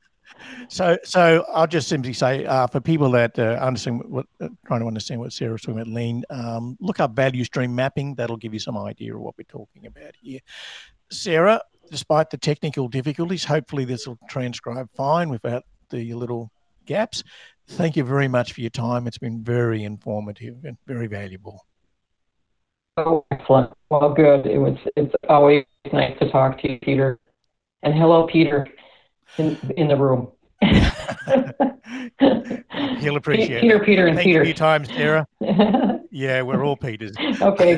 so, 0.67 0.97
so 1.03 1.45
I'll 1.53 1.67
just 1.67 1.87
simply 1.87 2.13
say 2.13 2.45
uh, 2.45 2.67
for 2.67 2.81
people 2.81 3.09
that 3.11 3.37
uh, 3.39 3.59
understand 3.61 4.03
what, 4.05 4.25
uh, 4.41 4.49
trying 4.65 4.81
to 4.81 4.87
understand 4.87 5.19
what 5.21 5.33
Sarah's 5.33 5.61
talking 5.61 5.81
about, 5.81 5.87
lean, 5.87 6.23
um, 6.29 6.77
look 6.79 6.99
up 6.99 7.15
value 7.15 7.43
stream 7.43 7.73
mapping. 7.73 8.15
That'll 8.15 8.37
give 8.37 8.53
you 8.53 8.59
some 8.59 8.77
idea 8.77 9.15
of 9.15 9.21
what 9.21 9.35
we're 9.37 9.43
talking 9.45 9.85
about 9.85 10.15
here. 10.21 10.39
Sarah, 11.11 11.61
despite 11.91 12.29
the 12.29 12.37
technical 12.37 12.87
difficulties, 12.87 13.43
hopefully 13.43 13.85
this 13.85 14.07
will 14.07 14.19
transcribe 14.29 14.89
fine 14.95 15.29
without 15.29 15.63
the 15.89 16.13
little 16.13 16.51
gaps. 16.85 17.23
Thank 17.67 17.95
you 17.95 18.03
very 18.03 18.27
much 18.27 18.53
for 18.53 18.61
your 18.61 18.69
time. 18.69 19.07
It's 19.07 19.17
been 19.17 19.43
very 19.43 19.83
informative 19.83 20.65
and 20.65 20.77
very 20.85 21.07
valuable. 21.07 21.65
Oh, 22.97 23.25
excellent. 23.31 23.71
Well, 23.89 24.13
good. 24.13 24.45
It 24.45 24.57
was. 24.57 24.77
It's 24.95 25.13
always 25.29 25.65
nice 25.91 26.17
to 26.19 26.29
talk 26.31 26.61
to 26.61 26.71
you, 26.71 26.79
Peter. 26.79 27.19
And 27.81 27.93
hello, 27.93 28.27
Peter, 28.27 28.67
in 29.37 29.57
in 29.77 29.87
the 29.87 29.95
room. 29.95 30.31
He'll 32.99 33.17
appreciate 33.17 33.61
Peter, 33.61 33.75
it. 33.77 33.85
Peter, 33.85 34.07
and 34.07 34.15
Thank 34.15 34.27
Peter. 34.27 34.39
you 34.39 34.43
for 34.43 34.47
your 34.47 34.55
time, 34.55 34.85
Sarah. 34.85 35.27
yeah, 36.11 36.41
we're 36.41 36.63
all 36.63 36.77
Peters. 36.77 37.15
okay. 37.41 37.77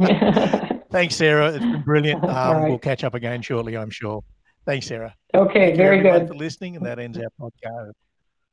Thanks, 0.90 1.16
Sarah. 1.16 1.48
It's 1.48 1.58
been 1.58 1.82
brilliant. 1.82 2.24
Um, 2.24 2.30
right. 2.56 2.68
We'll 2.68 2.78
catch 2.78 3.04
up 3.04 3.14
again 3.14 3.42
shortly, 3.42 3.76
I'm 3.76 3.90
sure. 3.90 4.22
Thanks, 4.64 4.86
Sarah. 4.86 5.14
Okay, 5.34 5.66
Thank 5.66 5.76
very 5.76 6.00
good. 6.02 6.28
for 6.28 6.34
listening, 6.34 6.76
and 6.76 6.86
that 6.86 6.98
ends 6.98 7.18
our 7.18 7.28
podcast. 7.40 7.92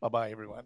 Bye 0.02 0.10
bye, 0.10 0.32
everyone. 0.32 0.66